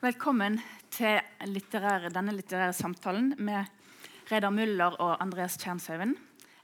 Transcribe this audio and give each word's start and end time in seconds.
Velkommen 0.00 0.54
til 0.88 1.18
litterære, 1.44 2.08
denne 2.08 2.32
litterære 2.32 2.72
samtalen 2.72 3.34
med 3.36 3.68
Reidar 4.30 4.48
Muller 4.48 4.94
og 4.96 5.18
Andreas 5.20 5.58
Tjernshaugen. 5.60 6.14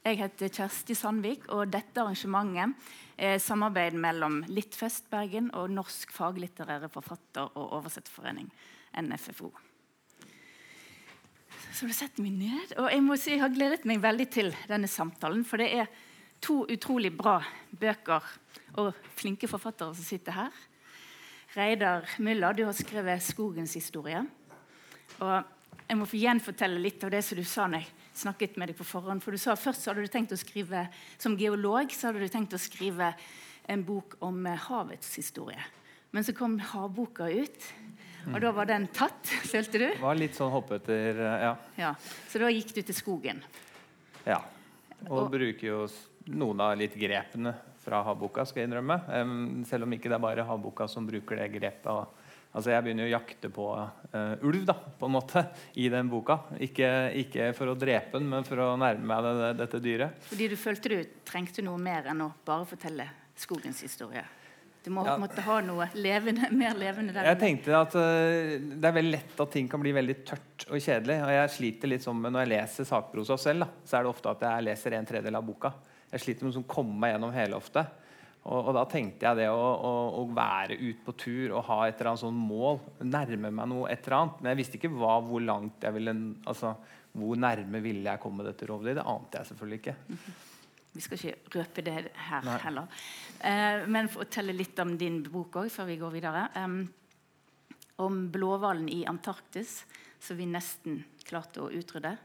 Jeg 0.00 0.16
heter 0.22 0.48
Kjersti 0.48 0.94
Sandvik, 0.96 1.42
og 1.52 1.68
dette 1.68 2.00
arrangementet 2.00 2.86
er 3.20 3.36
samarbeid 3.36 3.98
mellom 4.00 4.38
Littfest 4.48 5.10
Bergen 5.12 5.50
og 5.52 5.68
Norsk 5.68 6.14
faglitterære 6.16 6.88
forfatter- 6.88 7.50
og 7.52 7.74
oversetterforening, 7.76 8.48
NFFO. 9.04 9.50
Så 11.74 11.84
du 11.84 11.92
setter 11.92 12.24
meg 12.24 12.38
ned, 12.38 12.72
og 12.78 12.88
jeg 12.88 13.02
må 13.04 13.18
si 13.20 13.34
jeg 13.34 13.42
har 13.42 13.52
gledet 13.52 13.84
meg 13.84 14.00
veldig 14.00 14.28
til 14.32 14.48
denne 14.70 14.88
samtalen. 14.88 15.44
For 15.44 15.60
det 15.60 15.68
er 15.82 15.92
to 16.40 16.62
utrolig 16.72 17.12
bra 17.12 17.42
bøker 17.68 18.32
og 18.80 18.96
flinke 19.20 19.44
forfattere 19.52 19.92
som 19.92 20.08
sitter 20.08 20.38
her. 20.40 20.56
Reidar 21.56 22.04
Müller, 22.18 22.52
du 22.52 22.64
har 22.64 22.72
skrevet 22.72 23.22
'Skogens 23.22 23.74
historie'. 23.74 24.26
Og 25.20 25.44
jeg 25.88 25.96
må 25.96 26.04
få 26.04 26.18
gjenfortelle 26.20 26.80
litt 26.82 27.04
av 27.04 27.10
det 27.10 27.22
som 27.24 27.38
du 27.38 27.44
sa 27.44 27.66
når 27.66 27.78
jeg 27.78 27.92
snakket 28.20 28.56
med 28.60 28.68
deg 28.68 28.76
på 28.76 28.84
forhånd. 28.84 29.22
For 29.22 29.32
du 29.32 29.38
sa 29.40 29.54
Først 29.56 29.80
så 29.82 29.90
hadde 29.90 30.04
du 30.04 30.12
tenkt 30.12 30.34
å 30.34 30.36
skrive 30.36 30.88
som 31.18 31.36
geolog 31.36 31.90
så 31.90 32.10
hadde 32.10 32.20
du 32.20 32.28
tenkt 32.28 32.52
å 32.52 32.60
skrive 32.60 33.14
en 33.68 33.84
bok 33.84 34.18
om 34.20 34.44
havets 34.44 35.14
historie. 35.16 35.62
Men 36.12 36.24
så 36.24 36.34
kom 36.36 36.58
havboka 36.58 37.30
ut, 37.30 37.72
og 38.34 38.40
da 38.40 38.52
var 38.52 38.68
den 38.68 38.86
tatt. 38.88 39.26
Følte 39.52 39.78
du? 39.78 39.86
Det 39.94 40.02
var 40.02 40.14
litt 40.14 40.36
sånn 40.36 40.52
hoppeter, 40.52 41.22
ja. 41.40 41.54
ja. 41.76 41.94
Så 42.28 42.38
da 42.38 42.50
gikk 42.52 42.74
du 42.74 42.82
til 42.82 42.94
skogen. 42.94 43.40
ja. 44.26 44.42
Og, 45.06 45.26
og 45.26 45.30
bruker 45.30 45.66
jo 45.66 45.80
noen 46.32 46.60
av 46.64 46.76
litt 46.80 46.94
grepene 46.96 47.52
fra 47.86 48.02
havboka, 48.06 48.44
skal 48.46 48.64
jeg 48.64 48.70
innrømme. 48.70 48.98
Um, 49.08 49.64
selv 49.68 49.86
om 49.86 49.94
ikke 49.94 50.10
det 50.10 50.18
er 50.18 50.24
bare 50.24 50.46
havboka 50.46 50.88
som 50.90 51.06
bruker 51.06 51.38
det 51.38 51.50
grepet. 51.54 51.90
Og, 51.92 52.32
altså 52.56 52.72
jeg 52.74 52.86
begynner 52.86 53.06
å 53.06 53.12
jakte 53.12 53.50
på 53.54 53.66
uh, 53.76 54.46
ulv 54.46 54.64
da, 54.68 54.76
på 54.98 55.08
en 55.08 55.14
måte, 55.14 55.44
i 55.78 55.86
den 55.92 56.10
boka. 56.10 56.40
Ikke, 56.66 56.90
ikke, 57.22 57.52
for 57.58 57.72
å 57.72 57.76
drepe 57.78 58.18
den, 58.18 58.30
men 58.32 58.48
for 58.48 58.64
å 58.64 58.72
nærme 58.80 59.06
meg 59.06 59.28
det, 59.28 59.52
dette 59.62 59.82
dyret. 59.84 60.26
Fordi 60.32 60.50
du 60.50 60.56
følte 60.60 60.92
du 60.92 61.14
trengte 61.28 61.64
noe 61.66 61.78
mer 61.80 62.10
enn 62.12 62.26
å 62.26 62.32
bare 62.46 62.66
fortelle 62.68 63.06
skogens 63.38 63.84
historie? 63.86 64.24
Du 64.86 64.92
må, 64.94 65.02
ja. 65.02 65.16
måtte 65.18 65.42
ha 65.42 65.56
noe 65.66 65.88
levende, 65.98 66.46
mer 66.54 66.76
levende 66.78 67.10
der. 67.10 67.26
Jeg 67.32 67.40
tenkte 67.40 67.74
at 67.74 67.94
uh, 67.98 68.54
Det 68.54 68.86
er 68.86 68.94
veldig 68.94 69.14
lett 69.16 69.40
at 69.42 69.50
ting 69.50 69.66
kan 69.70 69.82
bli 69.82 69.90
veldig 69.94 70.14
tørt 70.26 70.66
og 70.68 70.78
kjedelig. 70.78 71.16
Og 71.26 71.32
jeg 71.34 71.52
sliter 71.56 71.90
litt 71.90 72.06
sånn 72.06 72.20
med 72.22 72.34
Når 72.34 72.44
jeg 72.44 72.52
leser 72.52 72.86
sakprosa 72.86 73.38
selv, 73.40 73.66
da, 73.66 73.82
så 73.82 73.98
er 73.98 74.06
det 74.06 74.12
ofte 74.12 74.30
at 74.30 74.44
jeg 74.46 74.66
leser 74.68 74.94
en 74.94 75.08
tredjedel 75.10 75.38
av 75.38 75.46
boka. 75.46 75.72
Jeg 76.12 76.22
sliter 76.22 76.46
med 76.46 76.58
å 76.60 76.66
komme 76.70 76.98
meg 77.02 77.14
gjennom 77.14 77.34
hele 77.34 77.58
ofte. 77.58 77.84
Og, 78.46 78.60
og, 78.60 78.72
da 78.76 78.84
tenkte 78.86 79.26
jeg 79.26 79.40
det 79.40 79.46
å, 79.50 79.58
å, 79.58 79.92
å 80.20 80.26
være 80.30 80.76
ute 80.78 81.02
på 81.02 81.14
tur 81.18 81.56
og 81.56 81.64
ha 81.66 81.80
et 81.86 81.96
eller 81.98 82.12
annet 82.12 82.22
sånn 82.22 82.36
mål, 82.38 82.78
nærme 83.02 83.50
meg 83.50 83.70
noe 83.72 83.88
et 83.90 84.04
eller 84.06 84.20
annet. 84.20 84.36
Men 84.38 84.52
jeg 84.52 84.60
visste 84.60 84.78
ikke 84.78 84.92
hva, 84.94 85.16
hvor 85.26 85.42
langt 85.42 85.86
jeg 85.86 85.96
ville 85.96 86.14
altså, 86.46 86.76
Hvor 87.16 87.40
nærme 87.40 87.80
ville 87.80 88.06
jeg 88.06 88.22
komme 88.22 88.44
dette 88.46 88.68
rovdyret. 88.68 89.00
Det 89.00 89.08
ante 89.08 89.40
jeg 89.40 89.50
selvfølgelig 89.50 89.80
ikke. 89.80 89.96
Mm 90.06 90.18
-hmm. 90.18 90.44
Vi 90.96 91.02
skal 91.04 91.18
ikke 91.18 91.58
røpe 91.58 91.82
det 91.84 91.94
her 92.14 92.44
Nei. 92.44 92.58
heller. 92.62 92.86
Eh, 93.44 93.86
men 93.88 94.08
fortelle 94.08 94.52
litt 94.56 94.78
om 94.78 94.96
din 94.98 95.22
bok 95.22 95.56
òg, 95.56 95.68
før 95.70 95.84
vi 95.90 95.96
går 96.00 96.10
videre. 96.10 96.48
Um, 96.56 96.88
om 97.96 98.30
blåhvalen 98.32 98.88
i 98.88 99.04
Antarktis, 99.08 99.84
som 100.20 100.36
vi 100.36 100.46
nesten 100.46 101.04
klarte 101.24 101.60
å 101.60 101.70
utrydde. 101.70 102.16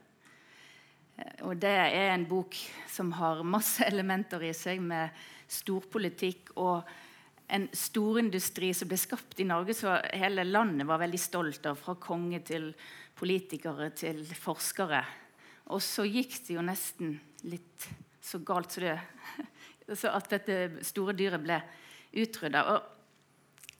Eh, 1.18 1.44
og 1.48 1.60
det 1.62 1.72
er 1.72 2.12
en 2.12 2.26
bok 2.30 2.58
som 2.92 3.12
har 3.18 3.44
masse 3.44 3.86
elementer 3.92 4.44
i 4.48 4.54
seg 4.58 4.82
med 4.84 5.16
storpolitikk 5.52 6.54
og 6.62 6.88
en 7.52 7.66
storindustri 7.76 8.70
som 8.76 8.88
ble 8.88 8.96
skapt 9.00 9.42
i 9.44 9.48
Norge, 9.48 9.76
så 9.76 9.98
hele 10.16 10.46
landet 10.48 10.88
var 10.88 11.02
veldig 11.02 11.20
stolt 11.20 11.66
av. 11.68 11.76
Fra 11.76 11.98
konge 12.00 12.40
til 12.48 12.70
politikere 13.20 13.90
til 13.92 14.24
forskere. 14.40 15.02
Og 15.76 15.84
så 15.84 16.06
gikk 16.08 16.38
det 16.48 16.56
jo 16.56 16.64
nesten 16.64 17.18
litt 17.44 17.90
så 18.22 18.40
galt 18.46 18.72
som 18.72 18.86
det 18.86 18.98
så 20.00 20.14
at 20.16 20.30
dette 20.32 20.86
store 20.88 21.16
dyret 21.18 21.44
ble 21.44 21.60
utrydda. 22.22 22.64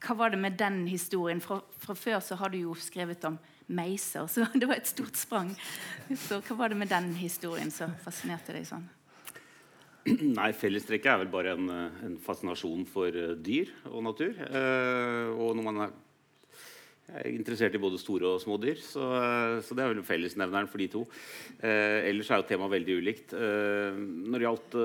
Hva 0.02 0.18
var 0.18 0.34
det 0.34 0.40
med 0.42 0.58
den 0.60 0.84
historien? 0.90 1.42
Fra, 1.44 1.62
fra 1.80 1.96
før 1.96 2.20
så 2.26 2.38
har 2.42 2.52
du 2.52 2.60
jo 2.62 2.76
skrevet 2.76 3.24
om 3.30 3.38
meiser. 3.68 4.28
Så 4.32 4.48
det 4.60 4.70
var 4.70 4.80
et 4.80 4.90
stort 4.90 5.20
sprang. 5.20 5.54
Så 6.16 6.42
hva 6.48 6.58
var 6.64 6.74
det 6.74 6.80
med 6.82 6.92
den 6.92 7.14
historien 7.20 7.72
som 7.74 7.94
fascinerte 8.04 8.56
deg 8.56 8.68
sånn? 8.70 8.88
Nei, 10.40 10.50
Fellestrekket 10.58 11.12
er 11.12 11.20
vel 11.22 11.34
bare 11.34 11.56
en, 11.58 11.68
en 12.08 12.16
fascinasjon 12.22 12.88
for 12.90 13.14
uh, 13.14 13.36
dyr 13.38 13.70
og 13.92 14.02
natur. 14.08 14.34
Eh, 14.34 15.28
og 15.36 15.54
når 15.58 15.68
man 15.68 15.84
er, 15.86 15.94
er, 17.12 17.30
interessert 17.32 17.76
i 17.76 17.82
både 17.82 18.00
store 18.02 18.36
og 18.36 18.42
små 18.44 18.58
dyr, 18.62 18.80
så, 18.82 19.04
uh, 19.04 19.58
så 19.64 19.78
det 19.78 19.84
er 19.84 19.94
vel 19.94 20.04
fellesnevneren 20.06 20.70
for 20.72 20.82
de 20.82 20.88
to. 20.92 21.04
ellers 21.62 22.30
er 22.32 22.42
jo 22.42 22.48
temaet 22.50 22.74
veldig 22.74 22.96
ulikt. 22.98 23.34
når 23.34 24.38
det 24.40 24.46
gjaldt 24.48 24.78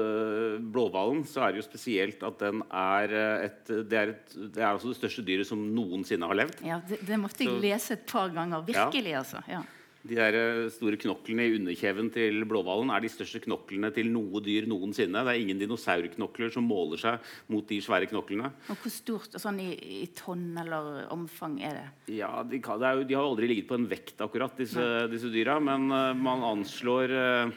blåhvalen, 0.73 1.23
så 1.29 1.45
er 1.45 1.55
det 1.55 1.63
jo 1.63 1.67
spesielt 1.67 2.23
at 2.27 2.43
den 2.43 2.63
er 2.69 3.15
et 3.47 3.63
det, 3.67 3.97
er 3.97 4.13
et 4.13 4.37
det 4.37 4.63
er 4.63 4.69
altså 4.73 4.93
det 4.93 4.99
største 4.99 5.25
dyret 5.27 5.49
som 5.49 5.63
noensinne 5.75 6.29
har 6.29 6.39
levd. 6.43 6.61
Ja, 6.67 6.81
Det, 6.89 7.01
det 7.07 7.19
måtte 7.21 7.45
jeg 7.45 7.55
så, 7.55 7.63
lese 7.63 7.97
et 7.97 8.07
par 8.11 8.35
ganger. 8.35 8.67
Virkelig, 8.67 9.13
ja. 9.15 9.23
altså. 9.23 9.43
Ja. 9.51 9.63
De 10.07 10.15
der 10.15 10.37
eh, 10.39 10.69
store 10.71 10.99
knoklene 11.01 11.47
i 11.49 11.55
underkjeven 11.57 12.09
til 12.15 12.45
blåhvalen 12.49 12.93
er 12.95 13.03
de 13.03 13.11
største 13.11 13.41
knoklene 13.43 13.91
til 13.95 14.11
noe 14.15 14.43
dyr 14.45 14.69
noensinne. 14.71 15.25
Det 15.27 15.33
er 15.33 15.43
ingen 15.43 15.61
dinosaurknokler 15.63 16.53
som 16.55 16.67
måler 16.69 17.01
seg 17.03 17.33
mot 17.53 17.67
de 17.67 17.81
svære 17.83 18.09
knoklene. 18.13 18.53
Og 18.71 18.81
Hvor 18.83 18.95
stort 18.95 19.39
sånn 19.43 19.61
i, 19.65 19.73
i 20.03 20.07
tonn 20.15 20.53
eller 20.63 21.07
omfang 21.15 21.59
er 21.67 21.81
det? 21.81 21.87
Ja, 22.21 22.31
De, 22.47 22.63
kan, 22.63 22.81
det 22.83 22.95
jo, 23.01 23.05
de 23.11 23.19
har 23.19 23.27
aldri 23.27 23.51
ligget 23.51 23.71
på 23.71 23.79
en 23.81 23.91
vekt, 23.91 24.17
akkurat, 24.23 24.55
disse, 24.59 24.87
disse 25.13 25.33
dyra. 25.35 25.59
Men 25.63 25.91
uh, 25.91 26.15
man 26.15 26.47
anslår 26.55 27.17
uh, 27.17 27.55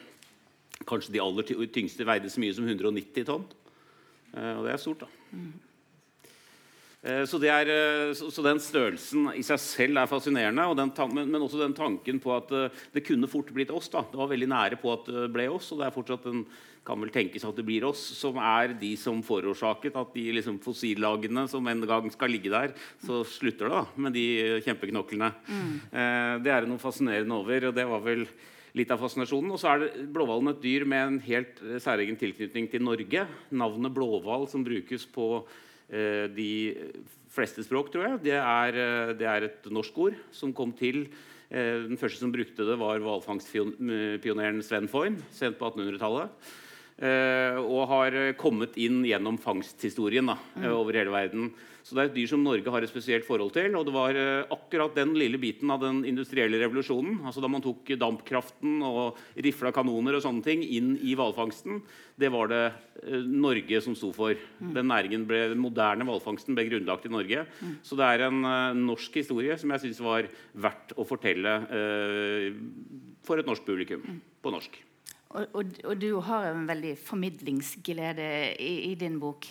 kanskje 0.89 1.15
de 1.15 1.23
aller 1.23 1.69
tyngste 1.69 2.07
veide 2.07 2.31
så 2.33 2.41
mye 2.41 2.57
som 2.57 2.67
190 2.67 3.29
tonn. 3.29 3.49
Uh, 4.33 4.53
og 4.57 4.65
det 4.65 4.73
er 4.73 4.81
stort, 4.81 5.05
da. 5.05 5.27
Mm. 5.35 5.68
Eh, 6.99 7.21
så, 7.23 7.39
er, 7.47 7.69
eh, 7.71 8.09
så, 8.11 8.43
den 8.43 8.59
størrelsen 8.59 9.29
i 9.31 9.43
seg 9.45 9.59
selv 9.63 10.01
er 10.01 10.09
fascinerende, 10.11 10.65
den, 10.75 10.89
men, 11.15 11.29
men, 11.31 11.43
også 11.45 11.61
den 11.61 11.75
tanken 11.77 12.17
på 12.19 12.33
at 12.35 12.51
eh, 12.51 12.81
det 12.91 13.05
kunne 13.07 13.29
fort 13.31 13.53
blitt 13.55 13.71
oss. 13.71 13.87
Da. 13.93 14.03
Det 14.03 14.19
var 14.19 14.27
veldig 14.27 14.49
nære 14.51 14.79
på 14.81 14.91
at 14.91 15.07
det 15.07 15.29
ble 15.31 15.47
oss, 15.53 15.71
og 15.71 15.79
det 15.79 15.87
er 15.87 15.95
fortsatt 15.95 16.27
en, 16.27 16.43
kan 16.83 16.99
vel 16.99 17.11
tenkes 17.13 17.45
at 17.47 17.55
det 17.55 17.63
blir 17.67 17.85
oss, 17.87 18.01
som 18.17 18.39
er 18.41 18.73
de 18.81 18.91
som 18.99 19.21
forårsaket 19.23 19.95
at 19.99 20.11
de 20.15 20.25
liksom, 20.35 20.57
fossillagene 20.63 21.45
som 21.51 21.67
en 21.71 21.87
gang 21.87 22.07
skal 22.11 22.33
ligge 22.33 22.51
der, 22.51 22.73
så 23.05 23.21
slutter 23.27 23.69
det 23.69 23.77
da 23.77 23.83
med 24.03 24.15
de 24.15 24.25
kjempeknoklene. 24.65 25.29
Mm. 25.45 25.73
det 26.41 26.53
er 26.53 26.65
det 26.65 26.71
noe 26.71 26.81
fascinerende 26.81 27.35
over, 27.35 27.67
og 27.69 27.75
det 27.77 27.85
var 27.91 28.01
vel 28.07 28.25
litt 28.79 28.89
av 28.95 29.03
fascinasjonen. 29.03 29.53
Og 29.53 29.61
så 29.61 29.75
er 29.75 30.07
blåhvalen 30.09 30.53
et 30.55 30.63
dyr 30.63 30.87
med 30.89 31.03
en 31.03 31.21
helt 31.27 31.61
særegen 31.83 32.17
tilknytning 32.17 32.71
til 32.71 32.87
Norge. 32.87 33.27
Navnet 33.53 33.93
blåhval 33.93 34.49
som 34.49 34.65
brukes 34.65 35.05
på 35.13 35.29
de 35.89 36.49
fleste 37.33 37.63
språk, 37.65 37.91
tror 37.93 38.05
jeg. 38.05 38.21
Det 38.29 38.37
er, 38.37 38.77
eh, 38.77 39.13
det 39.17 39.27
er, 39.27 39.47
et 39.47 39.69
norsk 39.71 39.97
ord 39.97 40.17
som 40.31 40.53
kom 40.53 40.73
til. 40.73 41.07
Eh, 41.49 41.85
den 41.87 41.97
første 41.97 42.19
som 42.19 42.33
brukte 42.33 42.65
det, 42.65 42.77
var 42.77 42.99
hvalfangstpioneren 42.99 44.63
Sven 44.63 44.89
Foyn 44.89 45.19
sent 45.31 45.59
på 45.59 45.69
1800-tallet. 45.69 46.29
og 46.99 47.87
har 47.87 48.33
kommet 48.35 48.75
inn 48.75 49.05
gjennom 49.07 49.37
fangsthistorien 49.39 50.27
da, 50.27 50.35
mm. 50.35 50.65
over 50.67 50.97
hele 50.99 51.13
verden. 51.13 51.53
Så 51.89 51.95
det 51.97 52.03
er 52.03 52.09
et 52.11 52.17
dyr 52.19 52.29
som 52.29 52.43
Norge 52.45 52.69
har 52.69 52.85
et 52.85 52.91
spesielt 52.91 53.25
forhold 53.25 53.49
til. 53.55 53.73
Og 53.73 53.87
det 53.87 53.93
var 53.95 54.13
uh, 54.13 54.51
akkurat 54.53 54.93
den 54.93 55.15
lille 55.17 55.39
biten 55.41 55.71
av 55.73 55.81
den 55.81 56.03
industrielle 56.05 56.59
revolusjonen, 56.61 57.23
altså 57.25 57.41
da 57.41 57.49
man 57.49 57.63
tok 57.65 57.89
dampkraften 57.97 58.83
og 58.85 59.17
rifla 59.41 59.71
kanoner 59.73 60.19
og 60.19 60.21
sånne 60.21 60.45
ting 60.45 60.61
inn 60.61 60.91
i 61.01 61.15
hvalfangsten, 61.17 61.79
det 62.21 62.29
var 62.29 62.51
det 62.51 62.61
uh, 62.69 63.23
Norge 63.25 63.81
som 63.81 63.95
sto 63.97 64.11
for. 64.13 64.37
Mm. 64.59 64.75
Den 64.77 64.89
næringen 64.93 65.25
ble, 65.29 65.41
den 65.55 65.63
moderne 65.63 66.05
hvalfangsten 66.05 66.53
ble 66.53 66.67
grunnlagt 66.69 67.09
i 67.09 67.13
Norge. 67.15 67.47
Mm. 67.57 67.79
Så 67.81 67.97
det 67.97 68.05
er 68.05 68.27
en 68.27 68.45
uh, 68.45 68.77
norsk 68.77 69.17
historie 69.23 69.57
som 69.57 69.73
jeg 69.73 69.87
syns 69.87 70.03
var 70.05 70.29
verdt 70.53 70.93
å 70.93 71.07
fortelle 71.09 71.57
for 73.25 73.41
et 73.41 73.47
norsk 73.49 73.65
publikum 73.65 74.03
mm. 74.05 74.21
på 74.45 74.53
norsk. 74.53 74.77
Og, 75.29 75.41
og, 75.57 75.73
og, 75.85 75.95
du 76.01 76.21
har 76.25 76.51
en 76.51 76.69
veldig 76.69 76.95
formidlingsglede 77.05 78.29
i, 78.61 78.73
i 78.91 78.93
din 78.97 79.17
bok. 79.21 79.49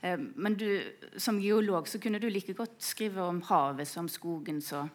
Eh, 0.00 0.18
men 0.34 0.54
du, 0.54 0.68
som 1.16 1.40
geolog 1.40 1.88
så 1.88 2.00
kunne 2.02 2.20
du 2.22 2.28
like 2.30 2.54
godt 2.56 2.78
skrive 2.82 3.24
om 3.24 3.40
havet 3.48 3.88
som 3.88 4.08
skogen. 4.10 4.60
så 4.62 4.86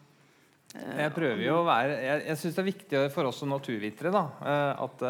eh, 0.75 1.03
jeg 1.05 1.13
prøver 1.15 1.45
jo 1.47 1.59
å 1.61 1.67
være 1.67 1.99
Jeg, 1.99 2.25
jeg 2.29 2.41
syns 2.41 2.57
det 2.57 2.63
er 2.63 2.71
viktig 2.71 3.05
for 3.15 3.29
oss 3.29 3.41
som 3.41 3.53
naturvitere 3.53 4.13
da, 4.13 4.25
eh, 4.41 4.83
at 4.87 5.07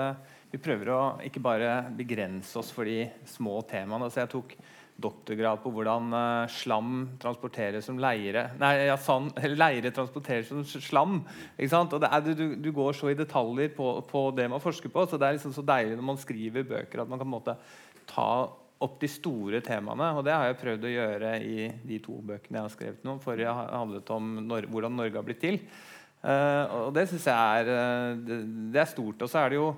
vi 0.52 0.60
prøver 0.60 0.92
å 0.92 1.02
ikke 1.24 1.44
bare 1.44 1.80
begrense 1.96 2.60
oss 2.60 2.74
for 2.76 2.88
de 2.88 3.06
små 3.28 3.62
temaene. 3.64 4.10
Så 4.12 4.20
jeg 4.20 4.32
tok 4.34 4.56
doktorgrad 5.02 5.62
på 5.64 5.72
hvordan 5.74 6.12
slam 6.52 6.90
transporteres 7.18 7.88
som 7.88 7.98
leire 7.98 8.44
Nei, 8.60 8.74
ja, 8.90 8.98
sand, 9.02 9.32
leire 9.64 9.90
transporteres 9.96 10.52
som 10.52 10.66
slam. 10.68 11.22
Og 11.56 12.04
er, 12.04 12.28
du, 12.36 12.44
du, 12.60 12.68
går 12.76 13.00
så 13.00 13.10
i 13.10 13.18
detaljer 13.18 13.72
på, 13.74 13.94
på, 14.12 14.26
det 14.36 14.50
man 14.52 14.62
forsker 14.62 14.92
på. 14.92 15.08
Så 15.08 15.18
det 15.18 15.30
er 15.30 15.40
liksom 15.40 15.56
så 15.56 15.64
deilig 15.66 15.96
når 15.96 16.10
man 16.12 16.20
skriver 16.20 16.68
bøker 16.68 17.06
at 17.06 17.10
man 17.10 17.22
kan 17.22 17.26
på 17.26 17.32
en 17.32 17.38
måte 17.40 17.58
ta 18.12 18.28
opp 18.86 18.98
de 19.02 19.10
store 19.12 19.62
temaene. 19.66 20.12
Og 20.18 20.26
det 20.26 20.36
har 20.36 20.50
jeg 20.50 20.60
prøvd 20.62 20.88
å 20.88 20.94
gjøre 20.96 21.32
i 21.46 21.70
de 21.88 22.02
to 22.04 22.18
bøkene 22.26 22.60
jeg 22.60 22.68
har 22.68 22.76
skrevet 22.76 23.08
nå. 23.08 23.18
Forrige 23.24 23.54
handlet 23.54 24.14
om 24.16 24.36
Nor 24.48 24.68
hvordan 24.72 24.98
Norge 24.98 25.20
har 25.20 25.28
blitt 25.28 25.44
til. 25.44 25.60
Uh, 26.22 26.86
og 26.86 26.92
det 26.94 27.08
syns 27.10 27.24
jeg 27.26 27.62
er, 27.62 27.70
uh, 27.74 28.20
det, 28.22 28.44
det, 28.74 28.82
er 28.84 28.90
stort. 28.90 29.24
Og 29.26 29.30
så 29.30 29.42
er 29.42 29.54
det 29.54 29.58
jo, 29.58 29.72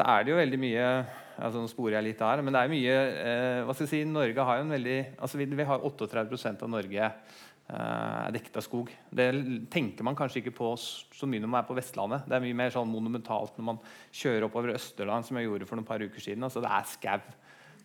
er 0.00 0.24
det 0.24 0.32
jo 0.32 0.40
veldig 0.40 0.60
mye 0.62 0.86
altså 1.42 1.62
Nå 1.62 1.68
sporer 1.70 1.96
jeg 1.96 2.04
litt 2.10 2.20
her, 2.20 2.42
men 2.44 2.52
det 2.52 2.60
er 2.60 2.70
mye 2.70 2.96
uh, 2.96 3.60
hva 3.66 3.74
skal 3.74 3.86
jeg 3.86 3.90
si, 3.90 4.00
Norge 4.08 4.44
har 4.46 4.58
jo 4.58 4.66
en 4.66 4.74
veldig 4.76 4.96
altså 5.16 5.40
Vi, 5.40 5.46
vi 5.48 5.66
har 5.66 5.86
38% 5.88 6.64
av 6.64 6.70
Norge 6.70 7.08
er 7.72 8.34
dekket 8.34 8.56
av 8.58 8.64
skog. 8.66 8.90
Det 9.08 9.26
tenker 9.72 10.04
man 10.04 10.16
kanskje 10.18 10.42
ikke 10.42 10.52
på 10.58 10.72
så 10.76 11.28
mye 11.30 11.40
når 11.40 11.48
man 11.48 11.60
er 11.62 11.68
på 11.68 11.76
Vestlandet. 11.78 12.26
Det 12.28 12.36
er 12.36 12.42
mye 12.44 12.58
mer 12.58 12.74
sånn 12.74 12.90
monumentalt 12.90 13.56
når 13.56 13.68
man 13.70 13.78
kjører 14.10 14.44
oppover 14.44 14.74
Østerland, 14.74 15.24
som 15.24 15.38
jeg 15.38 15.46
gjorde 15.46 15.68
for 15.70 15.80
noen 15.80 15.88
par 15.88 16.04
uker 16.04 16.20
siden. 16.20 16.44
Altså, 16.44 16.60
det 16.60 16.68
er 16.68 16.90
skau 16.90 17.22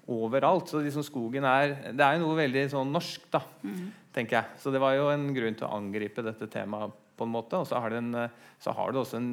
overalt. 0.08 0.70
Så 0.72 0.82
liksom 0.84 1.06
skogen 1.06 1.46
er 1.48 1.76
Det 1.92 2.04
er 2.04 2.18
jo 2.18 2.26
noe 2.26 2.40
veldig 2.40 2.68
sånn 2.72 2.94
norsk, 2.94 3.28
da, 3.34 3.42
mm. 3.64 3.84
tenker 4.16 4.40
jeg. 4.40 4.62
Så 4.62 4.74
det 4.74 4.82
var 4.84 4.96
jo 4.98 5.10
en 5.12 5.30
grunn 5.36 5.58
til 5.58 5.68
å 5.68 5.76
angripe 5.78 6.26
dette 6.26 6.50
temaet 6.52 6.96
på 7.18 7.26
en 7.26 7.34
måte. 7.34 7.58
Og 7.58 7.68
så 7.68 7.80
har 7.82 7.94
det, 7.94 8.02
en, 8.04 8.28
så 8.62 8.74
har 8.78 8.94
det 8.94 9.02
også 9.02 9.20
en 9.20 9.30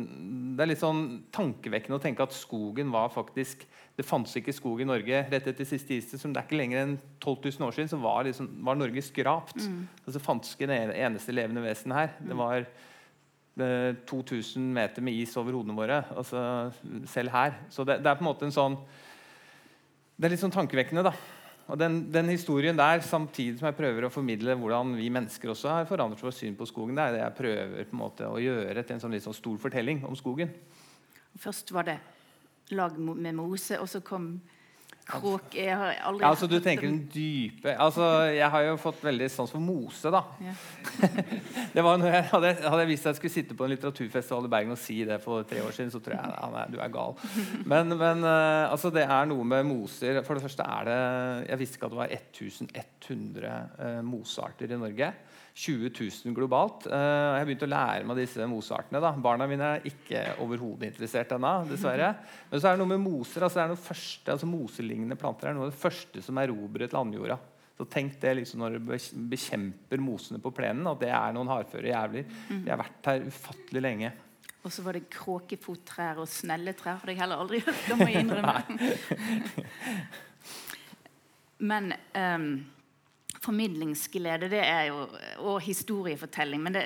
Det 0.56 0.64
er 0.64 0.70
litt 0.70 0.82
sånn 0.82 1.04
tankevekkende 1.34 1.98
å 1.98 2.02
tenke 2.02 2.24
at 2.24 2.36
skogen 2.36 2.92
var 2.94 3.12
faktisk 3.12 3.66
Det 3.98 4.06
fantes 4.06 4.36
ikke 4.40 4.54
skog 4.56 4.80
i 4.82 4.88
Norge 4.88 5.20
rett 5.30 5.50
etter 5.50 5.68
siste 5.68 5.98
istid. 5.98 6.22
Det 6.24 6.40
er 6.40 6.48
ikke 6.48 6.58
lenger 6.58 6.82
enn 6.82 6.96
12 7.20 7.36
000 7.60 7.68
år 7.68 7.76
siden 7.76 7.92
så 7.92 8.00
var, 8.02 8.24
liksom, 8.26 8.50
var 8.66 8.80
Norge 8.80 9.04
skrapt. 9.04 9.60
Mm. 9.60 9.84
Altså, 10.02 10.22
fantes 10.24 10.56
ikke 10.56 10.70
det 10.72 10.80
eneste 10.98 11.36
levende 11.36 11.62
vesen 11.62 11.94
her. 11.94 12.16
Det 12.18 12.34
mm. 12.34 12.42
var 12.42 12.66
2000 14.10 14.58
eh, 14.58 14.72
meter 14.80 15.04
med 15.06 15.14
is 15.14 15.36
over 15.38 15.54
hodene 15.54 15.76
våre. 15.78 16.00
Altså, 16.10 16.72
selv 17.06 17.30
her. 17.36 17.60
Så 17.70 17.86
det, 17.86 18.00
det 18.02 18.10
er 18.10 18.18
på 18.18 18.26
en 18.26 18.32
måte 18.32 18.48
en 18.48 18.56
sånn 18.56 18.80
det 20.14 20.28
er 20.28 20.34
litt 20.34 20.42
sånn 20.42 20.54
tankevekkende. 20.54 21.04
da. 21.06 21.14
Og 21.64 21.78
den, 21.80 22.02
den, 22.12 22.28
historien 22.28 22.76
der, 22.76 23.00
samtidig 23.00 23.58
som 23.58 23.70
jeg 23.70 23.78
prøver 23.78 24.06
å 24.06 24.12
formidle 24.12 24.56
hvordan 24.60 24.92
vi 24.98 25.08
mennesker 25.12 25.54
også 25.54 25.70
har 25.72 25.86
forandret 25.88 26.20
vårt 26.20 26.36
syn 26.36 26.56
på 26.58 26.68
skogen, 26.68 26.96
det 26.98 27.06
er 27.06 27.14
det 27.14 27.22
jeg 27.22 27.36
prøver 27.38 27.88
på 27.88 27.96
en 27.96 28.02
måte 28.02 28.28
å 28.28 28.40
gjøre 28.42 28.84
til 28.84 28.96
en 28.96 29.04
sånn 29.04 29.16
litt 29.16 29.24
sånn 29.24 29.36
stor 29.36 29.56
fortelling 29.62 30.02
om 30.04 30.18
skogen. 30.18 30.52
Først 31.40 31.72
var 31.74 31.88
det 31.88 31.96
lag 32.76 32.98
med 33.00 33.34
mose, 33.36 33.78
og 33.80 33.88
så 33.90 34.02
kom 34.04 34.36
Kråk 35.04 35.52
Jeg 35.58 35.74
har 35.76 35.98
aldri 36.08 36.24
ja, 36.24 36.30
altså 36.30 36.46
Du 36.48 36.56
tenker 36.64 36.86
den 36.86 37.02
dype 37.12 37.74
altså, 37.76 38.06
Jeg 38.32 38.48
har 38.54 38.64
jo 38.64 38.76
fått 38.80 39.02
veldig 39.04 39.28
sans 39.32 39.52
for 39.52 39.60
mose, 39.60 40.08
da. 40.12 40.22
Ja. 40.40 40.54
det 41.74 41.84
var 41.84 42.00
når 42.00 42.14
jeg 42.14 42.26
hadde, 42.30 42.52
hadde 42.64 42.80
jeg 42.84 42.90
visst 42.94 43.08
at 43.08 43.12
jeg 43.12 43.20
skulle 43.20 43.34
sitte 43.34 43.58
på 43.58 43.66
en 43.66 43.74
litteraturfestival 43.74 44.48
i 44.48 44.52
Bergen 44.54 44.74
og 44.74 44.80
si 44.80 44.96
det 45.04 45.20
for 45.24 45.44
tre 45.48 45.60
år 45.64 45.76
siden, 45.76 45.92
så 45.92 46.00
tror 46.00 46.16
jeg 46.16 46.32
ja, 46.32 46.48
nei, 46.54 46.64
du 46.72 46.78
er 46.80 46.94
gal. 46.94 47.16
Men, 47.70 47.92
men 47.98 48.24
uh, 48.24 48.70
altså, 48.70 48.90
det 48.94 49.04
er 49.04 49.28
noe 49.28 49.44
med 49.48 49.64
moser 49.68 50.18
For 50.24 50.36
det 50.36 50.44
første 50.44 50.64
er 50.64 50.88
det 50.88 50.98
Jeg 51.48 51.60
visste 51.60 51.78
ikke 51.78 51.88
at 51.88 51.94
det 51.94 52.00
var 52.00 52.14
1100 52.16 53.54
uh, 53.78 54.00
mosearter 54.06 54.72
i 54.72 54.80
Norge. 54.80 55.10
20 55.54 55.90
000 56.26 56.34
globalt. 56.34 56.88
Jeg 56.90 57.38
har 57.38 57.46
begynt 57.46 57.62
å 57.62 57.70
lære 57.70 58.06
meg 58.08 58.18
disse 58.18 58.46
moseartene. 58.50 58.98
Da. 59.02 59.12
Barna 59.22 59.46
mine 59.46 59.68
er 59.76 59.84
ikke 59.86 60.24
overhodet 60.42 60.88
interessert 60.90 61.30
ennå, 61.36 61.52
dessverre. 61.68 62.10
Men 62.50 62.58
så 62.58 62.68
er 62.68 62.74
det 62.74 62.82
noe 62.82 62.90
med 62.90 63.04
moser. 63.04 63.46
Altså, 63.46 63.60
det 63.60 63.64
er 63.64 63.70
noe 63.70 63.84
første, 63.84 64.34
altså 64.34 64.50
Moselignende 64.50 65.18
planter 65.20 65.50
er 65.50 65.54
noe 65.54 65.68
av 65.68 65.70
det 65.70 65.78
første 65.78 66.24
som 66.26 66.42
erobret 66.42 66.96
landjorda. 66.96 67.38
Så 67.78 67.86
tenk 67.90 68.18
det 68.22 68.34
liksom 68.40 68.62
når 68.62 68.76
du 68.76 68.92
bekjemper 69.30 70.02
mosene 70.02 70.42
på 70.42 70.52
plenen, 70.54 70.86
at 70.90 71.00
det 71.02 71.10
er 71.14 71.32
noen 71.34 71.50
hardføre 71.50 71.90
jævler. 71.90 72.28
De 72.50 72.70
har 72.70 72.78
vært 72.82 73.10
her 73.10 73.26
ufattelig 73.30 73.82
lenge. 73.82 74.12
Og 74.64 74.72
så 74.72 74.82
var 74.82 74.96
det 74.96 75.08
kråkefottrær 75.12 76.22
og 76.22 76.30
snelletrær. 76.30 77.02
Har 77.02 77.10
jeg 77.10 77.20
heller 77.20 77.42
aldri 77.42 77.62
hørt, 77.66 77.90
må 77.98 78.06
jeg 78.08 78.22
innrømme. 78.24 78.78
Men 81.64 81.92
um, 82.14 82.48
formidlingsglede 83.44 84.64
jo, 84.88 85.04
og 85.44 85.60
historiefortelling. 85.64 86.62
Men 86.64 86.78
det, 86.78 86.84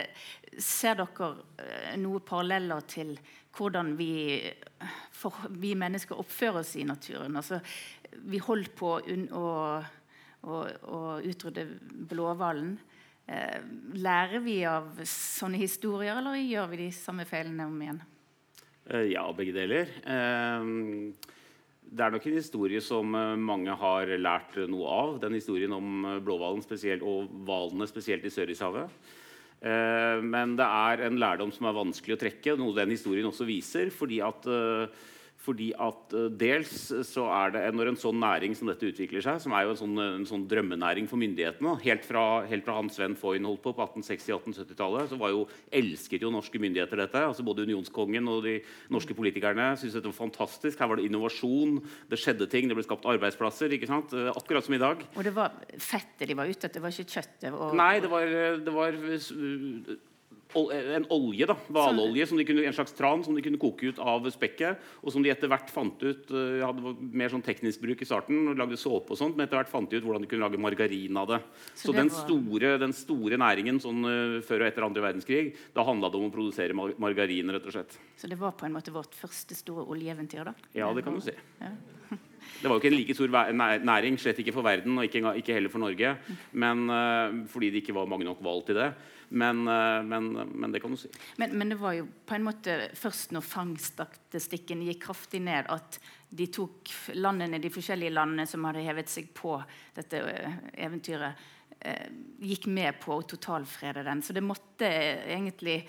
ser 0.58 0.98
dere 0.98 1.30
eh, 1.62 1.94
noen 2.00 2.24
paralleller 2.26 2.84
til 2.90 3.14
hvordan 3.58 3.94
vi, 3.98 4.38
for, 5.14 5.34
vi, 5.58 5.72
mennesker 5.78 6.18
oppfører 6.18 6.62
oss 6.62 6.74
i 6.78 6.86
naturen? 6.86 7.38
Altså, 7.38 7.60
vi 8.28 8.40
holdt 8.42 8.74
på 8.78 8.92
å, 8.98 9.48
å, 10.42 10.60
å 10.94 11.00
utrydde 11.26 11.66
blåhvalen. 12.10 12.76
Eh, 13.28 13.58
lærer 13.98 14.40
vi 14.44 14.60
av 14.68 15.02
sånne 15.04 15.60
historier, 15.60 16.16
eller 16.16 16.38
gjør 16.40 16.70
vi 16.72 16.84
de 16.86 16.92
samme 16.96 17.26
feilene 17.28 17.66
om 17.68 17.82
igjen? 17.82 17.98
Eh, 18.88 19.10
ja, 19.12 19.26
begge 19.36 19.56
deler. 19.56 19.90
Eh, 20.00 21.34
det 21.88 22.04
er 22.04 22.12
nok 22.12 22.26
en 22.28 22.36
historie 22.36 22.80
som 22.84 23.14
eh, 23.16 23.36
mange 23.40 23.74
har 23.80 24.10
lært 24.20 24.56
noe 24.70 24.88
av. 24.92 25.14
Den 25.22 25.36
historien 25.38 25.72
om 25.74 26.04
eh, 26.04 26.18
blåhvalen 26.24 26.62
og 27.00 27.30
hvalene 27.48 27.88
spesielt 27.88 28.26
i 28.28 28.32
Sørishavet. 28.32 28.92
Eh, 29.58 30.18
men 30.22 30.56
det 30.58 30.66
er 30.66 31.06
en 31.06 31.20
lærdom 31.20 31.52
som 31.54 31.68
er 31.68 31.78
vanskelig 31.78 32.18
å 32.18 32.20
trekke, 32.20 32.58
noe 32.60 32.76
den 32.76 32.92
historien 32.94 33.28
også 33.30 33.48
viser. 33.48 33.90
fordi 33.90 34.20
at 34.24 34.50
fordi 35.38 35.70
at 35.78 36.14
uh, 36.16 36.26
Dels 36.38 36.72
så 37.06 37.26
er 37.30 37.54
det 37.54 37.62
når 37.76 37.92
en 37.92 38.00
sånn 38.00 38.18
næring 38.20 38.56
som 38.58 38.70
dette 38.70 38.88
utvikler 38.90 39.22
seg, 39.24 39.40
som 39.42 39.54
er 39.54 39.66
jo 39.66 39.74
en 39.74 39.80
sånn, 39.80 40.00
en 40.02 40.26
sånn 40.28 40.46
drømmenæring 40.50 41.08
for 41.10 41.20
myndighetene 41.20 41.76
Helt 41.84 42.06
fra, 42.06 42.24
helt 42.48 42.66
fra 42.66 42.76
Hans 42.78 42.98
Sven 42.98 43.14
Foyn 43.18 43.46
holdt 43.46 43.62
på 43.64 43.72
på 43.76 43.84
1860-1870-tallet, 43.84 45.12
så 45.12 45.18
var 45.20 45.32
jo, 45.34 45.44
elsket 45.70 46.24
jo 46.24 46.32
norske 46.34 46.60
myndigheter 46.60 47.00
dette. 47.00 47.22
altså 47.30 47.46
Både 47.46 47.66
unionskongen 47.68 48.28
og 48.30 48.42
de 48.48 48.56
norske 48.92 49.14
politikerne 49.16 49.70
syntes 49.78 49.98
dette 49.98 50.10
var 50.10 50.18
fantastisk. 50.18 50.80
Her 50.80 50.90
var 50.90 51.00
det 51.00 51.06
innovasjon, 51.08 51.78
det 52.10 52.20
skjedde 52.20 52.50
ting, 52.50 52.68
det 52.68 52.78
ble 52.78 52.86
skapt 52.86 53.06
arbeidsplasser. 53.08 53.72
ikke 53.76 53.90
sant? 53.90 54.14
Eh, 54.16 54.30
akkurat 54.34 54.66
som 54.66 54.76
i 54.76 54.82
dag. 54.82 55.04
Og 55.14 55.24
det 55.26 55.34
var 55.36 55.54
fettet 55.78 56.26
de 56.28 56.38
var 56.38 56.50
ute 56.50 56.58
etter, 56.66 56.78
det 56.80 56.84
var 56.84 56.94
ikke 56.94 57.18
kjøttet? 57.18 57.50
Og... 57.52 57.74
Nei, 57.78 57.94
det 58.02 58.10
var, 58.12 58.36
det 58.66 58.74
var 58.74 59.00
en 60.56 61.04
olje, 61.12 61.46
da, 61.48 61.56
hvalolje, 61.68 62.24
en 62.64 62.76
slags 62.76 62.94
tran 62.96 63.20
som 63.24 63.36
de 63.36 63.42
kunne 63.44 63.60
koke 63.60 63.90
ut 63.90 63.98
av 64.00 64.24
spekket. 64.32 64.80
Og 65.02 65.12
som 65.12 65.24
de 65.24 65.32
etter 65.32 65.50
hvert 65.50 65.68
fant 65.72 66.00
ut 66.00 66.30
uh, 66.32 66.64
hadde 66.64 66.94
mer 66.98 67.32
sånn 67.32 67.44
teknisk 67.44 67.82
bruk 67.82 68.02
i 68.02 68.08
starten, 68.08 68.46
og 68.48 68.60
lagde 68.60 68.78
såpe 68.80 69.12
og 69.12 69.20
sånt, 69.20 69.36
men 69.36 69.46
etter 69.46 69.60
hvert 69.60 69.72
fant 69.72 69.90
de 69.90 70.00
ut 70.00 70.06
hvordan 70.06 70.24
de 70.24 70.30
kunne 70.30 70.46
lage 70.46 70.62
margarin 70.62 71.20
av 71.20 71.28
det. 71.34 71.40
Så, 71.74 71.88
Så 71.88 71.92
det 71.92 72.00
den, 72.00 72.12
var... 72.14 72.24
store, 72.24 72.72
den, 72.84 72.96
store, 72.96 73.40
næringen 73.44 73.82
sånn, 73.84 74.00
uh, 74.08 74.38
før 74.46 74.64
og 74.64 74.70
etter 74.70 74.88
andre 74.88 75.04
verdenskrig, 75.04 75.44
da 75.76 75.84
handla 75.88 76.12
det 76.12 76.20
om 76.22 76.30
å 76.30 76.34
produsere 76.34 76.76
mar 76.76 76.96
margarin, 77.02 77.52
rett 77.52 77.68
og 77.68 77.76
slett. 77.76 78.00
Så 78.18 78.30
det 78.30 78.40
var 78.40 78.56
på 78.56 78.66
en 78.68 78.74
måte 78.78 78.94
vårt 78.94 79.14
første 79.18 79.56
store 79.58 79.84
oljeeventyr, 79.92 80.48
da? 80.48 80.56
Ja, 80.76 80.88
det 80.96 81.04
kan 81.06 81.18
du 81.18 81.24
si. 81.24 81.36
Ja. 81.60 81.76
Det 82.58 82.66
var 82.66 82.78
jo 82.78 82.80
ikke 82.80 82.88
en 82.90 82.96
like 82.96 83.14
stor 83.14 83.34
næring, 83.84 84.16
slett 84.18 84.38
ikke 84.42 84.54
for 84.56 84.66
verden, 84.66 84.96
og 84.98 85.04
ikke, 85.04 85.20
ikke 85.42 85.54
heller 85.54 85.70
for 85.70 85.82
Norge. 85.82 86.14
Men, 86.58 86.88
uh, 86.90 87.44
fordi 87.52 87.68
det 87.74 87.82
ikke 87.82 87.94
var 87.94 88.08
mange 88.10 88.26
nok 88.26 88.40
valg 88.42 88.64
til 88.66 88.78
det. 88.80 88.88
Men, 89.28 89.64
uh, 89.68 90.02
men, 90.04 90.30
men 90.32 90.72
det 90.72 90.80
kan 90.80 90.94
du 90.94 91.00
si. 91.00 91.10
Men, 91.36 91.52
men, 91.58 91.68
det 91.72 91.80
var 91.80 91.96
jo 91.98 92.06
på 92.26 92.36
en 92.36 92.46
måte 92.46 92.78
først 92.96 93.34
når 93.36 93.44
fangststatistikken 93.44 94.84
gikk 94.86 95.04
kraftig 95.08 95.42
ned, 95.44 95.68
at 95.68 96.00
de 96.28 96.48
tok 96.52 96.92
landene, 97.16 97.60
de 97.60 97.72
forskjellige 97.72 98.14
landene 98.14 98.48
som 98.48 98.64
hadde 98.68 98.84
hevet 98.84 99.12
seg 99.12 99.30
på 99.36 99.56
dette 99.96 100.24
uh, 100.24 100.58
eventyret, 100.76 101.46
gikk 102.42 102.64
med 102.74 102.96
på 102.98 103.12
å 103.14 103.22
totalfrede 103.22 104.02
den. 104.02 104.18
Så 104.26 104.34
det 104.34 104.42
måtte 104.42 104.88
egentlig 105.30 105.84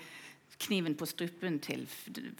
kniven 0.60 0.96
på 0.98 1.06
strupen 1.08 1.58
til 1.62 1.84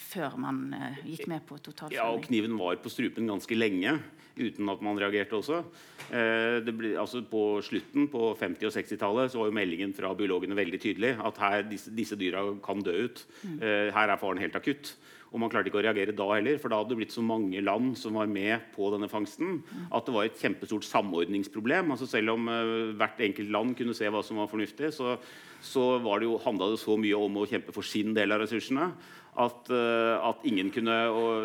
før 0.00 0.36
man 0.40 0.62
uh, 0.74 0.98
gikk 1.06 1.28
med 1.30 1.44
på 1.48 1.58
totalforbud? 1.58 1.96
Ja, 1.96 2.08
og 2.12 2.24
kniven 2.26 2.56
var 2.60 2.80
på 2.82 2.92
strupen 2.92 3.30
ganske 3.30 3.56
lenge 3.56 3.98
uten 4.40 4.68
at 4.72 4.82
man 4.84 4.98
reagerte 5.00 5.36
også. 5.36 5.62
Uh, 6.10 6.58
ble, 6.64 6.94
altså 7.00 7.22
på 7.28 7.60
slutten 7.64 8.08
på 8.12 8.32
50- 8.40 8.68
og 8.68 8.74
60-tallet 8.76 9.38
var 9.38 9.50
jo 9.50 9.56
meldingen 9.56 9.94
fra 9.96 10.12
biologene 10.16 10.58
veldig 10.58 10.80
tydelig 10.82 11.14
at 11.18 11.40
her, 11.42 11.64
disse, 11.70 11.92
disse 11.94 12.18
dyra 12.20 12.44
kan 12.64 12.82
dø 12.84 12.96
ut. 13.06 13.24
Uh, 13.44 13.88
her 13.94 14.06
er 14.06 14.20
faren 14.20 14.42
helt 14.42 14.58
akutt. 14.58 14.94
Og 15.30 15.38
man 15.38 15.50
klarte 15.50 15.70
ikke 15.70 15.78
å 15.78 15.84
reagere 15.84 16.14
da 16.16 16.26
heller, 16.32 16.58
for 16.58 16.72
da 16.72 16.80
hadde 16.80 16.90
det 16.90 16.98
blitt 17.04 17.14
så 17.14 17.22
mange 17.22 17.60
land 17.62 17.92
som 17.98 18.16
var 18.18 18.30
med 18.30 18.64
på 18.74 18.88
denne 18.90 19.06
fangsten, 19.10 19.60
at 19.94 20.06
det 20.06 20.14
var 20.14 20.26
et 20.26 20.40
kjempestort 20.40 20.86
samordningsproblem. 20.88 21.92
Altså 21.94 22.08
Selv 22.10 22.34
om 22.34 22.50
uh, 22.50 22.90
hvert 22.98 23.22
enkelt 23.22 23.52
land 23.54 23.76
kunne 23.78 23.94
se 23.94 24.10
hva 24.10 24.24
som 24.26 24.40
var 24.42 24.50
fornuftig, 24.50 24.90
så, 24.96 25.14
så 25.62 25.86
var 26.02 26.18
det 26.18 26.26
jo, 26.26 26.40
handla 26.42 26.72
det 26.72 26.80
så 26.82 26.98
mye 26.98 27.18
om 27.18 27.38
å 27.38 27.46
kjempe 27.46 27.74
for 27.76 27.86
sin 27.86 28.10
del 28.16 28.34
av 28.34 28.42
ressursene 28.42 28.90
at, 29.38 29.70
uh, 29.70 30.16
at 30.32 30.42
ingen, 30.50 30.72
kunne, 30.74 30.98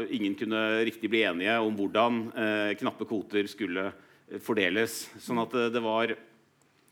ingen, 0.09 0.37
kunne, 0.39 0.63
riktig 0.89 1.11
bli 1.13 1.21
enige 1.29 1.59
om 1.61 1.77
hvordan 1.77 2.23
uh, 2.33 2.71
knappe 2.81 3.05
kvoter 3.05 3.45
skulle 3.51 3.91
fordeles. 4.41 5.03
Sånn 5.21 5.43
at 5.43 5.53
det 5.69 5.85
var 5.85 6.15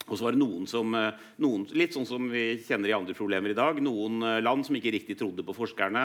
og 0.03 0.17
så 0.19 0.25
var 0.25 0.35
det 0.35 0.41
noen 0.41 0.65
som, 0.67 0.91
noen, 1.39 1.61
Litt 1.79 1.93
sånn 1.95 2.05
som 2.05 2.25
vi 2.27 2.57
kjenner 2.59 2.91
i 2.91 2.95
andre 2.97 3.15
problemer 3.15 3.53
i 3.53 3.55
dag. 3.55 3.77
Noen 3.79 4.19
land 4.43 4.67
som 4.67 4.75
ikke 4.75 4.91
riktig 4.91 5.15
trodde 5.15 5.45
på 5.47 5.55
forskerne 5.55 6.03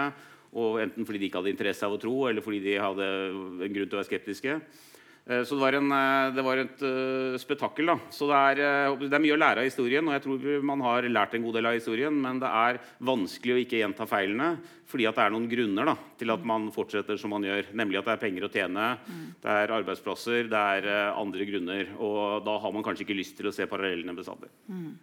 og 0.56 0.78
enten 0.82 1.06
fordi 1.06 1.20
de 1.22 1.28
ikke 1.28 1.42
hadde 1.42 1.52
interesse 1.52 1.84
av 1.86 1.96
å 1.96 2.00
tro, 2.00 2.14
eller 2.28 2.44
fordi 2.44 2.62
de 2.64 2.78
hadde 2.80 3.08
en 3.08 3.74
grunn 3.74 3.90
til 3.90 3.96
å 3.96 4.00
være 4.00 4.08
skeptiske. 4.08 4.60
Eh, 5.28 5.42
så 5.44 5.58
det 5.58 5.60
var, 5.60 5.76
en, 5.76 5.92
eh, 5.92 6.30
det 6.32 6.44
var 6.44 6.60
et 6.62 6.82
uh, 6.82 7.36
spetakkel. 7.40 7.90
da. 7.90 7.96
Så 8.10 8.28
det 8.30 8.38
er, 8.38 8.96
det 9.02 9.12
er, 9.12 9.20
mye 9.20 9.36
å 9.36 9.40
lære 9.40 9.60
av 9.60 9.68
historien, 9.68 10.06
og 10.08 10.16
jeg 10.16 10.24
tror 10.24 10.46
man 10.64 10.84
har 10.86 11.08
lært 11.10 11.36
en 11.36 11.44
god 11.44 11.58
del 11.58 11.68
av 11.68 11.76
historien. 11.76 12.20
Men 12.24 12.40
det 12.40 12.48
er 12.48 12.80
vanskelig 13.04 13.54
å 13.54 13.60
ikke 13.60 13.82
gjenta 13.82 14.08
feilene, 14.08 14.54
fordi 14.88 15.08
at 15.10 15.18
det 15.18 15.26
er 15.26 15.34
noen 15.34 15.50
grunner 15.50 15.90
da, 15.92 15.96
til 16.20 16.32
at 16.32 16.48
man 16.48 16.70
fortsetter 16.72 17.20
som 17.20 17.34
man 17.36 17.44
gjør. 17.44 17.68
Nemlig 17.76 18.00
at 18.00 18.08
det 18.08 18.14
er 18.16 18.24
penger 18.24 18.48
å 18.48 18.52
tjene, 18.54 18.88
mm. 19.04 19.26
det 19.44 19.58
er 19.58 19.76
arbeidsplasser, 19.76 20.48
det 20.48 20.64
er 20.78 21.12
andre 21.12 21.50
grunner. 21.50 21.92
Og 22.00 22.40
da 22.48 22.56
har 22.64 22.72
man 22.72 22.86
kanskje 22.86 23.04
ikke 23.04 23.20
lyst 23.20 23.36
til 23.36 23.50
å 23.50 23.54
se 23.54 23.68
parallellene 23.68 24.16
bestandig. 24.16 24.48
Mm. 24.72 24.96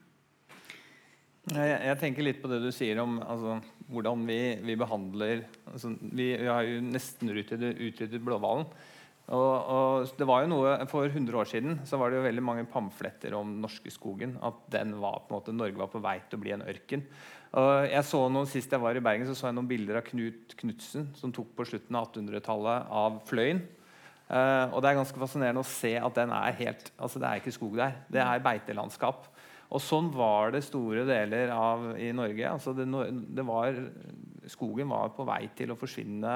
Jeg, 1.54 1.74
jeg, 1.86 1.98
tenker 2.02 2.26
litt 2.26 2.42
på 2.42 2.50
det 2.50 2.58
du 2.64 2.72
sier 2.74 2.98
om 3.04 3.20
altså, 3.22 3.60
hvordan 3.92 4.26
vi, 4.28 4.40
vi 4.66 4.76
behandler 4.80 5.46
altså, 5.72 5.94
vi, 6.02 6.34
vi, 6.34 6.50
har 6.50 6.66
jo 6.66 6.82
nesten 6.84 7.32
utryddet, 7.32 7.78
utryddet 7.78 8.24
blåhvalen. 8.26 8.68
Og, 9.26 9.54
og, 9.74 10.12
det 10.20 10.26
var 10.30 10.44
jo 10.44 10.50
noe, 10.52 10.74
For 10.90 11.08
100 11.10 11.40
år 11.42 11.48
siden 11.50 11.80
så 11.90 11.98
var 11.98 12.12
det 12.12 12.20
jo 12.20 12.28
veldig 12.28 12.44
mange 12.46 12.66
pamfletter 12.70 13.34
om 13.38 13.56
norskeskogen. 13.64 14.36
At 14.46 14.60
den 14.74 14.94
var 15.02 15.24
på 15.26 15.34
en 15.34 15.40
måte, 15.40 15.56
Norge 15.56 15.82
var 15.82 15.90
på 15.94 16.02
vei 16.04 16.20
til 16.30 16.38
å 16.38 16.44
bli 16.44 16.54
en 16.54 16.66
ørken. 16.66 17.06
Og 17.56 17.88
jeg 17.90 18.06
så 18.06 18.22
noen, 18.30 18.50
Sist 18.52 18.74
jeg 18.74 18.84
var 18.84 18.98
i 18.98 19.04
Bergen, 19.04 19.26
så 19.30 19.38
så 19.38 19.50
jeg 19.50 19.58
noen 19.58 19.70
bilder 19.70 20.02
av 20.02 20.06
Knut 20.06 20.54
Knutsen 20.60 21.10
som 21.18 21.34
tok 21.34 21.56
på 21.58 21.66
slutten 21.72 21.98
av 21.98 22.10
1800-tallet 22.12 22.94
av 23.02 23.22
Fløyen. 23.30 23.64
Eh, 24.26 24.66
og 24.74 24.82
Det 24.82 24.90
er 24.90 25.00
ganske 25.00 25.22
fascinerende 25.22 25.62
å 25.62 25.70
se 25.70 25.94
at 26.02 26.18
den 26.18 26.34
er 26.34 26.58
helt, 26.60 26.92
altså 26.98 27.22
det 27.22 27.30
er 27.30 27.42
ikke 27.42 27.56
skog 27.56 27.78
der. 27.80 27.98
Det 28.12 28.22
er 28.22 28.46
beitelandskap. 28.46 29.30
Og 29.74 29.82
sånn 29.82 30.12
var 30.14 30.54
det 30.54 30.66
store 30.66 31.06
deler 31.08 31.52
av 31.56 31.94
i 31.98 32.12
Norge. 32.16 32.50
Altså 32.50 32.74
det, 32.78 32.86
det 33.34 33.46
var, 33.48 33.80
skogen 34.52 34.92
var 34.94 35.14
på 35.16 35.26
vei 35.28 35.46
til 35.58 35.74
å 35.74 35.80
forsvinne 35.80 36.36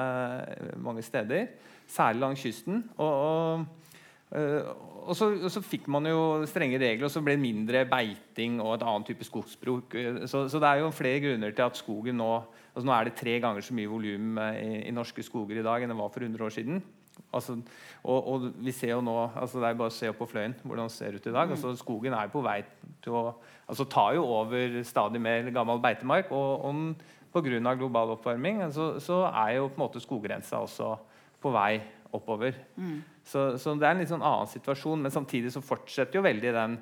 mange 0.82 1.04
steder 1.06 1.46
særlig 1.90 2.24
langs 2.24 2.44
kysten. 2.44 2.84
Og, 2.98 3.10
og, 3.10 3.90
eh, 4.36 4.70
og, 5.06 5.12
så, 5.16 5.30
og, 5.34 5.48
så, 5.52 5.62
fikk 5.64 5.88
man 5.90 6.06
jo 6.08 6.46
strenge 6.50 6.78
regler, 6.80 7.08
og 7.08 7.12
så 7.12 7.22
ble 7.24 7.36
det 7.36 7.42
mindre 7.42 7.84
beiting 7.90 8.60
og 8.62 8.76
et 8.76 8.86
annet 8.86 9.10
type 9.10 9.26
skogsbruk. 9.26 9.96
Så, 10.30 10.46
så, 10.52 10.62
det 10.62 10.70
er 10.70 10.84
jo 10.84 10.94
flere 10.94 11.22
grunner 11.24 11.54
til 11.54 11.66
at 11.66 11.80
skogen 11.80 12.20
nå 12.20 12.32
altså 12.70 12.86
Nå 12.86 12.92
er 12.94 13.08
det 13.08 13.16
tre 13.18 13.32
ganger 13.42 13.64
så 13.66 13.74
mye 13.74 13.90
volum 13.90 14.36
eh, 14.38 14.58
i, 14.62 14.74
i, 14.86 14.94
norske 14.94 15.24
skoger 15.26 15.58
i 15.58 15.66
dag 15.66 15.82
enn 15.82 15.90
det 15.90 15.98
var 15.98 16.12
for 16.14 16.22
100 16.22 16.46
år 16.46 16.54
siden. 16.54 16.82
Altså, 17.30 17.54
og, 18.02 18.28
og, 18.32 18.44
vi 18.64 18.72
ser 18.74 18.94
jo 18.94 19.02
nå 19.04 19.12
altså 19.38 19.60
Det 19.60 19.68
er 19.68 19.76
bare 19.78 19.92
å 19.92 19.94
se 19.94 20.08
opp 20.10 20.16
på 20.22 20.26
Fløyen 20.32 20.54
hvordan 20.64 20.88
det 20.88 20.94
ser 20.94 21.14
ut 21.14 21.26
i 21.26 21.34
dag. 21.34 21.52
Altså, 21.52 21.74
skogen 21.78 22.16
er 22.16 22.32
på 22.32 22.42
vei 22.42 22.58
til 23.04 23.16
å 23.16 23.22
altså, 23.68 23.86
tar 23.86 24.16
jo 24.16 24.26
over 24.26 24.80
stadig 24.86 25.20
mer 25.22 25.50
gammel 25.54 25.82
beitemark. 25.82 26.32
Og, 26.34 26.64
og 26.66 27.18
pga. 27.32 27.74
global 27.78 28.16
oppvarming 28.16 28.62
så, 28.72 28.92
så, 29.00 29.24
er 29.30 29.58
jo 29.58 29.68
på 29.68 29.78
en 29.78 29.84
måte 29.84 30.02
skoggrensa 30.02 30.62
også 30.64 30.94
på 31.40 31.52
vei 31.54 31.80
oppover. 32.12 32.56
Mm. 32.76 33.02
Så, 33.24 33.56
så, 33.58 33.74
det 33.78 33.86
er 33.86 33.94
en 33.94 34.02
litt 34.02 34.10
sånn 34.10 34.24
annen 34.26 34.50
situasjon, 34.50 35.04
men 35.04 35.14
samtidig 35.14 35.52
så 35.54 35.62
fortsetter 35.62 36.18
jo 36.18 36.24
veldig 36.26 36.54
den 36.56 36.74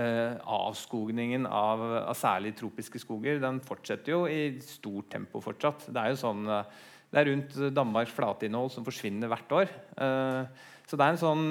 uh, 0.00 0.34
avskogningen 0.42 1.46
av, 1.46 1.84
av, 2.02 2.16
særlig 2.18 2.56
tropiske 2.58 3.00
skoger. 3.00 3.38
Den 3.42 3.62
fortsetter 3.64 4.16
jo 4.16 4.24
i 4.26 4.58
stort 4.64 5.12
tempo 5.14 5.40
fortsatt. 5.44 5.86
Det 5.86 6.02
er 6.02 6.12
jo 6.12 6.20
sånn 6.24 6.50
uh, 6.50 6.64
det 7.12 7.20
er 7.20 7.30
rundt 7.30 7.56
Danmarks 7.74 8.12
flateinnhold 8.14 8.72
som 8.74 8.86
forsvinner 8.86 9.30
hvert 9.30 9.56
år. 9.60 9.72
Uh, 9.98 10.44
så 10.86 10.98
det 10.98 11.06
er 11.06 11.16
en 11.16 11.24
sånn 11.24 11.48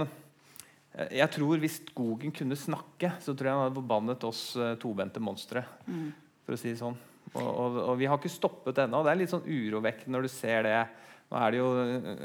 jeg 1.12 1.27
tror 1.27 1.59
Hvis 1.59 1.81
skogen 1.89 2.31
kunne 2.31 2.55
snakke, 2.55 3.09
så 3.19 3.33
tror 3.35 3.50
jeg 3.50 3.55
han 3.57 3.65
hadde 3.65 3.75
forbannet 3.81 4.21
oss 4.24 4.43
tobente 4.79 5.19
monstre. 5.19 5.65
Mm. 5.91 6.05
For 6.47 6.55
å 6.55 6.59
si 6.62 6.69
det 6.69 6.79
sånn. 6.79 6.95
Og, 7.34 7.48
og, 7.48 7.79
og, 7.82 7.96
vi 8.00 8.08
har 8.08 8.20
ikke 8.20 8.32
stoppet 8.32 8.84
ennå. 8.86 9.01
Det 9.03 9.12
er 9.12 9.20
litt 9.20 9.34
sånn 9.34 9.48
urovekkende 9.48 10.15
når 10.15 10.27
du 10.27 10.32
ser 10.32 10.67
det 10.67 10.77
nå 11.25 11.39
er 11.41 11.53
det 11.55 11.58
jo, 11.60 11.70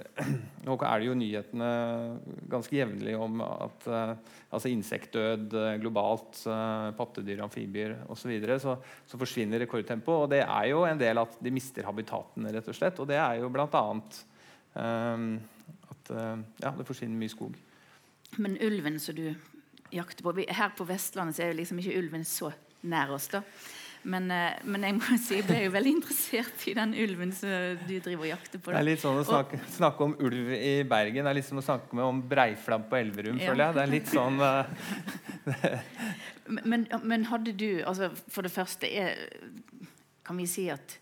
nå 0.66 0.75
er 0.76 1.00
det 1.00 1.07
jo 1.07 1.14
nyhetene 1.16 1.69
ganske 2.52 2.76
jevnlig 2.76 3.14
om 3.16 3.40
at 3.47 3.87
uh, 3.88 4.12
altså 4.52 4.69
insektdød 4.69 5.57
uh, 5.57 5.69
globalt, 5.80 6.42
uh, 6.45 6.90
pattedyr, 6.99 7.40
amfibier 7.47 7.97
osv. 8.04 8.21
Så, 8.21 8.30
videre, 8.30 8.59
så 8.61 8.76
så 9.09 9.21
forsvinner 9.21 9.62
rekordtempo. 9.64 10.19
Og 10.26 10.30
det 10.35 10.42
er 10.45 10.69
jo 10.71 10.85
en 10.85 11.00
del 11.00 11.23
at 11.23 11.40
de 11.40 11.54
mister 11.54 11.88
habitatene, 11.88 12.52
rett 12.52 12.69
og 12.69 12.76
slett. 12.76 13.00
Og 13.00 13.09
det 13.09 13.16
er 13.23 13.40
jo 13.40 13.49
bl.a. 13.52 13.85
Um, 14.71 15.33
at 15.90 16.12
ja, 16.12 16.71
det 16.76 16.87
forsvinner 16.87 17.19
mye 17.19 17.33
skog. 17.33 17.57
Men 18.38 18.61
ulven 18.62 19.00
som 19.02 19.16
du 19.16 19.33
jakter 19.90 20.23
på 20.23 20.37
Her 20.45 20.75
på 20.76 20.87
Vestlandet 20.87 21.35
så 21.35 21.47
er 21.47 21.54
jo 21.54 21.62
liksom 21.64 21.80
ikke 21.83 21.97
ulven 21.99 22.26
så 22.28 22.52
nær 22.87 23.16
oss. 23.16 23.33
da 23.33 23.40
men, 24.02 24.30
eh, 24.33 24.61
men, 24.64 24.85
jeg 24.87 24.97
må 24.97 25.16
si, 25.21 25.35
jeg 25.37 25.45
ble 25.45 25.59
jo 25.66 25.73
veldig 25.78 25.92
interessert 25.99 26.64
i 26.71 26.75
den 26.76 26.95
ulven 27.02 27.35
som 27.37 27.80
du 27.85 27.95
driver 28.00 28.25
og 28.25 28.30
jakter 28.30 28.62
på. 28.62 28.71
Da. 28.71 28.78
Det 28.78 28.80
er 28.80 28.88
litt 28.88 29.02
sånn 29.02 29.21
å 29.21 29.26
snakke, 29.28 29.61
og, 29.61 29.73
snakke, 29.76 30.09
om 30.09 30.14
ulv 30.28 30.52
i 30.57 30.75
Bergen 30.88 31.26
det 31.26 31.33
er 31.35 31.38
litt 31.40 31.49
som 31.49 31.61
å 31.61 31.66
snakke 31.66 31.99
med 31.99 32.07
om 32.07 32.23
breiflabb 32.30 32.88
på 32.90 33.00
Elverum. 33.00 33.40
Ja. 33.40 33.52
føler 33.52 33.66
jeg. 33.66 33.76
Det 33.76 33.85
er 33.85 33.92
litt 33.92 34.12
sånn 34.14 34.40
uh, 34.40 34.64
men, 36.73 36.87
men, 37.04 37.26
hadde 37.30 37.54
du 37.57 37.69
altså 37.85 38.11
For 38.30 38.47
det 38.47 38.52
første, 38.54 38.88
er, 38.88 39.21
kan 40.26 40.40
vi 40.40 40.49
si 40.49 40.71
at 40.73 40.97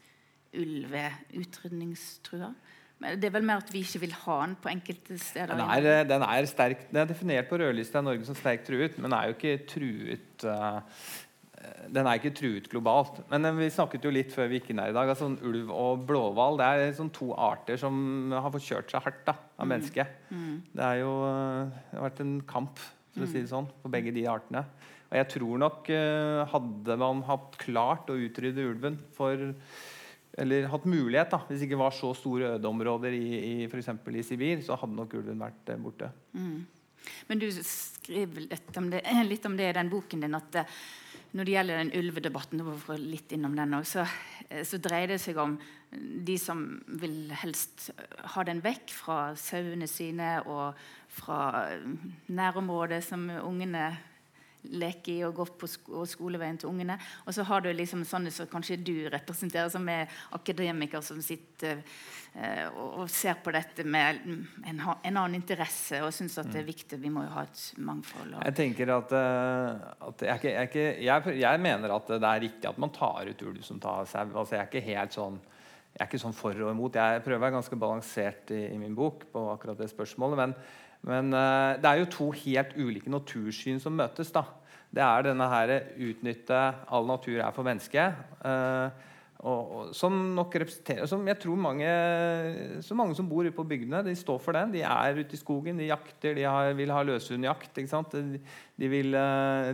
ulv 0.58 0.96
er 0.96 1.20
utrydningstrua? 1.38 2.50
Men 2.98 3.20
det 3.20 3.28
er 3.28 3.34
vel 3.36 3.46
mer 3.46 3.62
at 3.62 3.70
vi 3.70 3.84
ikke 3.86 4.00
vil 4.02 4.14
ha 4.24 4.40
den 4.42 4.56
på 4.58 4.70
enkelte 4.72 5.20
steder? 5.22 5.54
Den 5.54 5.70
er, 5.70 5.84
eh, 5.86 6.04
den 6.08 6.24
er, 6.26 6.48
sterk, 6.50 6.88
den 6.90 7.04
er 7.04 7.06
definert 7.06 7.46
på 7.50 7.60
rødlista 7.60 8.02
i 8.02 8.06
Norge 8.08 8.26
som 8.26 8.34
sterkt 8.34 8.66
truet, 8.66 8.98
men 8.98 9.14
er 9.14 9.28
jo 9.28 9.36
ikke 9.36 9.54
truet 9.70 10.46
uh, 10.48 10.80
den 11.92 12.06
er 12.06 12.18
ikke 12.18 12.34
truet 12.36 12.68
globalt. 12.70 13.20
Men 13.32 13.48
eh, 13.48 13.56
vi 13.58 13.70
snakket 13.72 14.04
jo 14.06 14.12
litt 14.14 14.34
før 14.34 14.50
vi 14.50 14.60
gikk 14.60 14.70
inn 14.72 14.82
her 14.82 14.92
i 14.92 14.96
dag. 14.96 15.10
Altså, 15.10 15.30
ulv 15.48 15.72
og 15.74 16.04
blåhval 16.08 16.60
det 16.60 16.68
er 16.68 16.94
sånn 16.98 17.12
to 17.14 17.32
arter 17.34 17.80
som 17.80 18.30
har 18.34 18.52
fått 18.54 18.68
kjørt 18.68 18.94
seg 18.94 19.04
hardt 19.06 19.24
da, 19.26 19.34
av 19.56 19.66
mm. 19.66 19.72
mennesket. 19.74 20.14
Mm. 20.30 20.54
Det, 20.72 20.86
er 20.86 21.02
jo, 21.02 21.12
eh, 21.28 21.82
det 21.90 21.98
har 21.98 22.08
vært 22.08 22.24
en 22.24 22.38
kamp 22.48 22.82
for 23.14 23.26
å 23.26 23.30
si 23.30 23.40
det 23.40 23.50
sånn, 23.50 23.68
for 23.82 23.92
begge 23.92 24.14
de 24.14 24.26
artene. 24.30 24.62
Og 25.08 25.16
jeg 25.16 25.28
tror 25.32 25.60
nok 25.62 25.86
hadde 26.52 26.96
man 27.00 27.22
hatt 27.24 27.54
klart 27.58 28.10
å 28.12 28.16
utrydde 28.20 28.66
ulven 28.68 28.98
for 29.16 29.40
eller 30.38 30.68
hatt 30.70 30.84
mulighet, 30.86 31.32
da, 31.32 31.40
hvis 31.48 31.62
det 31.62 31.66
ikke 31.66 31.80
var 31.80 31.94
så 31.96 32.12
store 32.14 32.52
ødeområder 32.58 33.16
i, 33.16 33.22
i, 33.38 33.54
for 33.72 33.80
i 33.80 34.22
Sibir, 34.22 34.60
så 34.62 34.76
hadde 34.78 34.94
nok 34.94 35.16
ulven 35.18 35.40
vært 35.42 35.72
borte. 35.82 36.12
Mm. 36.36 36.60
Men 37.26 37.42
du 37.42 37.48
skriver 37.56 38.46
litt 38.46 38.78
om, 38.78 38.92
det, 38.92 39.02
litt 39.26 39.48
om 39.48 39.56
det 39.58 39.72
i 39.72 39.76
den 39.80 39.90
boken 39.90 40.22
din 40.22 40.38
at 40.38 40.60
når 41.36 41.44
det 41.44 41.54
gjelder 41.54 41.80
den 41.82 41.92
ulvedebatten, 41.98 42.62
litt 43.04 43.32
innom 43.36 43.56
den 43.58 43.76
også, 43.78 44.04
så, 44.04 44.44
eh, 44.48 44.64
så, 44.64 44.80
dreier 44.80 45.12
det 45.12 45.20
seg 45.20 45.36
om 45.42 45.58
de 45.90 46.36
som 46.40 46.62
vil 47.00 47.32
helst 47.42 47.90
ha 48.34 48.44
den 48.44 48.62
vekk 48.64 48.92
fra 48.92 49.18
sauene 49.36 49.88
sine 49.88 50.38
og 50.44 50.78
fra 51.08 51.68
nærområdet 52.28 53.02
som 53.04 53.28
ungene 53.40 53.90
leke 54.68 55.12
i 55.14 55.24
og 55.26 55.36
gå 55.38 55.46
på 55.62 55.68
sko 55.70 56.04
skoleveien 56.08 56.58
til 56.60 56.70
ungene. 56.70 56.98
Og 57.26 57.34
så 57.34 57.44
har 57.48 57.64
du 57.64 57.70
liksom 57.72 58.04
sånne 58.08 58.32
som 58.34 58.48
kanskje 58.50 58.78
du 58.82 58.94
representerer, 59.12 59.70
som 59.72 59.86
er 59.88 60.10
akademiker 60.36 61.04
som 61.04 61.20
sitter 61.24 61.82
eh, 62.34 62.66
og, 62.68 63.06
ser 63.10 63.38
på 63.44 63.52
dette 63.54 63.86
med 63.88 64.22
en, 64.24 64.40
en 64.68 64.82
annen 65.08 65.38
interesse 65.38 66.02
og 66.04 66.12
syns 66.14 66.38
at 66.40 66.50
det 66.50 66.62
er 66.62 66.66
mm. 66.66 66.72
viktig. 66.72 67.00
Vi 67.02 67.12
må 67.12 67.26
jo 67.26 67.34
ha 67.36 67.44
et 67.48 67.62
mangfold. 67.76 68.34
Og... 68.34 68.42
Jeg 68.48 68.58
tenker 68.62 68.94
at, 68.96 69.14
uh, 69.14 70.08
at 70.08 70.26
jeg, 70.26 70.40
ikke, 70.40 70.54
jeg, 70.54 70.72
ikke, 70.72 70.88
jeg, 71.04 71.38
jeg, 71.42 71.62
mener 71.68 71.94
at 71.94 72.10
det 72.16 72.32
er 72.32 72.44
riktig 72.48 72.70
at 72.70 72.82
man 72.82 72.94
tar 72.94 73.30
ut 73.30 73.46
ulv 73.50 73.62
som 73.66 73.80
tar 73.82 74.08
sau. 74.08 74.26
Altså, 74.34 74.56
jeg 74.56 74.64
er 74.64 74.68
ikke 74.72 74.90
helt 74.90 75.16
sånn 75.16 75.40
jeg 75.98 76.04
er 76.04 76.10
ikke 76.12 76.20
sånn 76.22 76.36
for 76.36 76.54
og 76.62 76.68
imot. 76.70 76.94
Jeg 76.94 77.22
prøver 77.24 77.40
å 77.40 77.42
være 77.42 77.54
ganske 77.56 77.76
balansert 77.80 78.52
i, 78.54 78.68
i 78.70 78.76
min 78.78 78.94
bok 78.94 79.24
på 79.32 79.40
akkurat 79.50 79.80
det 79.80 79.88
spørsmålet. 79.90 80.38
men 80.38 80.52
men 81.06 81.34
uh, 81.34 81.76
det 81.78 81.90
er 81.90 82.00
jo 82.00 82.12
to 82.12 82.30
helt 82.44 82.74
ulike 82.78 83.10
natursyn 83.12 83.78
som 83.82 83.96
møtes. 83.98 84.32
da. 84.34 84.44
Det 84.90 85.04
er 85.04 85.28
denne 85.28 85.46
her 85.50 85.74
utnytte 86.08 86.62
all 86.88 87.06
natur 87.08 87.38
er 87.38 87.54
for 87.54 87.66
mennesket. 87.66 88.18
Uh, 88.42 88.88
og, 89.38 89.60
og, 89.70 89.90
som 89.94 90.14
nok 90.34 90.56
representerer 90.58 91.06
som 91.06 91.22
jeg 91.28 91.38
tror 91.38 91.60
mange, 91.62 91.90
så 92.82 92.96
mange 92.98 93.14
som 93.14 93.28
bor 93.30 93.46
ute 93.46 93.54
på 93.54 93.66
bygdene, 93.70 94.00
de 94.02 94.16
står 94.18 94.40
for 94.42 94.56
den. 94.56 94.72
De 94.74 94.82
er 94.82 95.20
ute 95.20 95.36
i 95.36 95.38
skogen, 95.38 95.78
de 95.78 95.92
jakter, 95.92 96.34
de 96.34 96.42
har, 96.42 96.72
vil 96.74 96.90
ha 96.90 97.04
løshundjakt. 97.06 97.78
De, 97.78 98.40
de, 98.82 98.90
vil, 98.90 99.14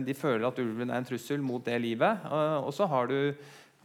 de, 0.05 0.17
føler 0.17 0.45
at 0.45 0.61
ulven 0.61 0.93
er 0.93 1.01
en 1.01 1.09
trussel 1.09 1.41
mot 1.41 1.65
det 1.65 1.79
livet. 1.81 2.29
og 2.29 2.69
så 2.77 2.85
har 2.91 3.09
du 3.09 3.17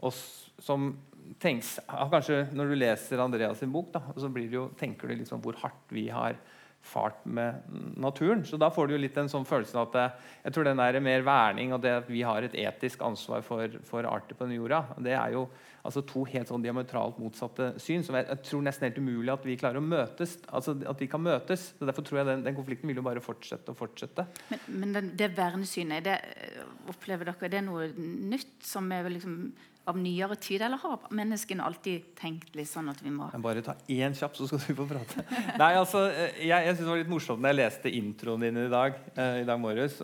oss 0.05 0.21
som 0.61 0.93
tenks, 1.41 1.79
kanskje 1.89 2.43
Når 2.53 2.71
du 2.71 2.77
leser 2.79 3.23
Andreas 3.23 3.61
sin 3.63 3.73
bok, 3.73 3.93
da, 3.95 4.03
så 4.19 4.31
jo, 4.51 4.69
tenker 4.79 5.09
du 5.09 5.15
liksom 5.17 5.41
hvor 5.41 5.57
hardt 5.63 5.95
vi 5.95 6.09
har 6.13 6.37
fart 6.83 7.25
med 7.25 7.61
naturen. 8.01 8.45
Så 8.45 8.57
da 8.61 8.71
får 8.73 8.89
du 8.89 8.95
jo 8.95 9.03
litt 9.03 9.17
en 9.21 9.29
sånn 9.31 9.47
følelse 9.49 9.81
at 9.83 9.99
eh, 10.01 10.15
jeg 10.47 10.55
tror 10.57 10.69
den 10.69 10.81
der 10.81 11.01
mer 11.05 11.25
verning 11.27 11.75
og 11.77 11.83
det 11.85 11.93
at 12.03 12.09
vi 12.11 12.23
har 12.27 12.43
et 12.47 12.57
etisk 12.59 13.05
ansvar 13.07 13.45
for, 13.47 13.81
for 13.87 14.09
arter 14.09 14.37
på 14.37 14.47
denne 14.47 14.59
jorda, 14.59 14.85
det 15.05 15.15
er 15.17 15.37
jo 15.37 15.47
altså 15.87 16.03
to 16.07 16.25
helt 16.29 16.51
sånn 16.51 16.65
diametralt 16.65 17.19
motsatte 17.21 17.73
syn. 17.81 18.05
som 18.07 18.19
jeg, 18.19 18.27
jeg, 18.29 18.43
tror 18.49 18.65
nesten 18.67 18.89
helt 18.89 19.01
umulig 19.01 19.33
at 19.33 19.47
vi 19.49 19.57
klarer 19.61 19.81
å 19.81 19.85
møtes. 19.85 20.37
altså 20.49 20.77
at 20.91 21.01
vi 21.01 21.09
kan 21.11 21.23
møtes. 21.25 21.73
så 21.79 21.89
Derfor 21.89 22.07
tror 22.07 22.23
jeg 22.23 22.31
den, 22.31 22.45
den 22.47 22.59
konflikten 22.59 22.91
vil 22.91 23.01
jo 23.01 23.07
bare 23.07 23.25
fortsette 23.25 23.73
og 23.73 23.81
fortsette. 23.81 24.27
Men, 24.51 24.63
men 24.83 24.95
den, 24.99 25.11
det 25.19 25.33
vernesynet, 25.39 26.05
det, 26.05 26.19
opplever 26.91 27.33
dere 27.33 27.53
det 27.53 27.61
er 27.61 27.67
noe 27.67 27.91
nytt 27.97 28.59
som 28.67 28.91
er 28.93 29.09
liksom 29.11 29.43
av 29.89 29.97
nyere 29.99 30.37
tid, 30.37 30.63
eller 30.63 30.81
har 30.83 31.07
menneskene 31.17 31.65
alltid 31.65 32.11
tenkt 32.19 32.55
litt 32.55 32.69
sånn 32.69 32.91
at 32.93 33.01
vi 33.03 33.13
må 33.15 33.31
Bare 33.43 33.63
ta 33.65 33.75
én 33.91 34.15
kjapp, 34.17 34.37
så 34.37 34.47
skal 34.47 34.61
du 34.63 34.77
få 34.79 34.87
prate. 34.91 35.25
Nei, 35.63 35.73
altså, 35.73 36.05
Jeg, 36.13 36.51
jeg 36.53 36.75
synes 36.75 36.85
det 36.85 36.91
var 36.93 37.01
litt 37.01 37.13
morsomt 37.13 37.43
når 37.43 37.55
jeg 37.55 37.61
leste 37.63 37.95
introen 38.01 38.45
din 38.45 38.61
i 38.67 38.71
dag, 38.71 38.99
eh, 39.17 39.41
i 39.41 39.47
dag 39.49 39.63
morges. 39.63 39.99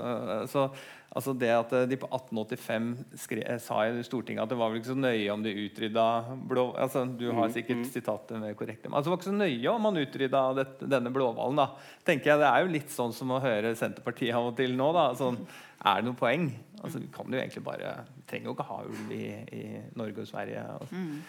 så 0.50 0.70
Altså 1.16 1.32
det 1.32 1.48
at 1.48 1.72
eh, 1.72 1.86
de 1.88 1.96
på 2.00 2.08
1885 2.10 2.88
skre, 3.22 3.40
eh, 3.40 3.60
sa 3.62 3.80
i 3.88 4.04
Stortinget 4.04 4.44
at 4.44 4.52
det 4.52 4.58
var 4.60 4.72
vel 4.72 4.82
ikke 4.82 4.92
så 4.92 4.98
nøye 4.98 5.32
om 5.32 5.44
de 5.44 5.54
utrydda 5.64 6.06
blå... 6.50 6.66
Altså, 6.82 7.06
du 7.08 7.30
har 7.30 7.48
mm, 7.48 7.54
sikkert 7.54 7.80
mm. 7.80 7.86
sitatet 7.94 8.42
med 8.42 8.56
korrekt. 8.58 8.84
Altså, 8.90 9.06
det 9.06 9.14
var 9.14 9.20
ikke 9.22 9.30
så 9.30 9.38
nøye 9.38 9.72
om 9.72 9.86
man 9.88 10.02
utrydda 10.02 10.42
denne 10.82 11.12
blåhvalen. 11.14 11.62
tenker 12.04 12.34
jeg, 12.34 12.42
Det 12.42 12.50
er 12.50 12.66
jo 12.66 12.74
litt 12.74 12.92
sånn 12.92 13.16
som 13.16 13.32
å 13.32 13.40
høre 13.40 13.72
Senterpartiet 13.78 14.36
av 14.36 14.50
og 14.50 14.58
til 14.60 14.76
nå. 14.76 14.90
da, 14.96 15.08
sånn, 15.16 15.40
Er 15.86 16.02
det 16.02 16.10
noe 16.10 16.20
poeng? 16.20 16.50
Altså, 16.82 17.00
Vi 17.00 17.08
kan 17.14 17.32
jo 17.32 17.40
egentlig 17.40 17.64
bare, 17.64 17.96
trenger 18.28 18.50
jo 18.50 18.56
ikke 18.58 18.68
ha 18.68 18.78
ulv 18.84 19.16
i, 19.16 19.26
i 19.56 19.64
Norge 19.96 20.26
og 20.26 20.28
Sverige. 20.28 20.68
Altså. 20.76 21.00
Mm. 21.00 21.22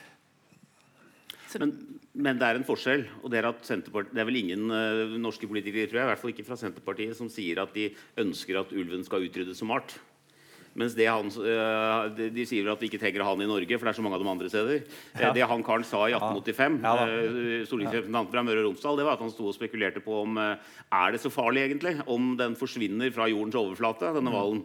Men, 1.55 1.71
men, 2.13 2.39
det 2.39 2.47
er 2.47 2.59
en 2.59 2.67
forskjell. 2.67 3.05
og 3.23 3.31
Det 3.31 3.39
er 3.39 3.47
det 3.47 4.19
er 4.19 4.27
vel 4.27 4.41
ingen 4.41 4.67
uh, 4.71 5.15
norske 5.21 5.47
politikere 5.47 5.87
tror 5.87 6.01
jeg, 6.01 6.07
i 6.07 6.11
hvert 6.11 6.21
fall 6.21 6.33
ikke 6.33 6.47
fra 6.47 6.59
Senterpartiet, 6.59 7.15
som 7.17 7.29
sier 7.31 7.61
at 7.63 7.73
de 7.75 7.89
ønsker 8.19 8.59
at 8.59 8.73
ulven 8.75 9.05
skal 9.07 9.23
utryddes 9.23 9.61
som 9.63 9.71
art. 9.71 9.95
Mens 10.77 10.93
det 10.97 11.07
han, 11.09 11.29
uh, 11.41 12.07
de, 12.13 12.29
de, 12.33 12.45
sier 12.45 12.67
at 12.69 12.81
vi 12.81 12.89
ikke 12.91 12.99
trenger 13.01 13.25
han 13.25 13.41
i 13.41 13.49
Norge, 13.49 13.79
for 13.79 13.87
det 13.87 13.93
er 13.93 13.97
så 13.97 14.05
mange 14.05 14.19
av 14.19 14.21
dem 14.21 14.29
andre 14.29 14.49
steder. 14.51 14.83
Eh, 15.15 15.23
ja. 15.23 15.31
Det 15.33 15.47
han 15.49 15.63
karen 15.65 15.85
sa 15.87 16.03
i 16.05 16.13
1885, 16.13 16.77
ja. 16.83 16.93
ja, 17.01 17.07
uh, 17.07 17.65
stortingsrepresentant 17.65 18.33
fra 18.33 18.43
Møre 18.45 18.61
og 18.61 18.69
Romsdal, 18.69 18.99
det 18.99 19.07
var 19.07 19.17
at 19.17 19.23
han 19.25 19.33
sto 19.33 19.49
og 19.49 19.57
spekulerte 19.57 20.03
på 20.05 20.21
om 20.21 20.37
er 20.37 21.13
det 21.13 21.19
så 21.21 21.31
farlig 21.33 21.63
egentlig 21.65 21.95
om 22.13 22.35
den 22.39 22.53
forsvinner 22.57 23.09
fra 23.15 23.25
jordens 23.31 23.57
overflate, 23.57 24.11
denne 24.15 24.29
mm. 24.29 24.35
hvalen. 24.35 24.61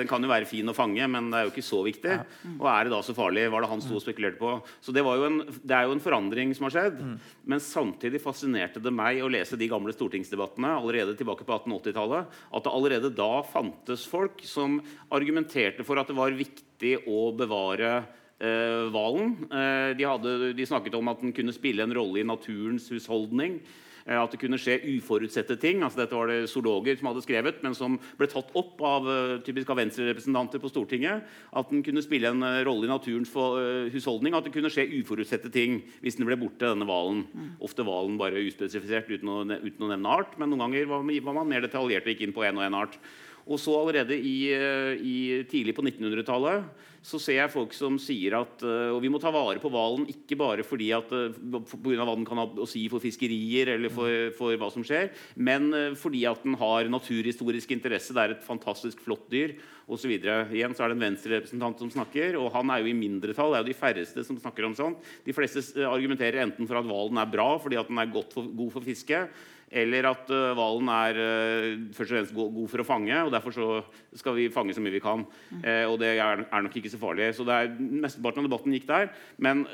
den 0.00 0.08
kan 0.10 0.24
jo 0.24 0.30
være 0.30 0.48
fin 0.48 0.70
å 0.70 0.74
fange, 0.76 1.06
men 1.10 1.28
det 1.30 1.38
er 1.38 1.46
jo 1.46 1.52
ikke 1.52 1.66
så 1.66 1.82
viktig. 1.86 2.16
Og 2.56 2.66
er 2.72 2.86
det 2.86 2.94
da 2.94 3.00
så 3.04 3.14
farlig? 3.16 3.46
Var 3.52 3.64
det 3.64 3.70
han 3.70 3.82
sto 3.84 3.98
og 3.98 4.02
spekulerte 4.02 4.40
på? 4.40 4.54
Så 4.82 4.94
det, 4.94 5.04
en, 5.04 5.40
det 5.62 5.76
er 5.76 5.86
jo 5.86 5.94
en 5.94 6.02
forandring 6.02 6.54
som 6.56 6.66
har 6.66 6.74
skjedd. 6.74 6.98
Mm. 7.04 7.14
Men 7.52 7.62
samtidig 7.62 8.22
fascinerte 8.22 8.82
det 8.82 8.92
meg 8.94 9.20
å 9.22 9.30
lese 9.32 9.58
de 9.60 9.68
gamle 9.70 9.94
stortingsdebattene 9.94 10.72
allerede 10.78 11.16
tilbake 11.18 11.46
på 11.46 11.58
1880-tallet, 11.60 12.38
at 12.54 12.66
det 12.66 12.74
allerede 12.74 13.12
da 13.14 13.30
fantes 13.46 14.06
folk 14.08 14.42
som 14.46 14.78
argumenterte 15.18 15.84
for 15.86 16.00
at 16.00 16.08
det 16.08 16.16
var 16.18 16.38
viktig 16.38 16.94
å 17.10 17.28
bevare 17.36 17.92
eh, 18.38 18.86
hvalen. 18.92 19.34
Eh, 19.50 19.90
de, 19.98 20.54
de, 20.54 20.68
snakket 20.68 20.96
om 20.98 21.10
at 21.12 21.20
den 21.22 21.34
kunne 21.36 21.54
spille 21.54 21.84
en 21.84 21.94
rolle 21.94 22.22
i 22.22 22.26
naturens 22.26 22.88
husholdning. 22.92 23.58
Eh, 24.08 24.16
at 24.16 24.32
det 24.32 24.40
kunne 24.40 24.60
skje 24.60 24.78
uforutsette 24.96 25.58
ting. 25.60 25.82
altså 25.82 26.02
Dette 26.02 26.16
var 26.16 26.30
det 26.30 26.48
zoologer 26.50 26.96
som 26.98 27.10
hadde 27.10 27.24
skrevet, 27.26 27.60
men 27.64 27.76
som 27.76 27.98
ble 28.18 28.30
tatt 28.30 28.54
opp 28.58 28.80
av 28.86 29.10
eh, 29.12 29.34
typisk 29.46 29.72
av 29.74 29.80
venstrerepresentanter 29.82 30.62
på 30.62 30.72
Stortinget. 30.72 31.28
At 31.52 31.70
den 31.72 31.84
kunne 31.86 32.04
spille 32.04 32.32
en 32.32 32.44
rolle 32.68 32.88
i 32.88 32.92
naturens 32.92 33.32
husholdning. 33.92 34.36
At 34.38 34.48
det 34.48 34.54
kunne 34.56 34.72
skje 34.72 34.88
uforutsette 35.00 35.52
ting 35.54 35.82
hvis 36.02 36.18
den 36.18 36.28
ble 36.28 36.38
borte, 36.40 36.66
denne 36.66 36.88
hvalen. 36.88 37.26
Mm. 37.32 37.54
Ofte 37.64 37.86
hvalen 37.86 38.18
bare 38.20 38.44
uspesifisert 38.46 39.10
uten 39.10 39.32
å, 39.34 39.40
uten 39.58 39.88
å, 39.88 39.92
nevne 39.92 40.18
art, 40.20 40.38
men 40.38 40.52
noen 40.52 40.68
ganger 40.68 40.92
var, 40.92 41.02
var 41.02 41.40
man 41.42 41.50
mer 41.50 41.66
detaljert 41.66 42.06
og 42.06 42.14
gikk 42.14 42.28
inn 42.28 42.36
på 42.36 42.46
én 42.46 42.58
og 42.58 42.66
én 42.66 42.78
art. 42.78 43.00
Og 43.48 43.56
så 43.60 43.72
allerede 43.78 44.16
i, 44.16 44.50
i 44.52 45.16
tidlig 45.48 45.72
på 45.76 45.84
1900-tallet 45.86 46.86
så 47.08 47.18
ser 47.22 47.38
jeg 47.38 47.52
folk 47.52 47.74
som 47.76 47.96
sier 48.02 48.34
at 48.36 48.62
uh, 48.66 48.90
og 48.92 48.98
vi 49.00 49.10
må 49.12 49.20
ta 49.22 49.30
vare 49.32 49.60
på 49.62 49.70
hvalen 49.72 50.04
ikke 50.10 50.36
bare 50.38 50.64
fordi 50.66 50.90
at, 50.96 51.12
uh, 51.14 51.30
på 51.62 51.78
grunn 51.84 52.02
av 52.02 52.10
hva 52.10 52.16
den 52.18 52.26
kan 52.28 52.40
ha 52.42 52.46
å 52.48 52.66
si 52.68 52.82
for 52.90 53.02
fiskerier 53.02 53.70
eller 53.76 53.92
for, 53.92 54.10
for 54.36 54.58
hva 54.58 54.68
som 54.74 54.84
skjer, 54.84 55.12
men 55.38 55.70
fordi 55.98 56.24
at 56.28 56.42
den 56.44 56.58
har 56.60 56.90
naturhistorisk 56.90 57.72
interesse. 57.76 58.14
Det 58.14 58.24
er 58.24 58.34
et 58.34 58.44
fantastisk 58.44 59.00
flott 59.04 59.28
dyr 59.32 59.54
osv. 59.88 60.10
Igjen 60.12 60.74
så 60.76 60.84
er 60.84 60.92
det 60.92 60.98
en 60.98 61.04
venstrerepresentant 61.06 61.80
som 61.80 61.92
snakker, 61.92 62.36
og 62.40 62.50
han 62.56 62.72
er 62.74 62.82
jo 62.82 62.90
i 62.90 62.96
mindretall. 62.96 63.54
Det 63.54 63.60
er 63.60 63.64
jo 63.64 63.70
de 63.70 63.78
færreste 63.78 64.24
som 64.26 64.40
snakker 64.40 64.66
om 64.68 64.76
sånt. 64.76 65.06
De 65.24 65.36
fleste 65.36 65.62
argumenterer 65.88 66.42
enten 66.44 66.68
for 66.68 66.80
at 66.80 66.88
hvalen 66.88 67.20
er 67.22 67.30
bra 67.32 67.54
fordi 67.62 67.78
at 67.80 67.88
den 67.88 68.02
er 68.02 68.12
for, 68.34 68.50
god 68.58 68.74
for 68.74 68.84
fiske, 68.84 69.22
eller 69.70 70.08
at 70.10 70.30
uh, 70.32 70.54
hvalen 70.56 70.90
er 70.92 71.20
uh, 71.20 71.68
først 71.96 72.08
og 72.08 72.16
fremst 72.16 72.34
god, 72.36 72.58
for 72.72 72.82
å 72.82 72.88
fange, 72.88 73.20
og 73.24 73.32
derfor 73.34 73.54
skal 74.16 74.36
vi 74.38 74.48
fange 74.52 74.76
så 74.76 74.82
mye 74.84 74.96
vi 74.96 75.04
kan. 75.04 75.24
Uh, 75.60 75.84
og 75.90 75.98
det 76.02 76.14
er, 76.16 76.44
nok 76.48 76.76
ikke 76.80 76.92
så 76.92 77.00
farlig. 77.00 77.30
Så 77.36 77.46
det 77.48 77.56
er 77.56 77.72
Mesteparten 77.78 78.44
av 78.44 78.50
debatten 78.50 78.76
gikk 78.76 78.88
der. 78.88 79.10
Men 79.44 79.66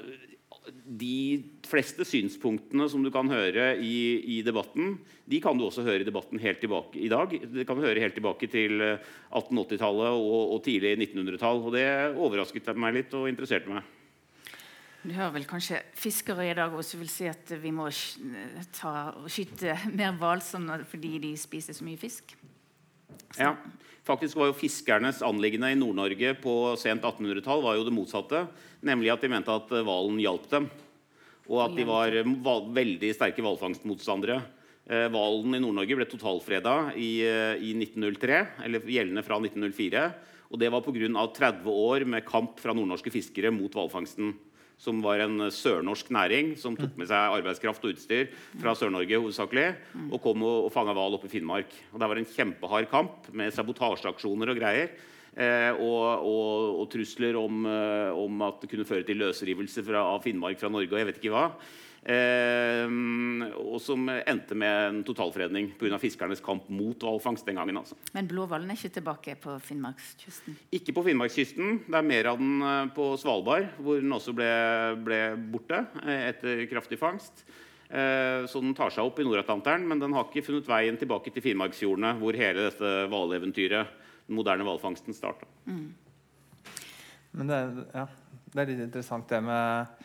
de 0.85 1.43
fleste 1.69 2.07
synspunktene 2.09 2.87
som 2.89 3.03
du 3.05 3.11
kan 3.13 3.29
høre 3.29 3.75
i, 3.77 3.97
i, 4.37 4.39
debatten, 4.47 4.95
de 5.29 5.41
kan 5.45 5.59
du 5.59 5.67
også 5.67 5.85
høre 5.85 6.05
i 6.05 6.09
debatten 6.09 6.41
helt 6.41 6.63
tilbake 6.63 7.03
i 7.05 7.11
dag. 7.13 7.35
Det 7.53 7.67
kan 7.69 7.77
du 7.77 7.85
høre 7.85 8.01
helt 8.01 8.17
tilbake 8.17 8.49
til 8.53 8.81
1880-tallet 8.81 10.17
og, 10.17 10.55
og 10.57 10.65
tidlig 10.65 10.97
1900-tall. 10.97 11.61
Og 11.61 11.77
det 11.77 11.87
overrasket 12.15 12.73
meg 12.81 12.97
litt 12.97 13.19
og 13.19 13.29
interesserte 13.29 13.73
meg. 13.73 13.85
Du 15.05 15.13
hører 15.13 15.35
vel 15.35 15.45
kanskje 15.45 15.83
fiskere 16.01 16.47
i 16.49 16.55
dag 16.57 16.73
også 16.73 16.97
vil 16.97 17.11
si 17.13 17.27
at 17.29 17.51
vi 17.61 17.69
må 17.77 17.91
ta 18.73 19.13
skyte 19.29 19.75
mer 19.93 20.15
hval 20.17 20.41
fordi 20.41 21.19
de 21.21 21.33
spiser 21.37 21.77
så 21.77 21.85
mye 21.85 22.01
fisk? 22.01 22.33
Så. 23.35 23.43
Ja, 23.43 23.51
faktisk 24.07 24.39
var 24.41 24.49
jo 24.49 24.57
Fiskernes 24.57 25.21
anliggende 25.27 25.69
i 25.75 25.77
Nord-Norge 25.77 26.33
på 26.41 26.55
sent 26.81 27.05
1800-tall 27.05 27.61
var 27.67 27.77
jo 27.77 27.85
det 27.85 27.93
motsatte. 27.93 28.47
Nemlig 28.81 29.13
at 29.13 29.21
de 29.21 29.29
mente 29.29 29.53
at 29.53 29.69
hvalen 29.75 30.23
hjalp 30.23 30.49
dem. 30.55 30.71
Og 31.53 31.61
at 31.67 31.77
de 31.77 31.85
var 31.85 32.17
veldig 32.73 33.13
sterke 33.13 33.45
hvalfangstmotstandere. 33.45 34.39
Eh, 34.89 35.11
hvalen 35.13 35.59
i 35.59 35.61
Nord-Norge 35.61 36.01
ble 36.01 36.09
totalfreda 36.09 36.95
i, 36.97 37.11
eh, 37.29 37.61
i 37.61 37.75
1903, 37.77 38.41
eller 38.65 38.89
gjeldende 38.89 39.27
fra 39.27 39.37
1904. 39.37 40.09
Og 40.49 40.61
det 40.61 40.73
var 40.73 40.81
pga. 40.81 41.29
30 41.37 41.69
år 41.69 42.09
med 42.09 42.25
kamp 42.25 42.57
fra 42.61 42.73
nordnorske 42.73 43.13
fiskere 43.13 43.53
mot 43.53 43.73
hvalfangsten 43.73 44.33
som 44.81 45.01
var 45.05 45.23
en 45.25 45.47
sørnorsk 45.55 46.11
næring 46.15 46.55
som 46.61 46.77
tok 46.77 46.97
med 46.99 47.09
seg 47.09 47.39
arbeidskraft 47.39 47.85
og 47.87 47.95
utstyr 47.95 48.29
fra 48.61 48.75
Sør-Norge 48.77 49.21
hovedsakelig, 49.21 49.69
og 50.11 50.21
kom 50.25 50.45
og, 50.45 50.67
og 50.67 50.73
fanga 50.75 50.95
hval 50.97 51.17
oppe 51.17 51.31
i 51.31 51.35
Finnmark. 51.37 51.73
Og 51.93 52.01
Det 52.03 52.11
var 52.11 52.21
en 52.21 52.31
kjempehard 52.35 52.89
kamp 52.91 53.31
med 53.33 53.55
sabotasjeaksjoner 53.55 54.53
og 54.53 54.61
greier. 54.61 54.95
Eh, 55.35 55.73
og, 55.83 56.27
og, 56.31 56.77
og, 56.79 56.85
trusler 56.93 57.35
om, 57.35 57.65
eh, 57.67 58.11
om, 58.15 58.43
at 58.47 58.61
det 58.63 58.69
kunne 58.71 58.87
føre 58.87 59.03
til 59.07 59.19
løsrivelse 59.19 59.83
fra, 59.83 60.05
av 60.15 60.23
Finnmark 60.23 60.61
fra 60.61 60.71
Norge 60.71 60.95
og 60.95 61.01
jeg 61.01 61.09
vet 61.09 61.19
ikke 61.19 61.33
hva. 61.35 61.49
Eh, 62.05 62.85
og 63.57 63.79
som 63.81 64.05
endte 64.13 64.57
med 64.59 64.81
en 64.91 64.99
totalfredning 65.09 65.71
pga. 65.81 65.97
fiskernes 66.03 66.43
kamp 66.45 66.69
mot 66.69 67.01
hvalfangst 67.01 67.47
den 67.49 67.57
gangen. 67.57 67.79
Altså. 67.81 67.97
Men 68.13 68.29
blåhvalen 68.29 68.69
er 68.71 68.77
ikke 68.77 68.99
tilbake 68.99 69.37
på 69.41 69.57
Finnmarkskysten? 69.65 70.59
Ikke 70.77 70.93
på 70.93 71.07
Finnmarkskysten. 71.07 71.81
Det 71.89 71.97
er 71.97 72.07
mer 72.07 72.29
av 72.35 72.41
den 72.43 72.61
eh, 72.61 72.93
på 72.95 73.15
Svalbard, 73.21 73.71
hvor 73.81 74.05
den 74.05 74.13
også 74.13 74.37
ble, 74.37 74.51
ble 75.07 75.21
borte 75.55 75.81
eh, 76.05 76.29
etter 76.29 76.67
kraftig 76.69 77.01
fangst. 77.01 77.47
Eh, 77.89 78.45
så 78.51 78.61
den 78.61 78.77
tar 78.77 78.93
seg 78.93 79.07
opp 79.07 79.21
i 79.21 79.25
Nord-Atlanteren, 79.25 79.89
men 79.89 80.01
den 80.03 80.13
har 80.17 80.29
ikke 80.29 80.45
funnet 80.45 80.69
veien 80.69 81.01
tilbake 81.01 81.33
til 81.33 81.45
Finnmarksfjordene, 81.45 82.17
hvor 82.21 82.37
hele 82.37 82.69
dette 82.69 82.95
hvaleventyret, 83.13 84.01
den 84.29 84.39
moderne 84.39 84.65
hvalfangsten, 84.67 85.17
starta. 85.17 85.49
Mm. 85.65 85.93
Men 87.35 87.49
det 87.51 87.61
er, 87.61 87.79
ja, 87.97 88.09
det 88.53 88.61
er 88.61 88.71
litt 88.73 88.85
interessant 88.89 89.31
det 89.31 89.41
med 89.45 90.05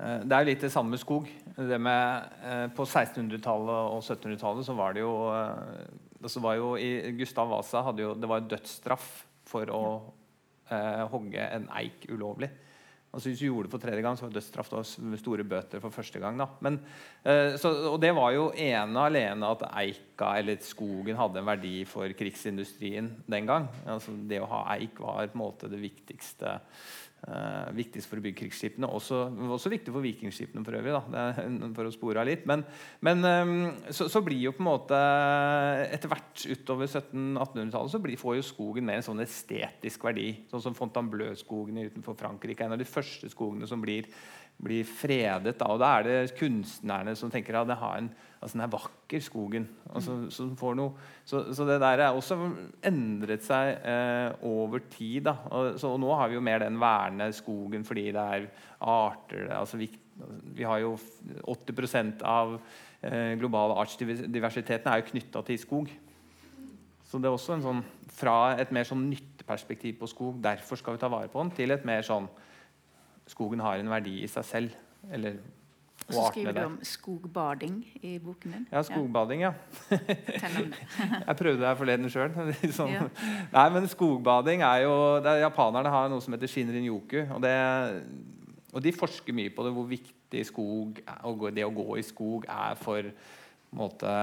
det 0.00 0.36
er 0.36 0.46
litt 0.48 0.62
det 0.64 0.72
samme 0.72 0.94
med 0.94 1.02
skog. 1.02 1.28
Med, 1.56 2.30
eh, 2.46 2.66
på 2.72 2.86
1600-tallet 2.86 3.90
og 3.92 4.00
1700-tallet 4.00 4.64
så 4.64 4.76
var 4.78 4.96
det 4.96 5.04
jo, 5.04 5.12
eh, 5.34 6.40
var 6.40 6.56
jo 6.56 6.72
i, 6.80 7.12
Gustav 7.18 7.50
Vasa 7.52 7.84
hadde 7.84 8.06
jo, 8.06 8.14
det 8.16 8.30
var 8.30 8.48
dødsstraff 8.48 9.10
for 9.50 9.72
å 9.74 9.84
eh, 10.70 11.04
hogge 11.12 11.44
en 11.44 11.68
eik 11.82 12.08
ulovlig. 12.08 12.50
Altså 13.10 13.26
Hvis 13.26 13.40
du 13.40 13.46
gjorde 13.48 13.66
det 13.66 13.72
for 13.72 13.82
tredje 13.82 14.02
gang, 14.04 14.16
så 14.16 14.28
var 14.28 14.34
dødsstraff 14.36 14.68
store 15.18 15.44
bøter 15.50 15.82
for 15.82 15.90
første 15.90 16.20
gang. 16.22 16.38
Men, 16.62 16.78
eh, 17.24 17.56
så, 17.58 17.72
og 17.90 17.98
det 18.02 18.12
var 18.14 18.30
jo 18.36 18.52
ene 18.54 19.06
alene 19.08 19.50
at 19.50 19.64
eika 19.82 20.36
eller 20.38 20.62
skogen 20.62 21.18
hadde 21.18 21.42
en 21.42 21.48
verdi 21.50 21.74
for 21.90 22.14
krigsindustrien 22.14 23.10
den 23.26 23.50
gang. 23.50 23.66
Altså 23.84 24.14
Det 24.14 24.38
å 24.38 24.50
ha 24.52 24.62
eik 24.76 25.02
var 25.02 25.26
på 25.26 25.34
en 25.34 25.42
måte 25.42 25.70
det 25.72 25.82
viktigste 25.82 26.60
Uh, 27.20 27.68
viktigst 27.76 28.08
for 28.08 28.16
å 28.16 28.22
bygge 28.24 28.38
krigsskipene. 28.46 28.88
Også, 28.96 29.26
også, 29.52 29.68
viktig 29.68 29.92
for 29.92 30.00
vikingskipene 30.00 30.64
for 30.64 30.78
øvrig. 30.78 30.94
Da, 31.12 31.24
for 31.76 31.84
å 31.84 31.92
spore 31.92 32.22
av 32.22 32.28
litt. 32.30 32.46
Men, 32.48 32.62
men 33.04 33.20
um, 33.28 33.52
så, 33.92 34.06
så, 34.08 34.22
blir 34.24 34.40
jo 34.40 34.54
på 34.56 34.64
en 34.64 34.70
måte 34.70 35.00
etter 35.92 36.08
hvert 36.08 36.46
utover 36.48 36.88
1700-1800-tallet 36.88 37.92
så 37.92 38.00
får 38.24 38.38
jo 38.38 38.46
skogen 38.48 38.88
mer 38.88 39.02
en 39.02 39.06
sånn 39.10 39.20
estetisk 39.20 40.08
verdi. 40.08 40.30
Sånn 40.48 40.64
som 40.64 40.78
Fontainebleau-skogene 40.78 41.90
utenfor 41.92 42.16
Frankrike. 42.16 42.64
En 42.64 42.78
av 42.78 42.80
de 42.80 42.88
første 42.88 43.28
skogene 43.28 43.68
som 43.68 43.84
blir, 43.84 44.08
blir 44.56 44.88
fredet. 44.88 45.58
Da, 45.60 45.68
og 45.68 45.84
da 45.84 45.92
er 45.98 46.08
det 46.08 46.38
kunstnerne 46.40 47.12
som 47.20 47.32
tenker 47.32 47.60
at 47.60 47.68
det 47.68 47.82
har 47.84 48.00
en 48.00 48.08
altså 48.40 48.56
den 48.56 48.64
er 48.64 48.72
vakker, 48.72 49.20
skogen. 49.20 49.66
Altså, 49.92 50.16
så, 50.32 50.46
noe, 50.76 50.92
så, 51.28 51.42
så, 51.52 51.66
det 51.68 51.76
der 51.82 52.04
er 52.06 52.16
også 52.16 52.38
endret 52.88 53.44
seg 53.44 53.84
eh, 53.84 54.32
over 54.48 54.80
tid. 54.90 55.26
Da. 55.28 55.34
Og, 55.52 55.72
så, 55.80 55.92
og 55.92 56.00
nå 56.00 56.12
har 56.16 56.30
vi 56.30 56.38
jo 56.38 56.44
mer 56.44 56.64
den 56.64 56.80
verne 56.80 57.28
skogen 57.36 57.84
fordi 57.84 58.08
det 58.16 58.22
er 58.22 58.46
arter 58.80 59.50
altså 59.52 59.76
vi, 59.76 59.90
vi, 60.56 60.64
har 60.64 60.80
jo 60.80 60.94
80% 61.44 62.24
av 62.24 62.54
eh, 62.56 63.36
globale 63.40 63.76
artsdiversiteten 63.82 64.88
er 64.88 65.02
jo 65.02 65.10
knytta 65.12 65.44
til 65.44 65.60
skog. 65.60 65.92
Så 67.04 67.18
det 67.18 67.28
er 67.28 67.36
også 67.36 67.58
en 67.58 67.66
sånn 67.66 67.84
fra 68.14 68.54
et 68.60 68.72
mer 68.72 68.88
sånn 68.88 69.04
nytteperspektiv 69.10 69.98
på 70.00 70.08
skog, 70.10 70.40
derfor 70.42 70.78
skal 70.80 70.96
vi 70.96 71.02
ta 71.02 71.10
vare 71.12 71.28
på 71.30 71.40
den, 71.42 71.52
til 71.56 71.74
et 71.74 71.84
mer 71.88 72.04
sånn 72.06 72.28
skogen 73.30 73.62
har 73.62 73.80
en 73.80 73.90
verdi 73.90 74.20
i 74.24 74.30
seg 74.30 74.46
selv. 74.46 74.76
Eller, 75.12 75.38
og 76.10 76.16
så 76.16 76.26
skriver 76.32 76.56
du 76.56 76.60
om 76.64 76.76
skogbading 76.86 77.76
i 78.02 78.16
boken 78.22 78.54
din. 78.56 78.66
Ja, 78.72 78.82
skogbading, 78.86 79.44
ja. 79.46 79.52
Jeg 81.28 81.36
prøvde 81.38 81.62
det 81.62 81.74
forleden 81.78 82.12
sjøl. 82.12 82.34
sånn. 82.78 82.94
ja. 82.96 83.08
Nei, 83.54 83.66
men 83.76 83.88
skogbading 83.90 84.64
er 84.66 84.84
jo 84.84 84.94
er, 85.20 85.44
Japanerne 85.44 85.92
har 85.94 86.10
noe 86.12 86.22
som 86.24 86.34
heter 86.34 86.50
shinrin-yoku. 86.50 87.22
Og, 87.36 87.46
og, 88.72 88.80
de 88.84 88.94
forsker 88.96 89.36
mye 89.36 89.52
på 89.54 89.66
det, 89.66 89.74
hvor 89.76 89.90
viktig 89.90 90.46
skog 90.48 91.02
og 91.30 91.46
det 91.54 91.66
å 91.66 91.74
gå 91.74 91.88
i 92.00 92.06
skog 92.06 92.48
er 92.50 92.78
for 92.80 93.12
måte, 93.76 94.14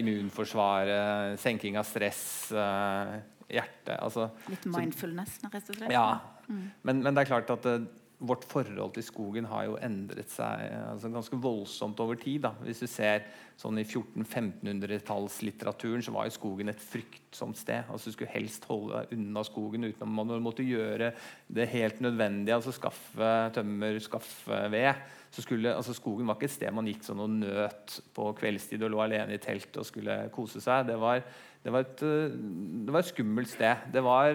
immunforsvaret, 0.00 1.38
senking 1.38 1.78
av 1.78 1.86
stress, 1.86 2.50
hjertet. 2.50 3.34
hjerte 3.48 3.94
altså, 4.02 4.26
Litt 4.50 4.66
mindfulness, 4.74 5.38
rett 5.46 5.70
og 5.70 5.78
slett? 5.78 5.94
Ja. 5.94 6.10
Mm. 6.48 6.64
Men, 6.82 7.02
men, 7.04 7.14
det 7.14 7.22
er 7.22 7.30
klart 7.30 7.50
at 7.52 7.66
uh, 7.68 7.84
vårt 8.18 8.42
forhold 8.50 8.96
til 8.96 9.04
skogen 9.06 9.46
har 9.46 9.68
jo 9.68 9.76
endret 9.78 10.26
seg 10.32 10.72
altså 10.74 11.06
ganske 11.12 11.36
voldsomt 11.38 12.00
over 12.02 12.16
tid. 12.18 12.40
Da. 12.48 12.50
Hvis 12.66 12.80
du 12.82 12.88
ser 12.90 13.22
sånn 13.58 13.78
I 13.78 13.84
1400-1500-tallslitteraturen 13.86 16.02
så 16.02 16.10
var 16.14 16.26
jo 16.26 16.30
skogen 16.34 16.68
et 16.72 16.80
fryktsomt 16.82 17.58
sted. 17.60 17.82
altså 17.86 18.10
Du 18.10 18.14
skulle 18.16 18.34
helst 18.34 18.64
holde 18.66 18.94
deg 18.96 19.12
unna 19.14 19.42
skogen 19.46 19.86
utenom 19.86 20.18
man 20.18 20.42
måtte 20.42 20.66
gjøre 20.66 21.12
det 21.46 21.66
helt 21.70 22.00
nødvendige. 22.02 22.58
altså 22.58 22.74
Skaffe 22.74 23.54
tømmer, 23.54 23.94
skaffe 24.02 24.66
ved. 24.72 24.94
så 25.30 25.42
skulle, 25.42 25.76
altså 25.76 25.94
Skogen 25.94 26.26
var 26.26 26.34
ikke 26.38 26.46
et 26.50 26.56
sted 26.56 26.72
man 26.74 26.86
gikk 26.90 27.04
sånn 27.06 27.20
og 27.22 27.30
nøt 27.38 28.02
på 28.18 28.34
kveldstid 28.40 28.82
og 28.82 28.90
lå 28.94 28.98
alene 29.04 29.34
i 29.36 29.42
telt 29.42 29.76
og 29.78 29.86
skulle 29.86 30.30
kose 30.34 30.60
seg. 30.64 30.86
Det 30.90 30.98
var, 30.98 31.22
det 31.62 31.70
var, 31.70 31.80
et, 31.86 31.98
det 32.02 32.90
var 32.90 32.98
et 32.98 33.12
skummelt 33.12 33.50
sted. 33.52 33.76
Var, 33.94 34.34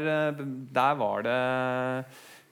der 0.72 0.94
var 1.04 1.18
det 1.28 1.36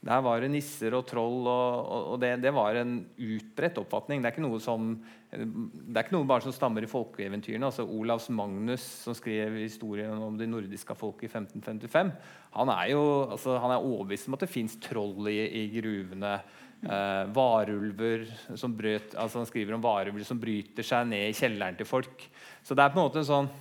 der 0.02 0.22
var 0.26 0.42
det 0.42 0.50
nisser 0.50 0.96
og 0.98 1.04
troll, 1.06 1.46
og, 1.46 1.90
og 2.14 2.16
det, 2.24 2.32
det, 2.42 2.50
var 2.56 2.80
en 2.80 2.96
utbredt 3.22 3.78
oppfatning. 3.78 4.24
Det 4.24 4.32
er 4.32 4.34
ikke 4.34 4.46
noe 4.48 4.62
som 4.64 4.96
det 5.32 5.94
er 5.94 6.02
ikke 6.02 6.16
noe 6.16 6.28
bare 6.28 6.44
som 6.44 6.56
stammer 6.56 6.84
i 6.84 6.90
folkeeventyrene. 6.90 7.68
altså 7.70 7.86
Olavs 7.86 8.26
Magnus, 8.34 8.84
som 9.06 9.16
skrev 9.16 9.60
historien 9.62 10.18
om 10.18 10.40
de 10.40 10.50
nordiske 10.50 10.98
folk 10.98 11.22
i 11.24 11.30
1555, 11.30 12.12
han 12.58 12.74
er 12.74 12.90
jo 12.92 13.04
altså, 13.30 13.56
han 13.62 13.76
er 13.76 13.86
overbevist 13.86 14.28
om 14.28 14.36
at 14.36 14.44
det 14.44 14.52
fins 14.52 14.76
troll 14.84 15.30
i, 15.32 15.38
i 15.62 15.64
gruvene. 15.78 16.34
Eh, 16.82 17.24
varulver 17.30 18.24
som 18.58 18.74
brøt, 18.74 19.14
altså 19.14 19.38
Han 19.38 19.46
skriver 19.46 19.76
om 19.76 19.84
varulver 19.84 20.26
som 20.26 20.40
bryter 20.42 20.82
seg 20.82 21.12
ned 21.12 21.28
i 21.30 21.36
kjelleren 21.38 21.78
til 21.78 21.86
folk. 21.86 22.26
Så 22.66 22.74
det 22.74 22.82
er 22.82 22.90
på 22.90 22.98
en 22.98 23.06
måte 23.06 23.22
en 23.22 23.28
sånn 23.28 23.52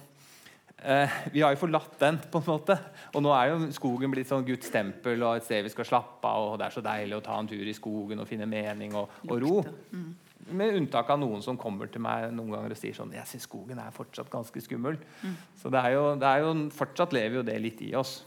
Eh, 0.82 1.10
vi 1.32 1.42
har 1.42 1.52
jo 1.52 1.60
forlatt 1.60 1.98
den, 2.00 2.18
på 2.32 2.40
en 2.40 2.46
måte. 2.46 2.76
Og 3.12 3.24
nå 3.24 3.32
er 3.36 3.50
jo 3.50 3.68
skogen 3.76 4.12
blitt 4.12 4.30
sånn 4.30 4.46
Guds 4.46 4.72
tempel 4.72 5.20
og 5.20 5.36
et 5.36 5.44
sted 5.44 5.66
vi 5.66 5.72
skal 5.72 5.88
slappe 5.88 6.30
av. 6.30 6.54
Og 6.54 6.58
det 6.60 6.68
er 6.68 6.76
så 6.76 6.84
deilig 6.84 7.18
å 7.18 7.24
ta 7.26 7.36
en 7.36 7.50
tur 7.50 7.68
i 7.68 7.76
skogen 7.76 8.22
og 8.22 8.28
finne 8.28 8.48
mening 8.48 8.96
og, 8.96 9.20
og 9.28 9.36
ro. 9.44 9.54
Mm. 9.92 10.10
Med 10.56 10.78
unntak 10.78 11.12
av 11.12 11.20
noen 11.20 11.44
som 11.44 11.58
kommer 11.60 11.90
til 11.92 12.02
meg 12.02 12.30
noen 12.32 12.54
ganger 12.54 12.72
og 12.72 12.78
sier 12.80 12.96
sånn 12.96 13.12
Jeg 13.12 13.28
syns 13.28 13.44
skogen 13.44 13.78
er 13.78 13.92
fortsatt 13.94 14.32
ganske 14.32 14.64
skummel. 14.64 14.96
Mm. 15.20 15.36
Så 15.60 15.72
det 15.72 15.84
er, 15.84 15.96
jo, 15.98 16.04
det 16.20 16.30
er, 16.30 16.46
jo, 16.46 16.54
fortsatt 16.74 17.14
lever 17.16 17.42
jo 17.42 17.46
det 17.46 17.58
litt 17.60 17.84
i 17.84 17.92
oss. 18.00 18.22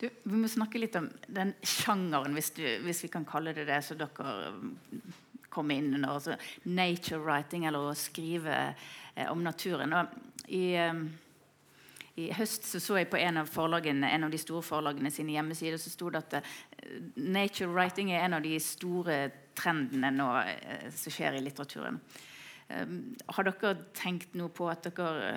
Du, 0.00 0.06
vi 0.08 0.38
må 0.40 0.48
snakke 0.48 0.80
litt 0.80 0.96
om 0.96 1.10
den 1.28 1.52
sjangeren, 1.60 2.32
hvis, 2.32 2.54
du, 2.56 2.64
hvis 2.86 3.04
vi 3.04 3.12
kan 3.12 3.26
kalle 3.28 3.52
det 3.52 3.66
det, 3.68 3.82
så 3.84 3.92
dere 4.00 4.40
kommer 5.52 5.76
inn 5.76 5.92
under. 5.92 6.14
Altså 6.16 6.38
nature 6.64 7.20
writing, 7.20 7.66
eller 7.68 7.90
å 7.90 7.98
skrive 7.98 8.56
om 9.30 9.42
naturen. 9.44 9.94
Og 9.96 10.50
i, 10.50 10.74
i, 12.20 12.30
høst 12.36 12.66
så, 12.68 12.80
så 12.82 12.98
jeg 13.00 13.10
på 13.10 13.20
en 13.20 13.42
av, 13.42 13.50
en 13.58 14.26
av 14.26 14.32
de 14.32 14.40
store 14.40 14.64
forlagene 14.66 15.12
sine 15.14 15.34
hjemmesider 15.36 15.80
så 15.80 15.92
sto 15.92 16.10
det 16.10 16.24
at 16.24 16.40
uh, 16.40 16.56
nature 17.16 17.70
writing 17.70 18.12
er 18.12 18.24
en 18.24 18.38
av 18.38 18.44
de 18.46 18.56
store 18.62 19.22
trendene 19.58 20.12
nå 20.14 20.28
som 20.94 21.12
skjer 21.12 21.36
i 21.36 21.44
litteraturen. 21.44 21.98
Har 22.70 23.46
dere 23.48 23.72
tenkt 23.98 24.36
noe 24.38 24.50
på 24.54 24.68
at, 24.70 24.86
dere, 24.86 25.32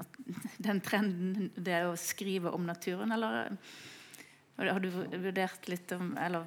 at 0.00 0.14
den 0.66 0.80
trenden 0.80 1.50
det 1.52 1.74
er 1.76 1.88
å 1.90 1.98
skrive 2.00 2.52
om 2.56 2.64
naturen, 2.64 3.12
eller 3.12 3.52
har 4.60 4.80
du 4.80 4.90
vurdert 4.92 5.68
litt 5.72 5.92
om 5.96 6.10
Eller 6.20 6.44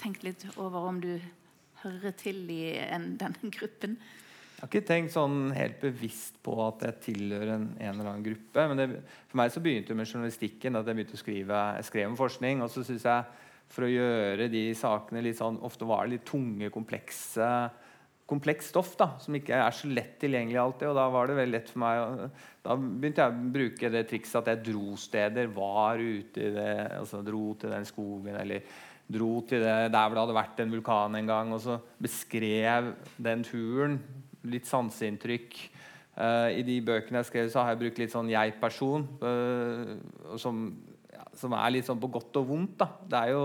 tenkt 0.00 0.22
litt 0.24 0.46
over 0.56 0.86
om 0.88 1.00
du 1.00 1.10
hører 1.82 2.14
til 2.16 2.46
i 2.52 2.76
en, 2.84 3.14
denne 3.22 3.52
gruppen? 3.52 3.98
Jeg 4.56 4.62
har 4.62 4.70
ikke 4.70 4.88
tenkt 4.88 5.12
sånn 5.12 5.50
helt 5.52 5.82
bevisst 5.82 6.38
på 6.44 6.54
at 6.64 6.86
jeg 6.86 7.00
tilhører 7.10 7.50
en, 7.58 7.66
en 7.76 7.90
eller 7.90 8.06
annen 8.08 8.24
gruppe. 8.24 8.62
Men 8.70 8.78
det, 8.80 8.86
for 9.28 9.40
meg 9.42 9.50
så 9.52 9.60
begynte 9.60 9.92
det 9.92 9.98
med 9.98 10.08
journalistikken. 10.08 10.78
at 10.78 10.88
Jeg 10.88 10.96
begynte 10.96 11.18
å 11.18 11.20
skrive, 11.20 11.58
jeg 11.76 11.88
skrev 11.90 12.08
om 12.08 12.16
forskning. 12.16 12.62
Og 12.64 12.72
så 12.72 12.84
syns 12.86 13.04
jeg 13.04 13.42
for 13.68 13.84
å 13.84 13.90
gjøre 13.90 14.46
de 14.48 14.62
sakene 14.78 15.24
litt 15.26 15.36
sånn 15.40 15.58
Ofte 15.66 15.88
var 15.88 16.06
det 16.06 16.16
litt 16.16 16.24
tunge, 16.30 16.70
komplekse 16.72 17.50
komplekst 18.26 18.72
stoff 18.72 18.96
da, 18.98 19.12
som 19.22 19.36
ikke 19.38 19.54
er 19.54 19.74
så 19.74 19.88
lett 19.90 20.16
tilgjengelig 20.22 20.58
alltid. 20.58 20.88
og 20.90 20.98
Da 20.98 21.06
var 21.14 21.28
det 21.30 21.38
veldig 21.38 21.54
lett 21.54 21.70
for 21.70 21.82
meg 21.84 22.26
Da 22.64 22.74
begynte 22.76 23.22
jeg 23.22 23.32
å 23.32 23.52
bruke 23.54 23.92
det 23.94 24.04
trikset 24.10 24.40
at 24.40 24.50
jeg 24.50 24.64
dro 24.72 24.96
steder. 24.98 25.52
Var 25.54 26.02
ute 26.02 26.42
i 26.42 26.52
det, 26.56 26.72
altså 26.98 27.22
dro 27.26 27.52
til 27.60 27.74
den 27.76 27.86
skogen 27.86 28.40
eller 28.40 28.66
dro 29.06 29.38
til 29.46 29.62
det 29.62 29.76
der 29.94 30.08
hvor 30.08 30.16
det 30.16 30.22
hadde 30.24 30.40
vært 30.40 30.62
en 30.64 30.72
vulkan 30.74 31.18
en 31.20 31.30
gang. 31.30 31.52
Og 31.54 31.62
så 31.62 31.78
beskrev 32.02 32.94
den 33.22 33.46
turen 33.46 34.00
litt 34.52 34.68
sanseinntrykk. 34.70 35.58
Uh, 36.16 36.48
I 36.56 36.62
de 36.64 36.78
bøkene 36.80 37.20
jeg 37.20 37.28
skrev, 37.28 37.48
så 37.52 37.60
har 37.60 37.74
jeg 37.74 37.82
brukt 37.82 37.98
litt 38.00 38.12
sånn 38.12 38.30
jeg-person. 38.32 39.02
Uh, 39.20 40.36
som, 40.40 40.62
ja, 41.12 41.26
som, 41.36 41.52
er 41.52 41.74
litt 41.74 41.84
sånn 41.84 42.00
på 42.00 42.08
godt 42.14 42.38
og 42.40 42.46
vondt. 42.48 42.78
Da. 42.80 42.86
Det 43.04 43.18
er 43.18 43.32
jo, 43.34 43.42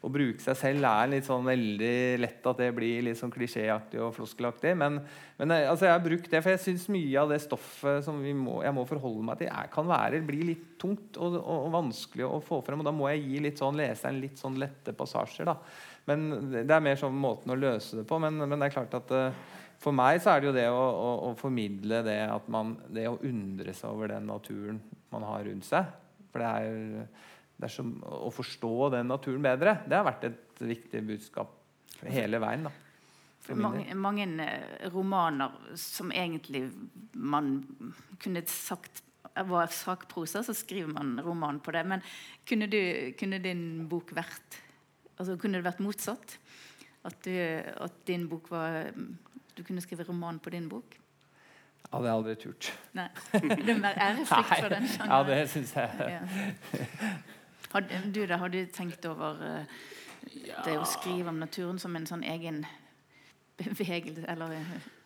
Å 0.00 0.10
bruke 0.12 0.40
seg 0.40 0.56
selv 0.56 0.88
er 0.88 1.10
litt 1.12 1.28
sånn 1.28 1.44
veldig 1.44 1.98
lett 2.22 2.48
at 2.48 2.62
det 2.62 2.70
blir 2.76 3.04
litt 3.04 3.20
sånn 3.20 3.34
klisjéaktig 3.34 4.00
og 4.00 4.14
floskelaktig. 4.16 4.72
Men, 4.80 4.96
men 5.36 5.52
eh, 5.52 5.66
altså, 5.68 5.90
jeg 5.90 5.92
har 5.92 6.06
brukt 6.06 6.30
det, 6.32 6.40
for 6.40 6.54
jeg 6.54 6.62
syns 6.64 6.86
mye 6.94 7.20
av 7.20 7.34
det 7.34 7.42
stoffet 7.44 8.08
som 8.08 8.22
må, 8.40 8.62
jeg 8.64 8.76
må 8.78 8.86
forholde 8.88 9.26
meg 9.28 9.42
til, 9.42 9.52
er, 9.52 9.68
kan 9.74 9.90
være, 9.90 10.22
bli 10.24 10.40
litt 10.54 10.64
tungt 10.80 11.20
og, 11.20 11.36
og, 11.42 11.52
og, 11.58 11.68
vanskelig 11.76 12.24
å 12.30 12.40
få 12.44 12.62
frem. 12.64 12.80
Og 12.80 12.88
da 12.88 12.96
må 12.96 13.10
jeg 13.12 13.26
gi 13.26 13.44
litt 13.44 13.60
sånn, 13.60 13.76
leseren 13.76 14.22
litt 14.24 14.40
sånn 14.40 14.56
lette 14.62 14.96
passasjer. 14.96 15.52
Da. 15.52 15.58
Men 16.08 16.26
Det 16.56 16.64
er 16.64 16.88
mer 16.88 16.96
sånn 16.96 17.20
måten 17.20 17.52
å 17.52 17.60
løse 17.60 18.00
det 18.00 18.08
på. 18.08 18.16
Men, 18.24 18.40
men 18.40 18.56
det 18.56 18.70
er 18.70 18.76
klart 18.78 18.96
at 18.96 19.12
uh, 19.12 19.46
for 19.82 19.96
meg 19.96 20.20
så 20.22 20.32
er 20.32 20.42
det 20.42 20.50
jo 20.50 20.56
det 20.56 20.66
å, 20.72 20.80
å, 20.80 21.10
å 21.28 21.34
formidle 21.38 22.02
det 22.06 22.18
at 22.32 22.48
man 22.52 22.74
Det 22.88 23.06
å 23.10 23.18
undre 23.26 23.74
seg 23.76 23.92
over 23.92 24.12
den 24.14 24.28
naturen 24.28 24.80
man 25.12 25.26
har 25.28 25.44
rundt 25.46 25.66
seg. 25.68 25.92
For 26.32 26.42
det 26.42 26.48
er, 26.48 27.06
det 27.56 27.68
er 27.68 27.72
som 27.72 27.92
å 28.02 28.32
forstå 28.34 28.90
den 28.96 29.12
naturen 29.12 29.44
bedre. 29.44 29.78
Det 29.86 29.96
har 29.96 30.08
vært 30.08 30.26
et 30.30 30.66
viktig 30.66 31.04
budskap 31.06 31.54
hele 32.04 32.40
veien. 32.42 32.66
da. 32.66 32.74
Mange, 33.54 33.94
mange, 33.94 34.26
eh, 34.42 34.88
romaner 34.90 35.52
som 35.78 36.10
egentlig 36.10 36.64
man 37.14 37.60
kunne 38.18 38.42
sagt 38.50 39.04
var 39.46 39.70
sakprosa, 39.70 40.42
så 40.42 40.54
skriver 40.56 40.92
man 40.92 41.20
roman 41.22 41.60
på 41.60 41.72
det. 41.76 41.84
Men 41.86 42.02
kunne, 42.48 42.66
du, 42.66 42.80
kunne 43.18 43.38
din 43.42 43.86
bok 43.88 44.14
vært 44.16 44.62
altså 45.16 45.38
Kunne 45.40 45.56
det 45.56 45.64
vært 45.64 45.78
motsatt? 45.80 46.34
At, 47.06 47.22
du, 47.24 47.32
at 47.32 47.94
din 48.04 48.26
bok 48.28 48.50
var 48.52 48.90
du 49.56 49.64
kunne 49.64 49.80
skrive 49.84 50.06
roman 50.08 50.38
på 50.38 50.52
din 50.54 50.68
bok? 50.68 50.96
Ja, 51.92 51.98
det 52.02 52.08
hadde 52.08 52.08
jeg 52.08 52.16
aldri 52.16 52.34
turt. 52.42 52.70
Nei. 52.98 53.08
Det 53.32 53.74
er 53.74 53.78
mer 53.78 53.98
ærefrykt 54.08 54.54
for 54.62 54.72
den 54.74 54.88
Sånn. 54.90 55.12
Ja, 55.12 55.20
det 55.26 55.36
syns 55.52 55.76
jeg. 55.76 56.08
Ja. 56.16 57.12
Har 57.72 57.86
du 57.86 58.20
da, 58.26 58.40
har 58.40 58.50
du 58.50 58.58
tenkt 58.72 59.06
over 59.06 59.38
uh, 59.42 59.78
det 60.64 60.74
å 60.78 60.84
skrive 60.88 61.30
om 61.30 61.38
naturen 61.42 61.78
som 61.82 61.94
en 61.98 62.06
sånn 62.08 62.24
egen 62.26 62.64
bevegelse 63.56 64.26
eller 64.28 64.54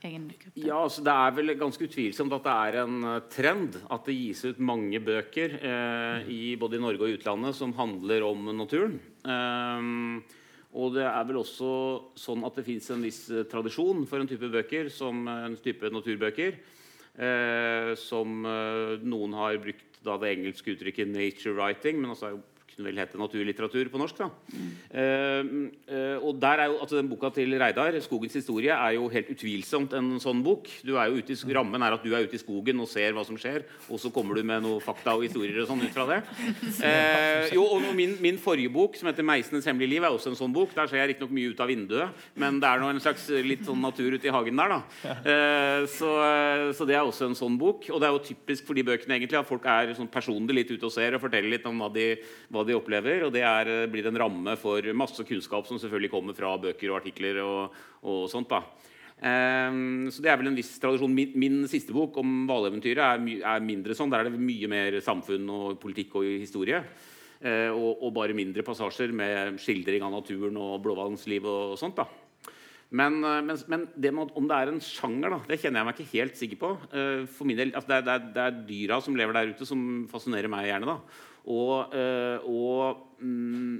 egen 0.06 0.28
gruppe? 0.30 0.56
Ja, 0.58 0.80
altså 0.82 1.04
Det 1.06 1.14
er 1.14 1.36
vel 1.36 1.54
ganske 1.60 1.86
utvilsomt 1.86 2.34
at 2.36 2.46
det 2.46 2.56
er 2.66 2.80
en 2.84 3.06
uh, 3.06 3.16
trend 3.32 3.78
at 3.90 4.08
det 4.08 4.16
gis 4.16 4.44
ut 4.48 4.60
mange 4.62 5.02
bøker 5.04 5.56
uh, 5.60 6.30
i 6.30 6.56
både 6.60 6.78
i 6.78 6.84
Norge 6.84 7.06
og 7.06 7.18
utlandet 7.18 7.58
som 7.58 7.74
handler 7.78 8.26
om 8.28 8.50
naturen. 8.56 8.98
Uh, 9.26 10.24
og 10.70 10.94
det 10.94 11.02
er 11.02 11.24
vel 11.26 11.40
også 11.40 11.70
sånn 12.18 12.44
at 12.46 12.58
det 12.58 12.66
fins 12.66 12.90
en 12.94 13.02
viss 13.02 13.24
eh, 13.32 13.46
tradisjon 13.50 14.04
for 14.06 14.22
en 14.22 14.30
type 14.30 14.50
bøker, 14.52 14.90
som 14.94 15.24
eh, 15.26 15.46
en 15.48 15.56
type 15.58 15.90
naturbøker, 15.90 16.60
eh, 17.18 17.90
som 17.98 18.46
eh, 18.46 18.94
noen 19.02 19.34
har 19.38 19.58
brukt 19.62 19.98
da, 20.04 20.16
det 20.16 20.30
engelske 20.36 20.76
uttrykket 20.76 21.10
'nature 21.10 21.56
writing', 21.58 21.98
men 22.00 22.14
altså 22.14 22.38
kunne 22.74 22.88
vel 22.88 23.00
hete 23.00 23.18
naturlitteratur 23.20 23.90
på 23.92 24.00
norsk. 24.00 24.20
da. 24.20 24.28
Mm. 24.54 24.70
Uh, 24.90 25.42
uh, 25.90 26.28
og 26.28 26.40
der 26.40 26.64
er 26.64 26.70
jo, 26.70 26.78
altså 26.80 26.98
den 26.98 27.08
Boka 27.10 27.30
til 27.34 27.54
Reidar, 27.60 27.92
'Skogens 28.00 28.36
historie', 28.38 28.72
er 28.72 28.96
jo 28.96 29.08
helt 29.08 29.30
utvilsomt 29.34 29.92
en 29.96 30.18
sånn 30.20 30.42
bok. 30.42 30.68
Du 30.86 30.96
er 30.96 31.10
jo 31.10 31.20
ute 31.20 31.32
i, 31.32 31.54
rammen 31.54 31.82
er 31.82 31.92
at 31.92 32.04
du 32.04 32.14
er 32.14 32.24
ute 32.24 32.38
i 32.38 32.42
skogen 32.42 32.80
og 32.80 32.88
ser 32.88 33.12
hva 33.12 33.24
som 33.26 33.36
skjer, 33.36 33.64
og 33.88 34.00
så 34.00 34.12
kommer 34.12 34.34
du 34.34 34.42
med 34.42 34.62
noe 34.62 34.80
fakta 34.80 35.16
og 35.16 35.24
historier 35.26 35.62
og 35.62 35.68
sånn 35.68 35.82
ut 35.82 35.94
fra 35.94 36.06
det. 36.06 36.20
Uh, 36.80 37.48
jo, 37.56 37.64
og 37.64 37.94
min, 37.94 38.16
min, 38.20 38.38
forrige 38.38 38.72
bok, 38.72 38.96
som 38.96 39.08
heter 39.08 39.22
'Meisenes 39.22 39.66
hemmelige 39.66 39.96
liv', 39.96 40.04
er 40.04 40.14
også 40.14 40.30
en 40.30 40.40
sånn 40.40 40.54
bok. 40.54 40.74
Der 40.74 40.86
ser 40.86 41.02
jeg 41.02 41.14
riktignok 41.14 41.34
mye 41.34 41.50
ut 41.50 41.60
av 41.60 41.68
vinduet, 41.68 42.26
men 42.34 42.60
det 42.60 42.68
er 42.68 42.80
nå 42.80 42.90
en 42.90 43.00
slags 43.00 43.28
litt 43.28 43.64
sånn 43.66 43.80
natur 43.80 44.14
ute 44.14 44.26
i 44.26 44.34
hagen 44.34 44.56
der, 44.56 44.68
da. 44.68 44.80
Så, 45.90 46.10
så, 46.76 46.86
det 46.86 46.96
er 46.96 47.04
også 47.04 47.28
en 47.28 47.36
sånn 47.38 47.58
bok. 47.58 47.88
Og 47.90 48.00
det 48.00 48.08
er 48.08 48.14
jo 48.14 48.22
typisk 48.24 48.66
for 48.66 48.78
de 48.78 48.84
bøkene 48.86 49.16
egentlig 49.16 49.38
at 49.38 49.48
folk 49.48 49.64
er 49.68 49.92
sånn 49.96 50.10
personlig 50.10 50.56
litt 50.60 50.70
ute 50.70 50.86
og 50.86 50.94
ser 50.94 51.16
og 51.16 51.22
forteller 51.22 51.50
litt 51.54 51.66
om 51.68 51.80
hva 51.80 51.90
de, 51.92 52.06
hva 52.52 52.59
de 52.68 52.76
opplever. 52.76 53.26
Og 53.26 53.34
det 53.34 53.44
er, 53.46 53.72
blir 53.92 54.08
en 54.10 54.20
ramme 54.24 54.56
for 54.60 54.84
masse 54.96 55.24
kunnskap 55.28 55.68
som 55.68 55.80
selvfølgelig 55.80 56.12
kommer 56.12 56.36
fra 56.36 56.56
bøker 56.60 56.92
og 56.92 57.00
artikler 57.00 57.42
og, 57.44 57.82
og 58.04 58.24
sånt. 58.32 58.52
da. 58.52 58.64
Um, 59.20 60.06
så 60.08 60.22
det 60.24 60.30
er 60.32 60.38
vel 60.40 60.48
en 60.48 60.56
viss 60.56 60.72
tradisjon. 60.80 61.12
Min, 61.12 61.34
min 61.36 61.58
siste 61.68 61.92
bok 61.92 62.16
om 62.22 62.46
hvaleventyret 62.48 63.02
er, 63.04 63.42
er, 63.44 63.64
mindre 63.64 63.96
sånn. 63.96 64.12
Der 64.12 64.24
er 64.24 64.30
det 64.30 64.40
mye 64.40 64.70
mer 64.70 64.96
samfunn 65.04 65.44
og 65.52 65.76
politikk 65.82 66.16
og 66.22 66.28
historie. 66.40 66.80
Uh, 67.40 67.68
og, 67.72 68.00
og, 68.00 68.08
bare 68.16 68.36
mindre 68.36 68.64
passasjer 68.64 69.12
med 69.16 69.60
skildring 69.60 70.04
av 70.04 70.12
naturen 70.12 70.56
og 70.60 70.80
blåhvalens 70.84 71.26
og, 71.40 71.52
og 71.74 71.78
sånt. 71.80 72.00
da. 72.00 72.08
Men, 72.96 73.20
uh, 73.20 73.38
men, 73.44 73.60
men 73.68 73.86
det 73.94 74.12
med, 74.16 74.32
om 74.36 74.48
det 74.48 74.56
er 74.56 74.72
en 74.72 74.82
sjanger, 74.84 75.36
da, 75.36 75.40
det 75.52 75.60
kjenner 75.60 75.82
jeg 75.82 75.90
meg 75.90 76.00
ikke 76.00 76.16
helt 76.16 76.40
sikker 76.40 76.60
på. 76.64 76.72
Uh, 76.94 77.28
for 77.28 77.48
min 77.48 77.60
del, 77.60 77.74
altså 77.76 77.92
det, 77.92 78.00
det, 78.08 78.18
det, 78.36 78.46
er, 78.46 78.62
dyra 78.72 79.02
som 79.04 79.20
lever 79.20 79.36
der 79.36 79.52
ute, 79.52 79.68
som 79.68 79.84
fascinerer 80.12 80.52
meg 80.52 80.70
gjerne. 80.70 80.96
da. 80.96 81.28
Og, 81.46 81.94
og 82.46 83.06
mm, 83.18 83.78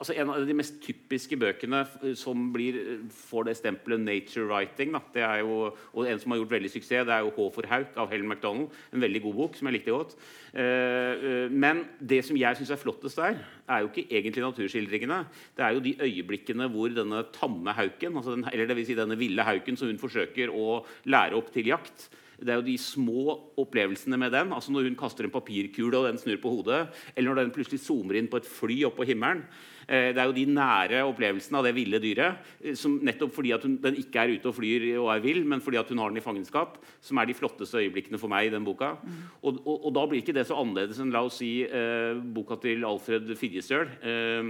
altså 0.00 0.14
En 0.16 0.30
av 0.32 0.46
de 0.48 0.56
mest 0.56 0.78
typiske 0.80 1.36
bøkene 1.36 1.82
som 2.18 2.46
blir, 2.54 2.78
får 3.12 3.48
det 3.48 3.56
stempelet 3.58 4.00
'nature 4.00 4.46
writing', 4.48 4.94
da, 4.96 5.34
jo, 5.40 5.74
og 5.92 6.08
en 6.08 6.18
som 6.18 6.32
har 6.32 6.40
gjort 6.40 6.54
veldig 6.56 6.70
suksess, 6.72 7.06
det 7.06 7.14
er 7.14 7.20
jo 7.20 7.30
'H 7.30 7.50
for 7.54 7.68
Hauk' 7.68 7.96
av 7.96 8.08
Helen 8.10 8.28
MacDonald. 8.28 8.70
En 8.94 9.00
veldig 9.00 9.22
god 9.22 9.34
bok 9.34 9.56
som 9.56 9.68
jeg 9.68 9.74
likte 9.74 9.90
godt. 9.92 10.16
Uh, 10.54 11.14
uh, 11.20 11.52
men 11.52 11.84
det 12.00 12.24
som 12.24 12.36
jeg 12.36 12.56
syns 12.56 12.70
er 12.70 12.80
flottest 12.80 13.16
der, 13.16 13.36
er 13.68 13.80
jo 13.80 13.90
ikke 13.92 14.08
egentlig 14.10 14.42
naturskildringene. 14.42 15.26
Det 15.56 15.64
er 15.64 15.72
jo 15.74 15.80
de 15.80 15.96
øyeblikkene 16.00 16.68
hvor 16.68 16.88
denne 16.88 17.24
tamme 17.32 17.70
hauken, 17.72 18.16
altså 18.16 18.34
den, 18.34 18.48
eller 18.52 18.74
vil 18.74 18.86
si 18.86 18.94
denne 18.94 19.18
ville 19.18 19.42
hauken 19.42 19.76
som 19.76 19.88
hun 19.88 19.98
forsøker 19.98 20.48
å 20.48 20.84
lære 21.04 21.36
opp 21.36 21.52
til 21.52 21.66
jakt, 21.66 22.08
det 22.40 22.52
er 22.52 22.60
jo 22.60 22.66
de 22.66 22.76
små 22.80 23.34
opplevelsene 23.60 24.18
med 24.20 24.32
den. 24.32 24.52
altså 24.52 24.72
Når 24.72 24.88
hun 24.88 24.96
kaster 24.98 25.26
en 25.26 25.34
papirkule 25.34 25.98
og 25.98 26.08
den 26.08 26.20
snur 26.20 26.40
på 26.40 26.52
hodet, 26.56 26.86
eller 27.14 27.30
når 27.30 27.42
den 27.42 27.52
plutselig 27.54 27.82
zoomer 27.84 28.18
inn 28.18 28.30
på 28.30 28.40
et 28.40 28.48
fly 28.48 28.82
opp 28.88 28.96
på 29.00 29.08
himmelen. 29.08 29.44
Eh, 29.90 30.12
det 30.14 30.20
er 30.22 30.28
jo 30.28 30.34
de 30.36 30.44
nære 30.46 31.02
opplevelsene 31.08 31.58
av 31.58 31.66
det 31.66 31.72
ville 31.74 31.98
dyret, 31.98 32.44
eh, 32.62 32.76
som 32.78 32.98
nettopp 33.02 33.32
fordi 33.34 33.50
at 33.56 33.64
hun, 33.66 33.74
den 33.82 33.98
ikke 33.98 34.22
er 34.22 34.34
ute 34.36 34.50
og 34.50 34.54
flyr 34.54 34.84
og 35.00 35.08
er 35.16 35.24
vill, 35.24 35.42
men 35.44 35.62
fordi 35.64 35.80
at 35.80 35.88
hun 35.90 35.98
har 35.98 36.12
den 36.12 36.20
i 36.20 36.24
fangenskap, 36.24 36.78
som 37.02 37.18
er 37.18 37.26
de 37.26 37.34
flotteste 37.34 37.80
øyeblikkene 37.80 38.20
for 38.20 38.30
meg 38.30 38.46
i 38.46 38.52
den 38.54 38.64
boka. 38.64 38.92
Mm. 39.02 39.18
Og, 39.42 39.58
og, 39.64 39.74
og, 39.88 39.90
da 39.96 40.06
blir 40.06 40.22
ikke 40.22 40.36
det 40.36 40.46
så 40.46 40.60
annerledes 40.60 41.00
enn 41.02 41.10
la 41.10 41.24
oss 41.26 41.40
si 41.42 41.64
eh, 41.66 42.14
boka 42.36 42.60
til 42.62 42.86
Alfred 42.86 43.34
Fidjesøl, 43.40 43.90
eh, 44.00 44.40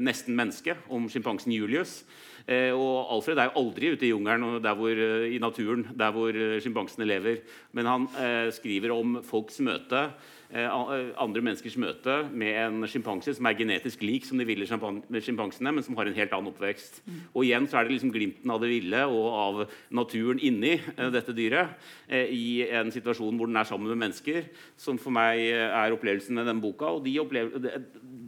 'Nesten 0.00 0.34
menneske', 0.38 0.78
om 0.88 1.08
sjimpansen 1.10 1.52
Julius. 1.52 2.02
Eh, 2.48 2.72
og 2.72 3.12
Alfred 3.12 3.38
er 3.38 3.50
jo 3.50 3.60
aldri 3.60 3.92
ute 3.92 4.06
i 4.08 4.12
jungelen 4.14 4.62
hvor, 4.64 4.88
eh, 4.88 5.28
i 5.36 5.38
naturen 5.42 5.84
der 5.92 6.14
hvor 6.14 6.32
sjimpansene 6.64 7.04
lever. 7.04 7.42
Men 7.76 7.86
han 7.86 8.08
skriver 8.56 8.94
om 8.96 9.20
folks 9.22 9.60
møte 9.60 10.08
Eh, 10.08 10.08
eh, 10.08 10.37
andre 10.48 11.42
menneskers 11.44 11.74
møte 11.76 12.14
med 12.32 12.56
en 12.56 12.86
sjimpanse 12.88 13.34
som 13.36 13.46
er 13.50 13.56
genetisk 13.58 14.00
lik 14.06 14.24
som 14.24 14.40
de 14.40 14.46
ville 14.48 14.64
sjimpansene, 14.64 15.72
men 15.74 15.84
som 15.84 15.98
har 15.98 16.08
en 16.08 16.16
helt 16.16 16.32
annen 16.32 16.48
oppvekst. 16.54 17.02
Mm. 17.04 17.18
Og 17.34 17.44
igjen 17.44 17.68
så 17.68 17.76
er 17.76 17.84
det 17.84 17.92
liksom 17.92 18.12
glimten 18.14 18.52
av 18.54 18.62
det 18.62 18.70
ville 18.72 19.02
og 19.12 19.26
av 19.28 19.60
naturen 19.92 20.40
inni 20.40 20.78
uh, 20.78 21.10
dette 21.12 21.34
dyret 21.36 21.76
i 22.08 22.64
en 22.64 22.88
situasjon 22.92 23.36
hvor 23.36 23.50
den 23.50 23.60
er 23.60 23.68
sammen 23.68 23.92
med 23.92 24.00
mennesker, 24.00 24.48
som 24.80 24.96
for 25.00 25.12
meg 25.12 25.42
er 25.52 25.92
opplevelsen 25.92 26.38
med 26.38 26.48
denne 26.48 26.64
boka. 26.64 26.94
Og 26.96 27.04
de, 27.04 27.18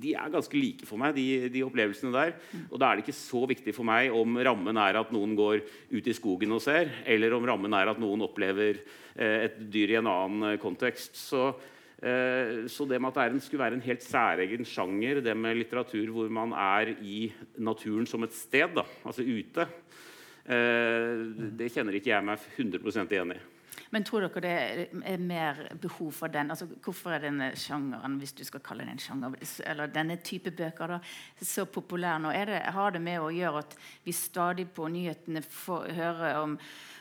de, 0.05 0.13
er 0.13 0.35
ganske 0.35 0.61
like 0.61 0.89
for 0.89 1.01
meg, 1.01 1.17
de, 1.17 1.49
de 1.49 1.65
opplevelsene 1.65 2.13
der. 2.13 2.35
Mm. 2.53 2.69
Og 2.69 2.77
da 2.83 2.91
er 2.91 2.99
det 2.99 3.07
ikke 3.07 3.17
så 3.17 3.47
viktig 3.49 3.75
for 3.77 3.89
meg 3.89 4.13
om 4.13 4.37
rammen 4.45 4.85
er 4.85 5.01
at 5.01 5.17
noen 5.17 5.33
går 5.39 5.65
ut 5.97 6.13
i 6.13 6.17
skogen 6.17 6.53
og 6.53 6.61
ser, 6.65 6.93
eller 7.09 7.33
om 7.39 7.49
rammen 7.49 7.81
er 7.81 7.95
at 7.95 8.03
noen 8.03 8.29
opplever 8.29 8.85
et 9.21 9.57
dyr 9.73 9.97
i 9.97 9.99
en 9.99 10.09
annen 10.09 10.61
kontekst. 10.61 11.17
Så 11.19 11.49
Eh, 11.51 11.70
så 12.01 12.87
det 12.89 12.97
med 13.03 13.13
at 13.13 13.35
det 13.35 13.43
skulle 13.45 13.65
være 13.65 13.77
en 13.77 13.85
helt 13.85 14.03
særegen 14.03 14.65
sjanger, 14.65 15.21
det 15.21 15.37
med 15.37 15.59
litteratur 15.59 16.13
hvor 16.15 16.33
man 16.33 16.55
er 16.57 16.95
i 17.05 17.29
naturen 17.61 18.07
som 18.09 18.25
et 18.25 18.33
sted, 18.33 18.73
da, 18.77 18.87
altså 19.05 19.27
ute, 19.27 19.67
eh, 20.49 21.25
det 21.61 21.73
kjenner 21.75 21.99
ikke 21.99 22.15
jeg 22.15 22.25
meg 22.25 22.51
100 22.57 23.11
igjen 23.13 23.35
i. 23.37 23.41
Men 23.91 24.05
tror 24.07 24.23
dere 24.23 24.43
det 24.45 24.89
er 25.03 25.23
mer 25.23 25.65
behov 25.83 26.13
for 26.15 26.31
den? 26.31 26.53
Altså, 26.53 26.69
hvorfor 26.85 27.15
er 27.15 27.25
denne 27.25 27.51
sjangeren 27.59 28.19
hvis 28.21 28.33
du 28.39 28.45
skal 28.47 28.63
kalle 28.63 28.87
det 28.87 28.95
en 28.95 29.03
sjanger, 29.03 29.35
eller 29.67 29.91
denne 29.91 30.17
type 30.23 30.53
bøker 30.55 30.95
da, 30.95 31.01
så 31.43 31.67
populær 31.67 32.21
nå? 32.23 32.31
Det, 32.31 32.61
har 32.77 32.95
det 32.95 33.03
med 33.03 33.19
å 33.19 33.33
gjøre 33.35 33.65
at 33.65 33.75
vi 34.07 34.15
stadig 34.15 34.69
på 34.77 34.87
nyhetene 34.89 35.43
får 35.43 35.91
høre 35.99 36.33
om 36.45 36.57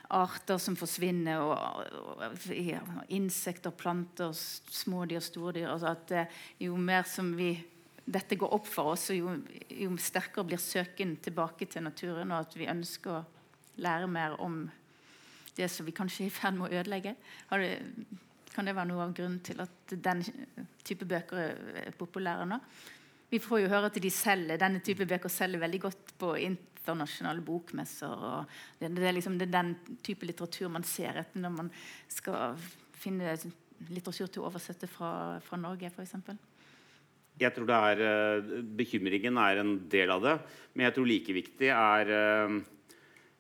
arter 0.09 0.57
som 0.57 0.75
forsvinner, 0.77 1.41
og, 1.41 1.57
og 2.25 3.11
insekter, 3.13 3.73
planter, 3.77 4.33
smådyr, 4.33 5.21
stordyr 5.21 5.69
altså 5.69 5.91
at 5.93 6.13
eh, 6.17 6.39
Jo 6.65 6.77
mer 6.77 7.05
som 7.09 7.31
vi, 7.37 7.51
dette 8.09 8.37
går 8.39 8.55
opp 8.57 8.67
for 8.67 8.95
oss, 8.95 9.09
jo, 9.13 9.35
jo 9.69 9.97
sterkere 10.01 10.47
blir 10.49 10.61
søken 10.61 11.17
tilbake 11.21 11.69
til 11.69 11.85
naturen, 11.85 12.33
og 12.33 12.47
at 12.47 12.57
vi 12.57 12.69
ønsker 12.71 13.19
å 13.19 13.25
lære 13.79 14.09
mer 14.11 14.39
om 14.41 14.63
det 15.59 15.69
som 15.71 15.85
vi 15.85 15.93
kanskje 15.95 16.25
er 16.25 16.31
i 16.31 16.33
ferd 16.33 16.57
med 16.57 16.69
å 16.69 16.81
ødelegge. 16.81 17.15
Det, 17.51 17.73
kan 18.53 18.65
det 18.65 18.75
være 18.75 18.89
noe 18.89 19.05
av 19.05 19.13
grunnen 19.15 19.41
til 19.45 19.61
at 19.61 19.93
den 19.93 20.23
type 20.85 21.05
bøker 21.07 21.43
er 21.83 21.93
populære 21.97 22.47
nå? 22.49 22.57
Vi 23.29 23.37
får 23.37 23.61
jo 23.61 23.69
høre 23.69 23.91
at 23.91 23.99
de 24.01 24.09
selger, 24.09 24.57
denne 24.57 24.81
type 24.81 25.05
bøker 25.05 25.29
selger 25.29 25.61
veldig 25.61 25.81
godt 25.83 26.13
på 26.17 26.33
internasjonale 26.89 27.45
bokmesser. 27.45 28.27
Det, 28.79 28.91
det, 28.95 29.07
er 29.07 29.17
liksom 29.17 29.37
det 29.39 29.49
er 29.49 29.55
den 29.55 29.73
type 30.05 30.27
litteratur 30.27 30.69
man 30.73 30.85
ser 30.87 31.21
etter 31.21 31.43
når 31.43 31.55
man 31.55 31.73
skal 32.11 32.57
finne 32.99 33.37
litteratur 33.87 34.27
til 34.27 34.43
å 34.43 34.49
oversette 34.49 34.89
fra, 34.91 35.11
fra 35.43 35.59
Norge, 35.59 35.91
f.eks. 35.93 36.17
Jeg 37.39 37.55
tror 37.55 37.69
det 37.69 37.77
er, 37.91 38.01
eh, 38.03 38.49
Bekymringen 38.75 39.39
er 39.39 39.61
en 39.61 39.77
del 39.91 40.11
av 40.11 40.25
det, 40.25 40.35
men 40.73 40.87
jeg 40.87 40.97
tror 40.97 41.07
like 41.07 41.35
viktig 41.35 41.69
er 41.71 42.11
eh, 42.11 42.55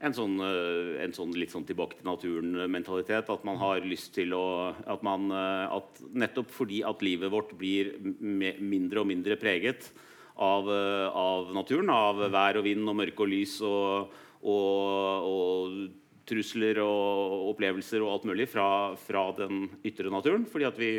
en 0.07 0.15
sånn, 0.15 0.37
eh, 0.45 0.93
en 1.03 1.15
sånn, 1.15 1.33
litt 1.35 1.51
sånn 1.51 1.67
tilbake 1.67 1.99
til 1.99 2.07
naturen-mentalitet. 2.07 3.27
At 3.33 3.43
man 3.47 3.59
har 3.59 3.83
lyst 3.83 4.13
til 4.15 4.31
å 4.37 4.71
at 4.71 5.03
man, 5.03 5.27
at 5.35 5.99
Nettopp 6.15 6.53
fordi 6.55 6.79
at 6.87 7.03
livet 7.03 7.33
vårt 7.33 7.51
blir 7.59 7.97
mindre 7.99 9.03
og 9.03 9.11
mindre 9.11 9.35
preget 9.41 9.91
av, 10.39 10.69
eh, 10.71 11.07
av, 11.07 11.53
naturen. 11.55 11.89
Av 11.93 12.21
vær 12.31 12.59
og 12.59 12.67
vind 12.67 12.87
og 12.87 12.97
mørke 12.99 13.25
og 13.25 13.31
lys 13.31 13.59
og, 13.65 14.13
og, 14.43 15.31
og, 15.31 15.81
trusler 16.29 16.77
og 16.83 17.47
opplevelser 17.55 18.03
og 18.05 18.11
alt 18.13 18.25
mulig 18.29 18.45
fra, 18.51 18.93
fra, 19.01 19.23
den 19.33 19.63
ytre 19.81 20.11
naturen. 20.13 20.43
Fordi 20.45 20.67
at 20.67 20.77
vi 20.77 20.91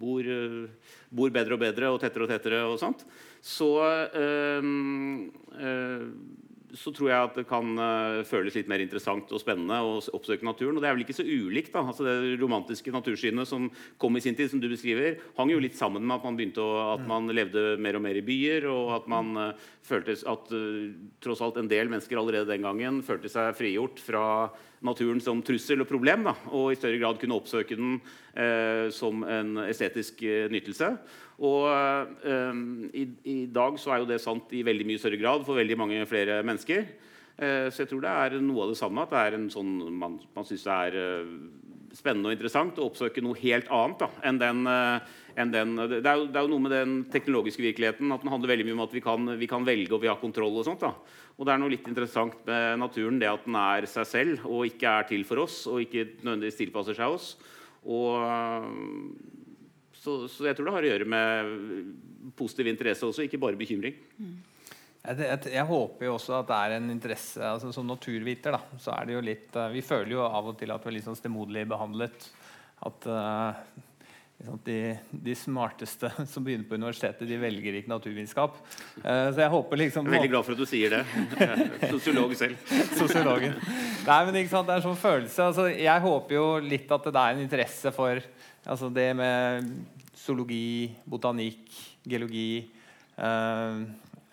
bor, 0.00 0.30
bor, 1.12 1.34
bedre 1.34 1.58
og 1.58 1.60
bedre 1.60 1.90
og 1.92 2.00
tettere 2.00 2.24
og 2.24 2.32
tettere 2.32 2.62
og 2.64 2.78
sånt. 2.80 3.04
Så 3.44 3.68
øh, 3.84 4.70
øh, 5.60 6.08
så 6.74 6.90
tror 6.94 7.10
jeg 7.10 7.28
at 7.28 7.36
det 7.38 7.44
kan 7.48 7.76
uh, 7.78 8.24
føles 8.26 8.56
litt 8.56 8.68
mer 8.70 8.82
interessant 8.82 9.30
og 9.30 9.40
spennende 9.42 9.78
å 9.84 9.98
oppsøke 10.16 10.46
naturen. 10.46 10.76
Og 10.76 10.82
det 10.82 10.88
er 10.90 10.96
vel 10.96 11.04
ikke 11.06 11.16
så 11.18 11.26
ulikt. 11.26 11.72
da, 11.74 11.84
altså 11.84 12.06
Det 12.06 12.36
romantiske 12.40 12.94
natursynet 12.94 13.48
som 13.48 13.68
kom 14.02 14.18
i 14.18 14.22
sin 14.24 14.36
tid, 14.38 14.50
som 14.52 14.62
du 14.62 14.68
beskriver, 14.70 15.20
hang 15.38 15.52
jo 15.52 15.62
litt 15.62 15.78
sammen 15.78 16.04
med 16.04 16.18
at 16.18 16.26
man 16.26 16.38
begynte 16.38 16.64
å, 16.64 16.70
at 16.96 17.04
mm. 17.04 17.10
man 17.10 17.34
levde 17.36 17.66
mer 17.82 17.98
og 17.98 18.06
mer 18.06 18.18
i 18.18 18.24
byer, 18.26 18.68
og 18.72 18.94
at 18.98 19.10
man 19.12 19.32
uh, 19.38 19.66
følte 19.86 20.16
at 20.16 20.54
uh, 20.54 20.86
tross 21.22 21.44
alt 21.44 21.60
en 21.60 21.70
del 21.70 21.92
mennesker 21.92 22.18
allerede 22.20 22.50
den 22.50 22.66
gangen 22.66 23.02
følte 23.06 23.30
seg 23.32 23.54
frigjort 23.58 24.02
fra 24.02 24.24
naturen 24.86 25.22
som 25.24 25.40
trussel 25.44 25.82
og 25.82 25.90
problem, 25.90 26.26
da, 26.26 26.34
og 26.52 26.72
i 26.72 26.78
større 26.78 26.98
grad 27.00 27.20
kunne 27.20 27.38
oppsøke 27.38 27.78
den 27.78 27.96
som 28.92 29.22
en 29.24 29.56
estetisk 29.64 30.20
nytelse. 30.52 30.90
Og 31.44 31.66
um, 32.24 32.62
i, 32.96 33.04
i, 33.28 33.36
dag 33.52 33.76
så 33.80 33.92
er 33.92 34.00
jo 34.00 34.08
det 34.08 34.22
sant 34.24 34.52
i 34.56 34.64
veldig 34.64 34.86
mye 34.88 35.00
større 35.00 35.20
grad 35.20 35.44
for 35.44 35.58
veldig 35.58 35.76
mange 35.76 36.06
flere 36.08 36.40
mennesker. 36.46 36.86
Uh, 37.36 37.68
så 37.68 37.82
jeg 37.82 37.90
tror 37.90 38.04
det 38.06 38.14
er 38.14 38.38
noe 38.40 38.64
av 38.64 38.72
det 38.72 38.80
samme. 38.80 39.04
At 39.04 39.12
det 39.12 39.20
er 39.20 39.36
en 39.36 39.50
sånn, 39.52 39.74
man, 40.00 40.16
man 40.36 40.48
syns 40.48 40.64
det 40.64 40.78
er 40.88 40.96
uh, 40.96 41.34
spennende 41.96 42.30
og 42.30 42.36
interessant 42.36 42.80
å 42.80 42.88
oppsøke 42.88 43.24
noe 43.24 43.36
helt 43.40 43.68
annet 43.72 44.02
da, 44.02 44.08
enn 44.28 44.40
den, 44.40 44.64
uh, 44.68 44.98
den 45.36 45.76
det, 45.80 46.00
er 46.00 46.18
jo, 46.20 46.26
det, 46.28 46.40
er 46.40 46.42
jo, 46.42 46.50
noe 46.54 46.64
med 46.64 46.74
den 46.74 46.96
teknologiske 47.12 47.64
virkeligheten 47.64 48.12
at 48.12 48.24
den 48.24 48.32
handler 48.32 48.52
veldig 48.52 48.66
mye 48.68 48.76
om 48.78 48.84
at 48.86 48.96
vi 48.96 49.04
kan, 49.04 49.30
vi 49.36 49.48
kan 49.50 49.68
velge 49.68 49.92
og 49.92 50.04
vi 50.04 50.10
har 50.12 50.20
kontroll. 50.22 50.56
Og 50.56 50.64
sånt 50.68 50.84
da. 50.84 50.94
Og 51.36 51.44
det 51.44 51.52
er 51.52 51.60
noe 51.60 51.72
litt 51.74 51.88
interessant 51.88 52.48
med 52.48 52.80
naturen 52.80 53.20
det 53.20 53.28
at 53.28 53.44
den 53.44 53.60
er 53.60 53.88
seg 53.92 54.08
selv 54.08 54.48
og 54.48 54.64
ikke 54.72 55.00
er 55.02 55.08
til 55.12 55.28
for 55.28 55.44
oss 55.44 55.66
og 55.68 55.84
ikke 55.84 56.14
nødvendigvis 56.22 56.62
tilpasser 56.64 56.96
seg 56.96 57.18
oss. 57.18 57.34
Og 57.84 58.24
så, 60.00 60.18
så, 60.28 60.46
jeg 60.46 60.56
tror 60.56 60.68
det 60.68 60.76
har 60.76 60.86
å 60.86 60.92
gjøre 60.92 61.08
med 61.08 62.34
positiv 62.38 62.70
interesse 62.70 63.06
også, 63.08 63.24
ikke 63.26 63.40
bare 63.42 63.58
bekymring. 63.58 63.96
Mm. 64.20 64.36
Jeg, 65.06 65.18
jeg, 65.22 65.52
jeg, 65.54 65.66
håper 65.68 66.08
jo 66.08 66.14
også 66.16 66.38
at 66.40 66.48
det 66.48 66.56
er 66.56 66.72
en 66.80 66.86
interesse 66.90 67.38
altså 67.46 67.68
Som 67.70 67.86
naturviter 67.86 68.56
da, 68.56 68.58
så 68.82 68.90
er 68.96 69.06
det 69.06 69.14
jo 69.14 69.20
litt 69.22 69.54
uh, 69.54 69.68
Vi 69.70 69.84
føler 69.86 70.16
jo 70.16 70.24
av 70.26 70.48
og 70.50 70.56
til 70.58 70.72
at 70.74 70.82
vi 70.82 70.90
er 70.90 70.96
litt 70.96 71.06
sånn 71.06 71.18
stemoderlig 71.18 71.62
behandlet. 71.70 72.26
At 72.86 73.06
uh, 73.06 73.84
de, 74.64 74.96
de, 75.10 75.34
smarteste 75.34 76.10
som 76.32 76.44
begynner 76.44 76.66
på 76.68 76.76
universitetet, 76.76 77.24
de 77.28 77.38
velger 77.40 77.78
ikke 77.78 77.92
naturvitenskap. 77.92 78.58
Uh, 79.00 79.30
så 79.32 79.44
jeg 79.44 79.52
håper 79.52 79.80
liksom 79.80 80.06
Jeg 80.06 80.12
er 80.12 80.18
veldig 80.18 80.32
glad 80.34 80.48
for 80.48 80.56
at 80.56 80.60
du 80.60 80.68
sier 80.68 80.96
det. 80.96 81.04
Sosiolog 81.94 82.34
selv. 82.38 82.74
Sosiologen. 83.00 83.56
Nei, 84.06 84.20
men 84.28 84.40
ikke 84.42 84.52
sant, 84.52 84.68
Det 84.68 84.76
er 84.76 84.82
en 84.82 84.88
sånn 84.90 85.00
følelse. 85.00 85.48
Altså, 85.50 85.70
jeg 85.72 86.04
håper 86.04 86.38
jo 86.38 86.46
litt 86.66 86.92
at 86.98 87.08
det 87.08 87.22
er 87.22 87.36
en 87.38 87.46
interesse 87.46 87.94
for 87.96 88.20
altså 88.66 88.90
det 88.92 89.10
med 89.16 89.70
zoologi, 90.16 90.90
botanikk, 91.06 91.70
geologi. 92.06 92.66
Uh, 93.16 93.86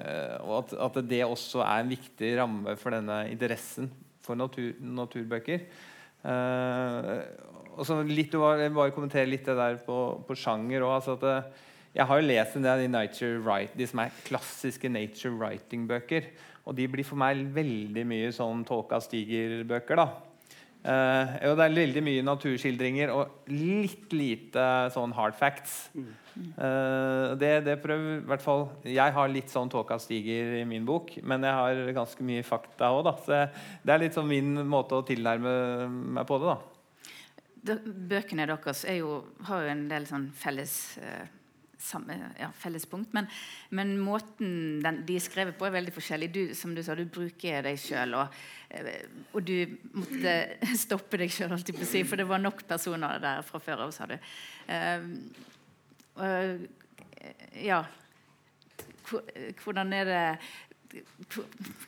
Eh, 0.04 0.38
og 0.44 0.64
at, 0.64 0.74
at, 0.88 1.02
det 1.08 1.22
også 1.26 1.62
er 1.64 1.84
en 1.84 1.92
viktig 1.94 2.32
ramme 2.40 2.76
for 2.80 2.96
denne 2.96 3.24
interessen 3.32 3.92
for 4.24 4.40
natur, 4.40 4.72
naturbøker. 4.80 5.68
Uh, 6.24 7.20
og 7.76 7.84
så 7.84 7.98
litt, 8.08 8.32
Jeg 8.32 8.72
bare 8.72 8.94
kommentere 8.96 9.28
litt 9.28 9.44
det 9.46 9.58
der 9.58 9.80
på, 9.84 9.98
på 10.24 10.38
sjanger 10.40 10.86
òg. 10.86 10.94
Altså 11.02 11.18
eh, 11.28 11.50
jeg 11.94 12.08
har 12.10 12.20
jo 12.20 12.28
lest 12.30 12.56
en 12.58 12.66
del 12.66 12.86
de, 12.88 13.68
de 13.76 13.88
som 13.90 14.02
er 14.02 14.20
klassiske 14.26 14.90
nature 14.90 15.36
writing-bøker. 15.36 16.32
Og 16.64 16.78
de 16.78 16.88
blir 16.88 17.06
for 17.06 17.20
meg 17.20 17.44
veldig 17.54 18.06
mye 18.08 18.32
sånn 18.34 18.64
Tåka 18.66 19.02
stiger-bøker. 19.04 20.00
da 20.00 20.33
Uh, 20.84 21.56
det 21.56 21.64
er 21.64 21.76
veldig 21.78 22.02
mye 22.04 22.24
naturskildringer 22.28 23.12
og 23.14 23.52
litt 23.54 24.12
lite 24.12 24.66
sånn 24.92 25.14
hard 25.16 25.38
facts. 25.40 25.78
Uh, 25.94 27.36
det, 27.40 27.52
det 27.64 27.78
prøver 27.80 28.18
i 28.18 28.24
hvert 28.26 28.42
fall 28.42 28.64
Jeg 28.90 29.14
har 29.14 29.30
litt 29.30 29.52
sånn 29.54 29.70
tåka 29.70 30.00
stiger 30.02 30.58
i 30.60 30.64
min 30.68 30.84
bok, 30.88 31.14
men 31.24 31.46
jeg 31.46 31.60
har 31.60 31.94
ganske 31.96 32.26
mye 32.28 32.44
fakta 32.48 32.92
òg, 32.98 33.04
da. 33.08 33.16
Så 33.24 33.40
det 33.86 33.96
er 33.96 34.04
litt 34.04 34.18
sånn 34.18 34.28
min 34.32 34.58
måte 34.68 35.00
å 35.00 35.06
tilnærme 35.08 35.54
meg 36.20 36.28
på 36.28 36.42
det, 36.42 36.52
da. 36.52 37.78
Bøkene 38.12 38.50
deres 38.50 38.84
jo, 38.98 39.22
har 39.48 39.64
jo 39.64 39.72
en 39.72 39.88
del 39.88 40.10
sånn 40.10 40.28
felles 40.36 40.76
uh 41.00 41.24
samme 41.84 42.18
ja, 42.40 42.50
fellespunkt. 42.58 43.14
Men, 43.14 43.28
men 43.70 43.96
måten 44.02 44.82
den, 44.84 45.02
de 45.08 45.18
er 45.20 45.24
skrevet 45.24 45.58
på, 45.60 45.68
er 45.68 45.76
veldig 45.78 45.94
forskjellig. 45.96 46.30
Du, 46.34 46.42
som 46.58 46.76
du 46.76 46.84
sa, 46.84 46.96
du 46.98 47.06
bruker 47.06 47.66
deg 47.66 47.80
sjøl. 47.82 48.16
Og, 48.20 48.38
eh, 48.70 49.04
og, 49.32 49.42
du 49.46 49.76
måtte 49.98 50.36
stoppe 50.86 51.20
deg 51.22 51.34
sjøl, 51.34 51.58
for 52.08 52.20
det 52.20 52.30
var 52.30 52.44
nok 52.44 52.66
personer 52.70 53.20
der 53.24 53.44
fra 53.48 53.62
før 53.64 53.88
av, 53.88 53.96
sa 53.96 54.08
du. 54.10 54.16
Uh, 54.70 55.10
uh, 56.20 56.56
ja 57.64 57.84
Hvordan 59.64 59.92
er 59.96 60.08
det 60.08 60.24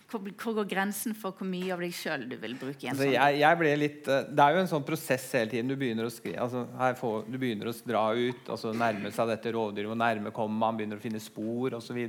hvor, 0.10 0.54
går 0.58 0.68
grensen 0.70 1.16
for 1.18 1.36
hvor 1.38 1.48
mye 1.48 1.74
av 1.74 1.82
deg 1.84 1.94
sjøl 1.96 2.26
du 2.30 2.36
vil 2.42 2.56
bruke? 2.60 2.80
i 2.82 2.90
en 2.90 2.94
altså, 2.96 3.06
sånn? 3.06 3.16
Jeg, 3.16 3.40
jeg 3.42 3.80
litt, 3.82 4.10
eh, 4.10 4.28
det 4.32 4.46
er 4.46 4.56
jo 4.56 4.62
en 4.64 4.72
sånn 4.72 4.86
prosess 4.88 5.26
hele 5.38 5.52
tiden. 5.52 5.72
Du 5.72 5.78
begynner 5.80 6.08
å, 6.08 6.14
skrive, 6.14 6.42
altså, 6.46 6.66
får, 7.00 7.18
du 7.30 7.40
begynner 7.42 7.72
å 7.72 7.76
dra 7.86 8.06
ut, 8.18 8.52
altså 8.56 8.74
nærme 8.76 9.12
seg 9.16 9.32
dette 9.34 9.54
rovdyret. 9.56 9.92
Hvor 9.92 10.00
nærme 10.02 10.34
kommer 10.36 10.62
man? 10.66 10.80
Begynner 10.80 11.02
å 11.02 11.06
finne 11.06 11.24
spor 11.24 11.78
osv. 11.78 12.02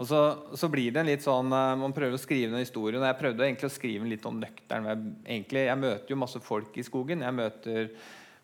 Og 0.00 0.08
så, 0.08 0.20
så 0.56 0.70
blir 0.72 0.94
det 0.94 1.02
en 1.02 1.10
litt 1.10 1.24
sånn 1.24 1.50
uh, 1.52 1.74
Man 1.76 1.92
prøver 1.92 2.16
å 2.16 2.20
skrive 2.20 2.54
en 2.54 2.62
historie. 2.62 2.96
Og 3.00 3.04
jeg 3.04 3.20
prøvde 3.20 3.44
egentlig 3.46 3.68
å 3.68 3.74
skrive 3.74 4.06
en 4.06 4.12
litt 4.12 4.24
sånn 4.24 4.40
nøktern. 4.40 4.88
Jeg, 5.26 5.44
jeg 5.60 5.80
møter 5.80 6.14
jo 6.14 6.20
masse 6.20 6.40
folk 6.44 6.76
i 6.80 6.86
skogen. 6.86 7.24
Jeg 7.26 7.36
møter 7.36 7.92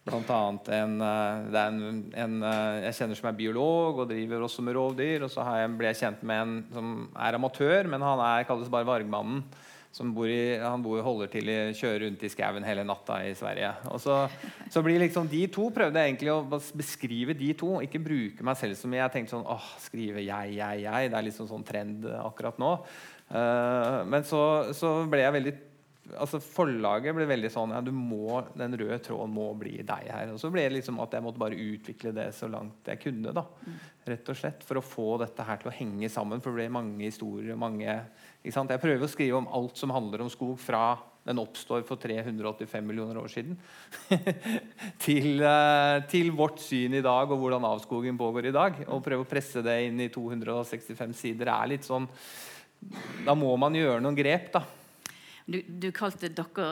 Blant 0.07 0.29
annet 0.31 0.69
en, 0.71 0.93
eh, 1.03 1.47
det 1.51 1.59
er 1.59 1.73
en, 1.73 2.03
en, 2.15 2.35
eh, 2.47 2.83
jeg 2.85 2.99
kjenner 3.01 3.19
som 3.19 3.27
er 3.27 3.39
biolog 3.41 4.05
og 4.05 4.11
driver 4.13 4.45
også 4.47 4.63
med 4.63 4.77
rovdyr. 4.79 5.25
Og 5.27 5.33
så 5.33 5.43
jeg, 5.59 5.73
ble 5.81 5.91
jeg 5.91 5.99
kjent 6.05 6.23
med 6.23 6.43
en 6.45 6.53
som 6.77 6.93
er 7.11 7.39
amatør, 7.39 7.91
men 7.91 8.05
han 8.07 8.23
er, 8.23 8.45
kalles 8.47 8.71
bare 8.71 8.87
Vargmannen. 8.87 9.43
Som 9.97 10.13
bor 10.13 10.29
i, 10.29 10.59
han 10.61 10.83
bor, 10.85 11.01
holder 11.01 11.31
til 11.33 11.49
å 11.49 11.59
kjøre 11.75 12.03
rundt 12.05 12.23
i 12.23 12.31
skauen 12.31 12.67
hele 12.69 12.85
natta 12.85 13.17
i 13.25 13.33
Sverige. 13.35 13.71
Og 13.89 14.03
så, 14.05 14.19
så 14.71 14.83
blir 14.85 15.01
liksom 15.01 15.27
De 15.33 15.41
to 15.51 15.71
prøvde 15.73 16.03
jeg 16.03 16.13
egentlig 16.13 16.35
å 16.35 16.61
beskrive 16.77 17.35
de 17.35 17.49
to, 17.57 17.79
ikke 17.83 18.03
bruke 18.05 18.45
meg 18.47 18.59
selv 18.61 18.77
så 18.77 18.91
mye. 18.93 19.01
jeg 19.01 19.15
tenkte 19.15 19.35
sånn 19.39 19.49
åh, 19.49 19.71
skrive 19.81 20.21
jeg, 20.21 20.59
jeg, 20.59 20.83
jeg. 20.85 21.11
Det 21.11 21.19
er 21.19 21.31
liksom 21.31 21.49
sånn 21.49 21.65
trend 21.67 22.05
akkurat 22.21 22.61
nå. 22.61 22.77
Uh, 23.27 24.05
men 24.07 24.23
så, 24.29 24.43
så 24.77 25.01
ble 25.11 25.25
jeg 25.25 25.35
veldig 25.41 25.55
altså 26.15 26.41
Forlaget 26.43 27.17
ble 27.17 27.27
veldig 27.29 27.51
sånn 27.53 27.75
ja, 27.75 27.81
må, 27.91 28.41
Den 28.57 28.77
røde 28.79 28.99
tråden 29.03 29.35
må 29.35 29.49
bli 29.59 29.81
deg 29.87 30.11
her. 30.13 30.31
Og 30.35 30.41
så 30.41 30.51
ble 30.53 30.67
det 30.67 30.77
liksom 30.79 31.01
at 31.03 31.17
jeg 31.17 31.25
måtte 31.25 31.43
bare 31.43 31.59
utvikle 31.59 32.13
det 32.17 32.29
så 32.37 32.49
langt 32.51 32.89
jeg 32.93 33.03
kunne. 33.03 33.35
da, 33.37 33.45
rett 34.07 34.31
og 34.33 34.39
slett, 34.39 34.65
For 34.67 34.81
å 34.81 34.85
få 34.85 35.09
dette 35.23 35.47
her 35.47 35.61
til 35.63 35.73
å 35.73 35.75
henge 35.77 36.11
sammen. 36.13 36.43
For 36.45 36.55
det 36.55 36.63
ble 36.63 36.79
mange 36.79 37.03
historier. 37.05 37.59
mange, 37.59 37.99
ikke 38.43 38.55
sant? 38.55 38.73
Jeg 38.73 38.83
prøver 38.83 39.05
å 39.07 39.11
skrive 39.11 39.43
om 39.43 39.51
alt 39.59 39.79
som 39.81 39.95
handler 39.95 40.25
om 40.25 40.33
skog 40.33 40.57
fra 40.63 40.87
den 41.27 41.41
oppstår 41.43 41.83
for 41.83 41.99
385 41.99 42.85
millioner 42.87 43.19
år 43.19 43.33
siden, 43.33 43.57
til, 45.03 45.41
uh, 45.43 45.99
til, 46.07 46.31
vårt 46.39 46.61
syn 46.63 46.95
i 46.95 47.03
dag 47.03 47.27
og 47.27 47.41
hvordan 47.41 47.67
avskoging 47.67 48.15
pågår 48.21 48.47
i 48.47 48.55
dag. 48.55 48.79
Og 48.87 49.03
prøve 49.03 49.27
å 49.27 49.29
presse 49.29 49.65
det 49.67 49.75
inn 49.89 50.05
i 50.05 50.11
265 50.15 51.17
sider 51.19 51.51
er 51.51 51.73
litt 51.75 51.87
sånn 51.87 52.07
Da 53.27 53.35
må 53.35 53.51
man 53.59 53.75
gjøre 53.75 53.99
noen 54.05 54.15
grep. 54.15 54.53
da 54.55 54.63
du, 55.47 55.61
du 55.67 55.91
kalte 55.95 56.29
dere 56.29 56.71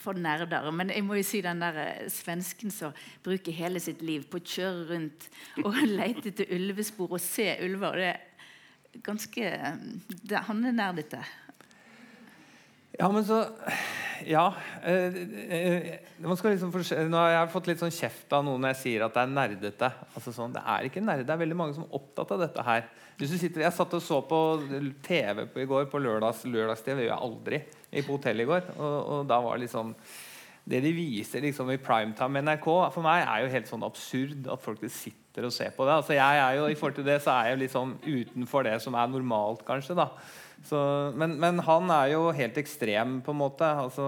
for 0.00 0.18
nerder. 0.18 0.70
Men 0.74 0.90
jeg 0.90 1.04
må 1.06 1.18
jo 1.18 1.26
si 1.26 1.40
den 1.44 1.62
der 1.62 1.78
eh, 1.82 2.10
svensken 2.12 2.72
som 2.74 2.94
bruker 3.24 3.54
hele 3.54 3.82
sitt 3.82 4.02
liv 4.04 4.26
på 4.30 4.40
å 4.40 4.46
kjøre 4.54 4.86
rundt 4.92 5.28
og 5.64 5.80
lete 5.98 6.30
etter 6.32 6.54
ulvespor 6.56 7.14
og 7.14 7.22
se 7.22 7.52
ulver. 7.64 8.00
Det 8.00 8.12
er 8.12 9.06
ganske 9.06 9.54
det, 10.22 10.44
Han 10.48 10.64
er 10.66 10.76
nerdete. 10.76 11.22
Ja, 12.98 13.10
men 13.10 13.24
så 13.26 13.44
Ja. 14.24 14.54
Eh, 14.82 15.14
eh, 15.50 15.86
liksom 16.22 16.70
nå 17.10 17.18
har 17.18 17.32
jeg 17.32 17.50
fått 17.50 17.66
litt 17.66 17.80
sånn 17.82 17.92
kjeft 17.92 18.30
av 18.32 18.44
noen 18.46 18.62
når 18.62 18.70
jeg 18.72 18.82
sier 18.82 19.04
at 19.04 19.16
det 19.16 19.24
er 19.24 19.32
nerdete. 19.32 19.90
Altså 20.14 20.32
sånn, 20.32 20.54
det 20.54 20.62
er 20.62 20.86
ikke 20.86 21.02
nerdete. 21.02 21.26
Det 21.26 21.34
er 21.34 21.42
veldig 21.42 21.58
mange 21.58 21.74
som 21.74 21.84
er 21.88 21.96
opptatt 21.98 22.30
av 22.36 22.44
dette 22.46 22.64
her. 22.64 22.86
Hvis 23.18 23.34
du 23.34 23.38
Sitter, 23.38 23.62
jeg 23.66 23.74
satt 23.74 23.94
og 23.94 24.02
så 24.02 24.20
på 24.26 24.38
TV 25.04 25.44
på 25.50 25.62
i 25.62 25.66
går, 25.70 25.84
på 25.90 26.00
lørdags, 26.02 26.46
lørdags-TV. 26.46 26.96
Det 27.02 27.08
gjør 27.08 27.12
jeg 27.12 27.26
aldri. 27.28 27.60
På 28.02 28.16
hotellet 28.18 28.42
i 28.42 28.50
går. 28.50 28.70
Og, 28.78 28.96
og, 29.00 29.26
da 29.30 29.38
var 29.44 29.60
liksom 29.62 29.94
Det 30.64 30.80
de 30.80 30.94
viser 30.96 31.44
liksom 31.44 31.70
i 31.70 31.76
primetime 31.76 32.40
NRK, 32.40 32.70
for 32.94 33.04
meg 33.04 33.26
er 33.26 33.44
jo 33.44 33.52
helt 33.52 33.68
sånn 33.68 33.84
absurd 33.84 34.48
at 34.48 34.62
folk 34.64 34.80
sitter 34.88 35.44
og 35.44 35.52
ser 35.52 35.74
på 35.76 35.84
det. 35.84 35.98
Altså 36.00 36.16
jeg 36.16 36.40
er 36.40 36.56
jo, 36.56 36.70
I 36.72 36.78
forhold 36.78 36.96
til 36.96 37.04
det 37.04 37.18
så 37.20 37.34
er 37.34 37.50
jeg 37.50 37.56
jo 37.56 37.62
liksom 37.66 37.92
utenfor 38.00 38.64
det 38.64 38.78
som 38.80 38.96
er 38.96 39.12
normalt, 39.12 39.60
kanskje. 39.68 39.98
da 39.98 40.08
så, 40.64 40.78
men, 41.16 41.34
men, 41.40 41.58
han 41.66 41.90
er 41.92 42.14
jo 42.14 42.30
helt 42.32 42.56
ekstrem, 42.60 43.18
på 43.24 43.34
en 43.34 43.40
måte. 43.40 43.66
Altså, 43.68 44.06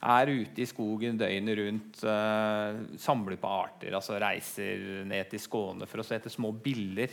er 0.00 0.32
ute 0.32 0.64
i 0.64 0.68
skogen 0.68 1.18
døgnet 1.20 1.58
rundt. 1.58 2.00
Uh, 2.06 2.96
samler 3.00 3.36
på 3.40 3.50
arter. 3.50 3.92
altså 3.98 4.16
Reiser 4.20 5.04
ned 5.08 5.28
til 5.32 5.42
Skåne 5.42 5.88
for 5.90 6.00
å 6.00 6.06
se 6.06 6.16
etter 6.16 6.32
små 6.32 6.54
biller. 6.64 7.12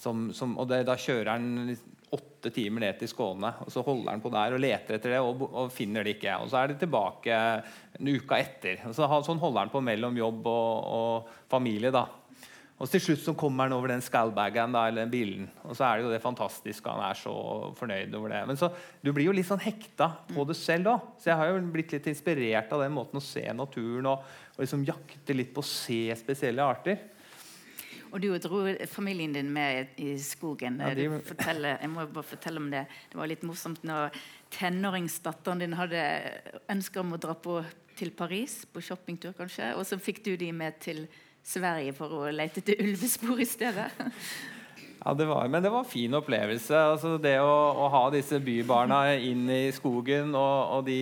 Som, 0.00 0.30
som, 0.36 0.56
og 0.60 0.68
det, 0.70 0.82
Da 0.88 0.96
kjører 1.00 1.34
han 1.34 1.76
åtte 2.14 2.52
timer 2.54 2.84
ned 2.84 3.00
til 3.00 3.10
Skåne. 3.10 3.50
og 3.64 3.72
Så 3.72 3.82
holder 3.86 4.12
han 4.12 4.22
på 4.22 4.30
der 4.34 4.54
og 4.54 4.62
leter 4.62 4.98
etter 4.98 5.16
det 5.16 5.22
og, 5.24 5.42
og 5.48 5.72
finner 5.74 6.06
det 6.06 6.16
ikke. 6.16 6.36
og 6.42 6.52
Så 6.52 6.60
er 6.60 6.70
det 6.70 6.78
tilbake 6.84 7.40
en 7.98 8.12
uke 8.12 8.38
etter. 8.38 8.84
og 8.86 8.94
så, 8.94 9.08
sånn 9.26 9.42
holder 9.42 9.66
han 9.66 9.74
på 9.74 9.82
mellom 9.82 10.16
jobb 10.16 10.46
og, 10.52 10.94
og 11.00 11.50
familie. 11.50 11.90
da 11.94 12.06
og 12.76 12.90
til 12.92 13.00
slutt 13.00 13.22
så 13.22 13.32
kommer 13.38 13.64
han 13.64 13.72
over 13.72 13.88
den 13.88 14.02
scalbagen 14.04 14.74
da, 14.74 14.82
eller 14.84 15.06
den 15.06 15.12
bilen. 15.12 15.44
Og 15.64 15.72
så 15.78 15.86
er 15.86 15.96
det 15.96 16.04
jo 16.04 16.10
det 16.12 16.20
fantastiske. 16.20 16.92
Han 16.92 17.06
er 17.06 17.16
så 17.16 17.32
fornøyd 17.78 18.12
over 18.18 18.34
det. 18.34 18.42
Men 18.50 18.58
så, 18.60 18.68
du 19.00 19.14
blir 19.16 19.30
jo 19.30 19.36
litt 19.36 19.48
sånn 19.48 19.62
hekta 19.64 20.10
på 20.28 20.44
det 20.48 20.58
selv 20.60 20.92
òg. 20.92 21.06
Så 21.16 21.30
jeg 21.30 21.40
har 21.40 21.54
jo 21.54 21.62
blitt 21.72 21.94
litt 21.96 22.08
inspirert 22.12 22.74
av 22.76 22.84
den 22.84 22.92
måten 22.92 23.16
å 23.16 23.24
se 23.24 23.46
naturen 23.56 24.10
og, 24.12 24.26
og 24.52 24.60
liksom 24.60 24.84
jakte 24.84 25.36
litt 25.38 25.54
på 25.56 25.64
å 25.64 25.70
se 25.70 26.02
spesielle 26.20 26.68
arter. 26.68 27.00
Og 28.12 28.22
du 28.22 28.28
dro 28.42 28.62
familien 28.90 29.34
din 29.34 29.50
med 29.52 29.98
i 30.00 30.14
skogen. 30.22 30.78
Ja, 30.80 30.94
de... 30.94 31.08
jeg 31.08 31.90
må 31.92 32.06
bare 32.06 32.26
fortelle 32.26 32.62
om 32.62 32.70
det. 32.72 32.86
Det 33.10 33.18
var 33.18 33.30
litt 33.30 33.44
morsomt 33.46 33.84
når 33.86 34.14
tenåringsdatteren 34.54 35.62
din 35.64 35.76
hadde 35.76 36.02
ønske 36.72 37.02
om 37.02 37.16
å 37.16 37.20
dra 37.20 37.34
på, 37.34 37.60
til 37.98 38.12
Paris 38.16 38.60
på 38.70 38.82
shoppingtur, 38.84 39.34
kanskje, 39.36 39.72
og 39.76 39.86
så 39.88 39.98
fikk 39.98 40.22
du 40.24 40.34
de 40.38 40.52
med 40.54 40.78
til 40.84 41.06
Sverige 41.46 41.94
for 41.96 42.12
å 42.12 42.26
lete 42.34 42.62
etter 42.62 42.82
ulvespor 42.82 43.42
i 43.42 43.48
stedet. 43.48 43.90
Ja, 45.06 45.12
det 45.14 45.28
var, 45.30 45.46
men 45.46 45.62
det 45.62 45.70
var 45.70 45.84
en 45.84 45.86
fin 45.86 46.14
opplevelse. 46.18 46.74
Altså 46.74 47.12
det 47.22 47.36
å, 47.38 47.50
å, 47.78 47.84
ha 47.92 48.00
disse 48.10 48.40
bybarna 48.42 49.12
inn 49.14 49.44
i 49.54 49.68
skogen, 49.70 50.32
og, 50.34 50.72
og 50.74 50.88
de 50.88 50.96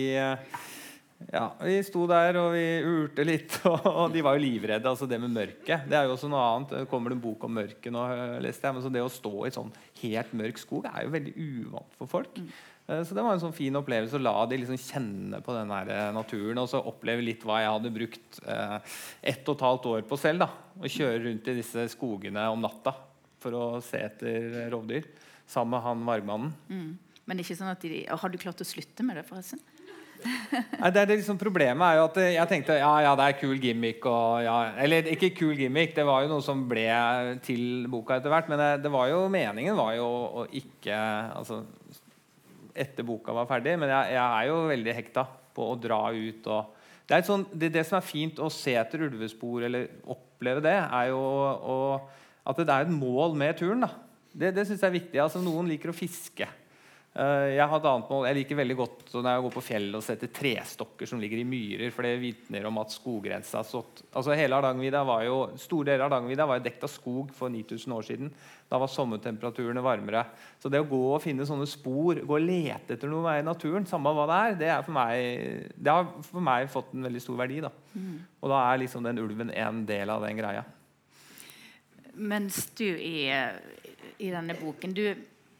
ja, 1.31 1.45
Vi 1.63 1.77
sto 1.87 2.03
der 2.09 2.37
og 2.41 2.51
vi 2.53 2.65
urte 2.83 3.25
litt, 3.25 3.57
og, 3.71 3.87
og 3.87 4.13
de 4.13 4.23
var 4.25 4.35
jo 4.37 4.43
livredde. 4.43 4.89
altså 4.89 5.07
Det 5.09 5.19
med 5.21 5.33
mørket. 5.33 5.87
Det 5.89 5.97
er 5.97 6.07
jo 6.07 6.15
også 6.17 6.29
noe 6.31 6.43
annet. 6.43 6.75
Det 6.75 6.91
kommer 6.91 7.11
det 7.11 7.19
en 7.19 7.25
bok 7.25 7.47
om 7.47 7.55
mørket 7.55 7.93
nå, 7.93 8.05
leste 8.43 8.67
jeg. 8.67 8.77
Men 8.77 8.85
så 8.85 8.93
det 8.93 9.03
å 9.03 9.11
stå 9.11 9.33
i 9.47 9.53
sånn 9.55 9.73
helt 10.03 10.37
mørk 10.37 10.61
skog 10.61 10.87
er 10.91 11.05
jo 11.05 11.13
veldig 11.15 11.35
uvant 11.39 11.99
for 11.99 12.11
folk. 12.17 12.39
Mm. 12.39 12.49
Eh, 12.87 13.01
så 13.07 13.17
det 13.17 13.23
var 13.25 13.35
en 13.35 13.41
sånn 13.41 13.55
fin 13.55 13.79
opplevelse 13.79 14.19
å 14.19 14.21
la 14.21 14.35
de 14.49 14.59
liksom 14.61 14.79
kjenne 14.81 15.41
på 15.45 15.55
den 15.55 15.73
eh, 15.79 16.09
naturen. 16.15 16.61
Og 16.61 16.69
så 16.71 16.83
oppleve 16.83 17.25
litt 17.25 17.45
hva 17.47 17.61
jeg 17.63 17.73
hadde 17.77 17.95
brukt 17.95 18.41
eh, 18.45 18.97
ett 19.33 19.47
og 19.47 19.57
et 19.57 19.65
halvt 19.69 19.89
år 19.93 20.05
på 20.09 20.19
selv. 20.21 20.45
da, 20.45 20.51
Å 20.81 20.91
kjøre 20.97 21.23
rundt 21.29 21.49
i 21.51 21.57
disse 21.61 21.87
skogene 21.95 22.49
om 22.53 22.61
natta 22.65 22.95
for 23.41 23.55
å 23.55 23.65
se 23.83 24.01
etter 24.01 24.65
rovdyr. 24.73 25.07
sammen 25.47 25.75
med 25.75 25.85
han 25.85 26.05
vargmannen. 26.05 26.53
Mm. 26.69 26.93
Men 27.25 27.41
ikke 27.41 27.57
sånn 27.57 27.69
at 27.69 27.81
de, 27.81 28.05
har 28.05 28.29
du 28.29 28.37
klart 28.41 28.61
å 28.61 28.65
slutte 28.65 29.05
med 29.05 29.17
det, 29.17 29.25
forresten? 29.27 29.61
Nei, 30.23 30.91
det 30.93 31.05
det 31.09 31.17
liksom 31.19 31.39
Problemet 31.39 31.85
er 31.85 31.99
jo 31.99 32.05
at 32.07 32.19
jeg 32.23 32.49
tenkte 32.49 32.77
ja, 32.79 32.91
ja, 33.03 33.13
det 33.17 33.27
er 33.27 33.37
kul 33.39 33.55
gimmick. 33.61 34.05
Og, 34.09 34.43
ja, 34.45 34.57
eller 34.85 35.09
ikke 35.13 35.33
kul 35.37 35.55
gimmick, 35.59 35.95
det 35.97 36.05
var 36.07 36.23
jo 36.23 36.31
noe 36.33 36.45
som 36.45 36.63
ble 36.69 36.87
til 37.45 37.85
boka 37.91 38.19
etter 38.19 38.33
hvert. 38.33 38.49
Men 38.51 38.61
det, 38.61 38.69
det 38.85 38.93
var 38.93 39.09
jo, 39.11 39.25
meningen 39.31 39.77
var 39.77 39.95
jo 39.97 40.07
å 40.43 40.47
ikke 40.51 40.99
altså, 41.35 41.63
Etter 42.75 43.05
boka 43.07 43.31
var 43.31 43.47
ferdig. 43.47 43.77
Men 43.79 43.91
jeg, 43.93 44.15
jeg 44.17 44.25
er 44.25 44.49
jo 44.49 44.63
veldig 44.71 44.95
hekta 44.97 45.27
på 45.55 45.69
å 45.71 45.77
dra 45.79 46.01
ut 46.11 46.49
og 46.51 46.73
det, 47.05 47.21
sånn, 47.27 47.45
det, 47.53 47.69
det, 47.75 47.83
som 47.85 47.99
er 47.99 48.05
fint 48.05 48.39
å 48.41 48.49
se 48.49 48.73
etter 48.79 49.03
ulvespor 49.05 49.67
eller 49.67 49.91
oppleve 50.09 50.63
det, 50.65 50.73
er 50.73 51.11
jo 51.11 51.19
å, 51.21 51.75
at 52.49 52.61
det 52.61 52.73
er 52.73 52.87
et 52.87 52.93
mål 52.93 53.37
med 53.37 53.59
turen. 53.59 53.85
Det, 54.33 54.49
det 54.55 54.65
syns 54.65 54.81
jeg 54.81 54.89
er 54.89 54.95
viktig. 54.97 55.19
altså 55.21 55.41
Noen 55.43 55.69
liker 55.69 55.93
å 55.93 55.95
fiske. 55.95 56.47
Uh, 57.15 57.47
jeg, 57.53 57.63
har 57.63 57.79
et 57.79 57.85
annet 57.87 58.09
mål. 58.11 58.25
jeg 58.27 58.35
liker 58.35 58.57
veldig 58.59 58.75
godt 58.75 59.13
når 59.13 59.27
jeg 59.29 59.43
går 59.45 59.53
på 59.53 59.61
fjellet 59.63 59.95
og 59.95 60.03
setter 60.03 60.31
trestokker 60.35 61.07
som 61.07 61.21
ligger 61.23 61.39
i 61.39 61.45
myrer, 61.47 61.93
for 61.95 62.03
det 62.03 62.17
vitner 62.19 62.65
om 62.67 62.81
at 62.81 62.91
skoggrensa 62.91 63.61
altså 63.63 64.35
hele 64.35 64.57
Hardangervidda 64.57 65.03
var 65.07 65.21
jo, 65.23 65.37
Store 65.55 65.87
deler 65.87 66.03
av 66.03 66.09
Hardangervidda 66.09 66.47
var 66.49 66.59
jo 66.59 66.65
dekt 66.65 66.83
av 66.83 66.91
skog 66.91 67.31
for 67.37 67.53
9000 67.53 67.93
år 67.95 68.07
siden. 68.09 68.33
Da 68.67 68.79
var 68.81 68.91
sommertemperaturene 68.91 69.83
varmere. 69.85 70.25
Så 70.59 70.67
det 70.73 70.81
å 70.83 70.89
gå 70.89 70.99
og 71.13 71.23
finne 71.23 71.47
sånne 71.47 71.69
spor, 71.71 72.19
gå 72.19 72.35
og 72.35 72.43
lete 72.43 72.97
etter 72.97 73.07
noe 73.07 73.37
i 73.39 73.45
naturen, 73.47 73.87
samme 73.87 74.11
hva 74.11 74.27
det 74.27 74.41
er, 74.41 74.57
det, 74.59 74.69
er 74.75 74.83
for 74.83 74.97
meg, 74.97 75.71
det 75.71 75.95
har 75.95 76.11
for 76.27 76.43
meg 76.43 76.67
fått 76.73 76.91
en 76.97 77.07
veldig 77.07 77.23
stor 77.23 77.39
verdi. 77.45 77.61
Da. 77.63 77.71
Mm. 77.93 78.17
Og 78.41 78.51
da 78.51 78.59
er 78.65 78.83
liksom 78.83 79.07
den 79.07 79.23
ulven 79.23 79.55
en 79.55 79.85
del 79.87 80.11
av 80.11 80.27
den 80.27 80.43
greia. 80.43 80.65
Mens 82.15 82.59
du 82.75 82.85
i, 82.89 83.31
i 84.19 84.29
denne 84.31 84.59
boken 84.59 84.93
Du 84.95 85.03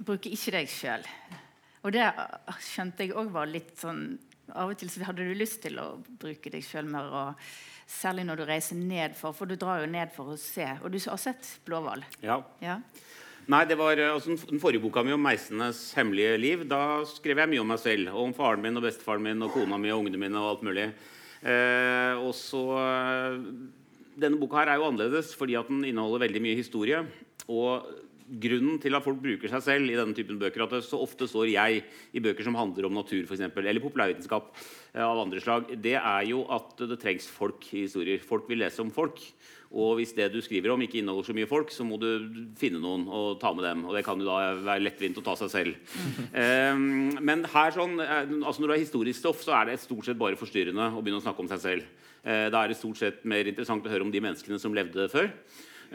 bruker 0.04 0.36
ikke 0.36 0.58
deg 0.60 0.72
sjøl. 0.72 1.04
Og 1.86 1.94
det 1.94 2.06
skjønte 2.66 3.06
jeg 3.06 3.14
òg 3.14 3.30
var 3.34 3.50
litt 3.50 3.76
sånn 3.78 4.08
Av 4.54 4.70
og 4.70 4.78
til 4.78 4.90
så 4.94 5.06
hadde 5.08 5.26
du 5.26 5.34
lyst 5.38 5.64
til 5.64 5.78
å 5.82 5.96
bruke 6.22 6.52
deg 6.54 6.62
sjøl 6.66 6.86
mer. 6.90 7.08
Og, 7.10 7.48
særlig 7.90 8.26
når 8.26 8.42
du 8.42 8.44
reiser 8.50 8.78
ned 8.78 9.14
for 9.18 9.46
du 9.46 9.56
drar 9.58 9.84
jo 9.84 9.90
ned 9.90 10.12
for 10.14 10.34
å 10.34 10.38
se. 10.42 10.68
Og 10.82 10.94
du 10.94 11.00
har 11.02 11.20
sett 11.22 11.50
blåhval? 11.66 12.04
Ja. 12.26 12.40
ja. 12.62 12.80
Nei, 13.50 13.62
det 13.70 13.78
var 13.78 14.00
altså, 14.02 14.38
Den 14.50 14.62
forrige 14.62 14.82
boka 14.82 15.04
mi 15.06 15.14
om 15.14 15.22
meisenes 15.22 15.82
hemmelige 15.98 16.38
liv, 16.42 16.64
da 16.70 17.04
skrev 17.10 17.42
jeg 17.42 17.52
mye 17.52 17.62
om 17.62 17.70
meg 17.74 17.82
selv. 17.82 18.14
Og 18.14 18.30
om 18.30 18.38
faren 18.38 18.64
min 18.64 18.78
og 18.78 18.86
bestefaren 18.86 19.26
min 19.26 19.46
og 19.46 19.54
kona 19.54 19.82
mi 19.82 19.94
og 19.94 20.02
ungene 20.02 20.22
mine 20.22 20.42
og 20.42 20.56
alt 20.56 20.66
mulig. 20.70 20.88
Eh, 21.46 22.22
og 22.22 22.34
så 22.38 22.64
eh, 22.82 23.42
Denne 24.16 24.40
boka 24.40 24.62
her 24.62 24.72
er 24.72 24.80
jo 24.80 24.88
annerledes 24.88 25.34
fordi 25.36 25.58
at 25.60 25.68
den 25.68 25.84
inneholder 25.84 26.24
veldig 26.24 26.42
mye 26.42 26.58
historie. 26.58 27.02
Og 27.52 27.90
grunnen 28.26 28.80
til 28.82 28.98
at 28.98 29.06
folk 29.06 29.20
bruker 29.22 29.52
seg 29.52 29.64
selv 29.64 29.92
i 29.92 29.98
denne 29.98 30.16
typen 30.18 30.40
bøker, 30.42 30.64
at 30.66 30.74
det 30.74 30.84
så 30.86 30.98
ofte 31.02 31.28
står 31.30 31.46
'jeg' 31.52 31.84
i 32.14 32.20
bøker 32.20 32.44
som 32.44 32.56
handler 32.56 32.86
om 32.86 32.94
natur 32.94 33.26
for 33.26 33.36
eksempel, 33.36 33.68
eller 33.68 33.82
populærvitenskap 33.82 34.56
eh, 34.96 35.04
av 35.04 35.20
andre 35.20 35.40
slag, 35.40 35.82
det 35.82 35.96
er 35.96 36.24
jo 36.26 36.46
at 36.50 36.78
det 36.78 37.00
trengs 37.00 37.28
folk 37.28 37.62
i 37.74 37.86
historier. 37.86 38.20
Folk 38.20 38.50
vil 38.50 38.60
lese 38.60 38.82
om 38.82 38.92
folk. 38.92 39.22
Og 39.76 39.98
hvis 39.98 40.14
det 40.16 40.32
du 40.32 40.40
skriver 40.42 40.72
om, 40.72 40.82
ikke 40.82 41.02
inneholder 41.02 41.28
så 41.28 41.36
mye 41.36 41.50
folk, 41.50 41.72
så 41.74 41.84
må 41.84 42.00
du 42.00 42.08
finne 42.56 42.80
noen 42.80 43.08
og 43.12 43.40
ta 43.42 43.52
med 43.54 43.66
dem. 43.66 43.86
Og 43.86 43.96
det 43.96 44.06
kan 44.06 44.18
jo 44.18 44.26
da 44.26 44.56
være 44.56 44.86
lettvint 44.86 45.18
å 45.20 45.24
ta 45.26 45.36
seg 45.36 45.52
selv. 45.52 45.76
um, 46.32 47.12
men 47.28 47.44
her 47.44 47.76
sånn, 47.76 48.00
eh, 48.00 48.24
altså 48.40 48.62
når 48.62 48.72
det 48.72 48.78
er 48.78 48.86
historisk 48.86 49.20
stoff, 49.20 49.44
så 49.44 49.60
er 49.60 49.66
det 49.66 49.80
stort 49.84 50.06
sett 50.06 50.18
bare 50.18 50.40
forstyrrende 50.40 50.94
å 50.96 51.02
begynne 51.02 51.20
å 51.20 51.26
snakke 51.26 51.44
om 51.44 51.52
seg 51.52 51.60
selv. 51.60 51.84
Uh, 52.24 52.48
da 52.50 52.64
er 52.64 52.72
det 52.72 52.80
stort 52.80 52.98
sett 52.98 53.26
mer 53.28 53.46
interessant 53.46 53.86
å 53.86 53.92
høre 53.92 54.08
om 54.08 54.14
de 54.14 54.24
menneskene 54.24 54.62
som 54.62 54.74
levde 54.74 55.10
før. 55.12 55.34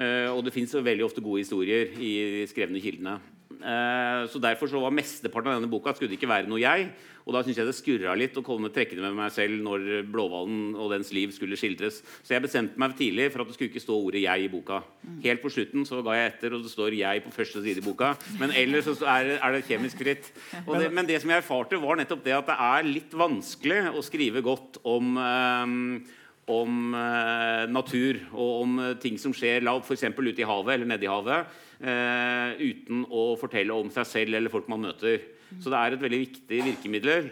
Uh, 0.00 0.32
og 0.32 0.46
det 0.46 0.54
fins 0.54 0.72
veldig 0.72 1.04
ofte 1.04 1.20
gode 1.20 1.42
historier 1.44 1.92
i 2.00 2.46
skrevne 2.48 2.80
kildene. 2.80 3.18
Uh, 3.60 4.24
så 4.32 4.40
Derfor 4.40 4.70
så 4.70 4.80
var 4.80 4.94
mesteparten 4.96 5.52
av 5.52 5.58
denne 5.58 5.68
boka 5.68 5.92
skulle 5.92 6.14
det 6.14 6.16
ikke 6.16 6.30
være 6.30 6.48
noe 6.48 6.62
jeg. 6.62 6.86
Og 7.26 7.34
da 7.34 7.42
syns 7.44 7.58
jeg 7.60 7.68
det 7.68 7.76
skurra 7.76 8.14
litt 8.16 8.38
å 8.40 8.44
komme 8.44 8.70
trekkende 8.72 9.04
med 9.04 9.18
meg 9.18 9.34
selv 9.34 9.60
når 9.62 10.06
Blåhvalen 10.10 10.72
og 10.72 10.88
dens 10.94 11.12
liv 11.14 11.34
skulle 11.36 11.58
skildres. 11.60 12.00
Så 12.24 12.34
jeg 12.34 12.44
bestemte 12.46 12.80
meg 12.80 12.96
tidlig 12.98 13.28
for 13.30 13.42
at 13.42 13.50
det 13.50 13.56
skulle 13.58 13.70
ikke 13.70 13.84
stå 13.84 13.98
ordet 13.98 14.22
'jeg' 14.24 14.46
i 14.46 14.48
boka. 14.48 14.80
Helt 15.22 15.42
på 15.42 15.52
slutten 15.52 15.84
så 15.86 16.00
ga 16.02 16.16
jeg 16.16 16.32
etter, 16.32 16.54
og 16.56 16.62
det 16.64 16.72
står 16.72 16.96
'jeg' 16.96 17.24
på 17.24 17.34
første 17.36 17.62
side 17.62 17.78
i 17.78 17.86
boka. 17.86 18.16
Men 18.40 18.50
ellers 18.56 18.88
så 18.88 19.04
er, 19.04 19.36
er 19.36 19.52
det 19.52 19.68
kjemisk 19.68 19.98
fritt. 19.98 20.32
Det, 20.66 20.92
men 20.92 21.06
det 21.06 21.20
som 21.20 21.30
jeg 21.30 21.44
erfarte, 21.44 21.76
var 21.80 21.96
nettopp 21.96 22.24
det 22.24 22.34
at 22.34 22.46
det 22.46 22.56
er 22.56 22.82
litt 22.88 23.12
vanskelig 23.12 23.92
å 23.92 24.02
skrive 24.02 24.42
godt 24.42 24.80
om 24.82 25.16
um, 25.16 26.02
om 26.50 26.94
eh, 26.96 27.64
natur 27.70 28.20
og 28.32 28.62
om 28.64 28.78
eh, 28.82 28.94
ting 29.02 29.18
som 29.20 29.34
skjer 29.36 29.66
f.eks. 29.66 30.06
ute 30.16 30.42
i 30.42 30.48
havet 30.48 30.74
eller 30.74 30.88
nede 30.90 31.06
i 31.06 31.10
havet, 31.10 31.58
eh, 31.80 32.60
uten 32.60 33.04
å 33.06 33.34
fortelle 33.40 33.76
om 33.76 33.92
seg 33.94 34.08
selv 34.08 34.38
eller 34.38 34.52
folk 34.52 34.70
man 34.70 34.84
møter. 34.88 35.22
Så 35.50 35.66
det 35.72 35.78
er 35.80 35.94
et 35.96 36.02
veldig 36.04 36.18
viktig 36.20 36.58
virkemiddel 36.62 37.24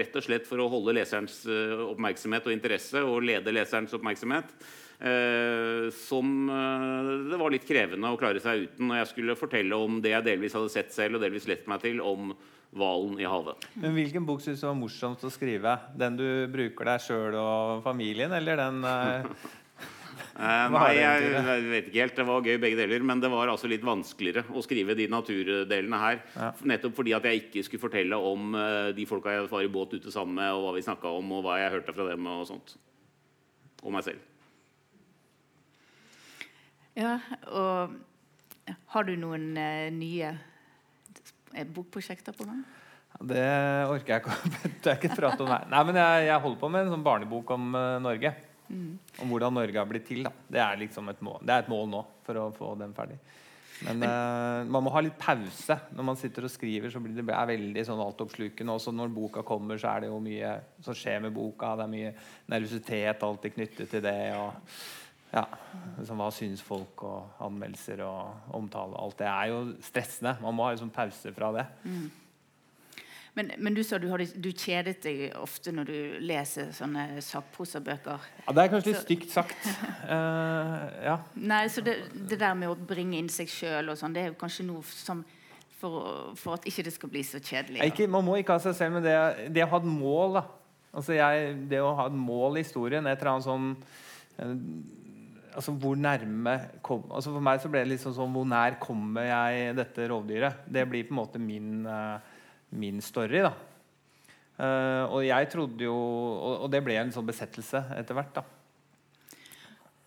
rett 0.00 0.16
og 0.18 0.24
slett 0.26 0.48
for 0.48 0.58
å 0.58 0.64
holde 0.72 0.96
leserens 0.96 1.36
oppmerksomhet 1.46 2.48
og 2.48 2.54
interesse 2.56 2.98
og 3.06 3.22
lede 3.22 3.54
leserens 3.54 3.94
oppmerksomhet. 3.94 4.48
Som 5.94 6.50
det 6.50 7.38
var 7.38 7.54
litt 7.54 7.68
krevende 7.68 8.10
å 8.10 8.18
klare 8.18 8.42
seg 8.42 8.64
uten 8.64 8.90
når 8.90 8.98
jeg 9.04 9.10
skulle 9.12 9.38
fortelle 9.38 9.78
om 9.86 10.00
det 10.02 10.16
jeg 10.16 10.26
delvis 10.32 10.58
hadde 10.58 10.74
sett 10.74 10.90
selv 10.96 11.20
og 11.20 11.22
delvis 11.22 11.46
lett 11.46 11.70
meg 11.70 11.86
til 11.86 12.02
om 12.02 12.34
hvalen 12.76 13.18
i 13.18 13.26
havet. 13.26 13.64
Men 13.74 13.94
Hvilken 13.96 14.26
bok 14.26 14.42
syns 14.44 14.62
du 14.62 14.68
var 14.68 14.76
morsomst 14.78 15.24
å 15.26 15.32
skrive? 15.32 15.76
Den 15.98 16.18
du 16.18 16.26
bruker 16.52 16.92
deg 16.92 17.02
sjøl 17.02 17.38
og 17.38 17.80
familien, 17.86 18.32
eller 18.36 18.60
den 18.60 18.84
eh, 18.86 19.30
eh 20.46 20.66
nei, 20.70 20.90
jeg, 20.94 21.30
jeg, 21.34 21.64
vet 21.72 21.88
ikke 21.90 22.02
helt. 22.04 22.18
Det 22.20 22.26
var 22.28 22.46
gøy 22.46 22.60
begge 22.62 22.78
deler. 22.78 23.06
Men 23.06 23.22
det 23.22 23.30
var 23.32 23.50
altså 23.50 23.70
litt 23.70 23.86
vanskeligere 23.86 24.46
å 24.54 24.62
skrive 24.64 24.94
de 24.98 25.08
naturdelene 25.10 26.02
her. 26.02 26.22
Ja. 26.36 26.52
Nettopp 26.74 26.94
fordi 27.00 27.16
at 27.18 27.26
jeg 27.26 27.44
ikke 27.44 27.64
skulle 27.66 27.86
fortelle 27.88 28.20
om 28.30 28.54
uh, 28.54 28.90
de 28.94 29.06
folka 29.08 29.34
jeg 29.34 29.48
var 29.50 29.66
i 29.66 29.72
båt 29.72 29.96
ute 29.98 30.14
sammen 30.14 30.38
med, 30.38 30.52
og 30.54 30.68
hva 30.68 30.76
vi 30.78 30.86
snakka 30.86 31.16
om, 31.18 31.34
og 31.38 31.46
hva 31.46 31.58
jeg 31.62 31.74
hørte 31.74 31.96
fra 31.96 32.06
dem, 32.12 32.30
og 32.30 32.46
sånt. 32.52 32.76
Og 33.82 33.90
meg 33.96 34.06
selv. 34.06 34.22
Ja, 36.98 37.16
og 37.48 37.98
har 38.94 39.06
du 39.06 39.16
noen 39.18 39.50
uh, 39.58 39.90
nye 39.94 40.30
er 41.54 41.72
bokprosjekter 41.74 42.36
på 42.36 42.46
gang? 42.48 42.62
Det 43.18 43.48
orker 43.90 44.14
jeg 44.14 44.22
ikke, 44.22 44.94
ikke 44.96 45.16
prate 45.16 45.44
om 45.44 45.50
her. 45.50 45.66
Nei, 45.72 45.82
men 45.88 45.98
jeg, 45.98 46.28
jeg, 46.28 46.42
holder 46.44 46.60
på 46.62 46.70
med 46.72 46.86
en 46.86 46.94
sånn 46.94 47.04
barnebok 47.04 47.52
om 47.56 47.74
uh, 47.74 47.98
Norge. 48.02 48.32
Mm. 48.70 48.94
Om 49.24 49.32
hvordan 49.34 49.56
Norge 49.58 49.80
har 49.80 49.88
blitt 49.90 50.06
til. 50.08 50.22
Da. 50.28 50.32
Det 50.46 50.62
er 50.62 50.80
liksom 50.84 51.10
et 51.10 51.22
mål, 51.26 51.40
det 51.42 51.54
er 51.54 51.64
et 51.64 51.72
mål 51.72 51.88
nå 51.90 52.04
for 52.26 52.38
å 52.38 52.48
få 52.54 52.72
den 52.80 52.94
ferdig. 52.96 53.18
Men 53.80 54.04
uh, 54.04 54.68
man 54.68 54.84
må 54.84 54.92
ha 54.92 55.00
litt 55.02 55.16
pause 55.20 55.78
når 55.96 56.06
man 56.06 56.18
sitter 56.20 56.46
og 56.46 56.52
skriver. 56.52 56.92
så 56.92 57.00
blir 57.02 57.16
Det 57.16 57.34
er 57.34 57.50
veldig 57.50 57.84
sånn 57.88 58.02
altoppslukende. 58.04 58.76
Også 58.76 58.92
når 58.94 59.12
boka 59.14 59.44
kommer, 59.46 59.80
så 59.80 59.94
er 59.94 60.04
det 60.04 60.12
jo 60.12 60.20
mye 60.22 60.54
som 60.84 60.96
skjer 60.96 61.22
med 61.26 61.34
boka. 61.36 61.74
Det 61.80 61.86
er 61.86 61.94
mye 61.94 62.14
nervøsitet 62.52 63.26
alltid 63.26 63.56
knyttet 63.56 63.94
til 63.94 64.04
det. 64.04 64.18
og 64.36 64.52
ja, 65.30 65.44
liksom, 65.98 66.18
Hva 66.18 66.30
syns 66.34 66.62
folk, 66.64 67.04
og 67.06 67.44
anmeldelser 67.46 68.02
og 68.02 68.56
omtale. 68.58 68.98
Alt 68.98 69.20
det 69.20 69.28
er 69.30 69.52
jo 69.52 69.60
stressende. 69.84 70.34
Man 70.42 70.56
må 70.58 70.66
ha 70.66 70.74
liksom 70.74 70.90
pause 70.94 71.32
fra 71.36 71.52
det. 71.54 71.66
Mm. 71.84 72.08
Men, 73.38 73.50
men, 73.62 73.74
du 73.74 73.82
sa 73.86 73.98
du, 74.02 74.08
hadde, 74.10 74.26
du 74.42 74.50
kjedet 74.50 74.96
deg 75.04 75.20
ofte 75.38 75.70
når 75.72 75.86
du 75.86 75.98
leser 76.26 76.72
sånne 76.74 77.22
sakprosabøker. 77.22 78.24
Ja, 78.42 78.54
det 78.56 78.64
er 78.64 78.72
kanskje 78.72 78.90
litt 78.90 79.04
stygt 79.04 79.30
sagt. 79.30 79.68
uh, 80.10 80.88
ja. 81.08 81.16
Nei, 81.38 81.62
så 81.70 81.84
det, 81.86 82.00
det, 82.16 82.40
der 82.40 82.56
med 82.58 82.72
å 82.72 82.74
bringe 82.74 83.20
inn 83.20 83.30
seg 83.30 83.50
sjøl 83.52 83.92
og 83.92 84.00
sånn, 84.00 84.16
det 84.16 84.24
er 84.24 84.32
jo 84.32 84.40
kanskje 84.40 84.66
noe 84.66 84.82
som 84.90 85.22
for, 85.80 86.34
for, 86.36 86.58
at 86.58 86.66
ikke 86.68 86.84
det 86.84 86.92
skal 86.92 87.12
bli 87.12 87.22
så 87.24 87.38
kjedelig. 87.40 87.84
Ikke, 87.86 88.10
man 88.10 88.26
må 88.26 88.34
ikke 88.40 88.58
ha 88.58 88.62
seg 88.66 88.74
selv, 88.76 88.98
men 88.98 89.06
det, 89.06 89.14
det 89.54 89.64
å 89.64 89.70
ha 89.70 89.80
et 89.80 89.88
mål 89.88 90.40
da. 90.40 90.48
Altså 90.90 91.14
jeg, 91.14 91.54
Det 91.70 91.78
å 91.78 91.94
ha 91.94 92.08
et 92.10 92.18
mål 92.18 92.58
i 92.58 92.64
historien, 92.64 93.06
et 93.06 93.20
eller 93.22 93.36
annet 93.36 93.46
sånn 93.46 93.68
altså 95.54 95.74
hvor 95.76 95.98
nærme 95.98 96.54
kom, 96.84 97.04
altså 97.10 97.32
For 97.34 97.44
meg 97.44 97.62
så 97.62 97.70
ble 97.72 97.82
det 97.84 97.92
litt 97.92 98.04
sånn, 98.04 98.16
sånn 98.16 98.34
Hvor 98.34 98.46
nær 98.48 98.78
kommer 98.82 99.28
jeg 99.28 99.74
dette 99.78 100.06
rovdyret? 100.10 100.62
Det 100.66 100.86
blir 100.88 101.08
på 101.08 101.14
en 101.14 101.20
måte 101.22 101.42
min, 101.42 101.82
uh, 101.86 102.20
min 102.76 103.02
story. 103.04 103.42
da 103.46 103.52
uh, 103.52 105.04
Og 105.10 105.24
jeg 105.26 105.50
trodde 105.52 105.86
jo 105.86 105.96
og, 105.96 106.54
og, 106.64 106.70
det 106.72 106.82
ble 106.86 106.98
en 107.00 107.12
sånn 107.14 107.28
besettelse 107.28 107.84
etter 107.98 108.18
hvert. 108.18 108.40
da 108.40 108.46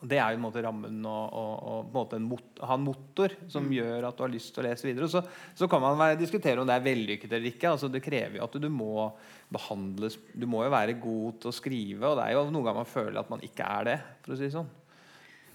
og 0.04 0.10
Det 0.12 0.18
er 0.20 0.34
jo 0.34 0.36
en 0.36 0.44
måte 0.44 0.62
rammen 0.66 1.06
og 1.08 1.92
på 1.94 2.02
en 2.18 2.26
måte 2.28 2.66
ha 2.68 2.76
en 2.76 2.84
motor 2.84 3.32
som 3.48 3.64
mm. 3.64 3.76
gjør 3.78 4.08
at 4.10 4.18
du 4.18 4.24
har 4.26 4.34
lyst 4.34 4.52
til 4.52 4.60
å 4.60 4.66
lese 4.68 4.84
videre. 4.90 5.08
Så, 5.08 5.22
så 5.56 5.70
kan 5.72 5.80
man 5.80 5.96
være, 5.96 6.18
diskutere 6.20 6.60
om 6.60 6.68
det 6.68 6.76
er 6.76 6.84
vellykket 6.84 7.32
eller 7.32 7.48
ikke. 7.54 7.72
altså 7.72 7.88
Det 7.88 8.04
krever 8.04 8.42
jo 8.42 8.44
at 8.44 8.58
du 8.60 8.68
må 8.68 9.08
behandles 9.54 10.18
Du 10.36 10.44
må 10.50 10.66
jo 10.66 10.74
være 10.74 10.98
god 11.00 11.40
til 11.40 11.54
å 11.54 11.56
skrive, 11.56 12.04
og 12.10 12.20
det 12.20 12.26
er 12.26 12.36
jo 12.36 12.50
noen 12.50 12.68
ganger 12.68 12.82
man 12.84 12.96
føler 12.98 13.22
at 13.22 13.32
man 13.32 13.48
ikke 13.48 13.70
er 13.80 13.92
det. 13.94 14.00
for 14.26 14.36
å 14.36 14.42
si 14.42 14.52
sånn 14.52 14.72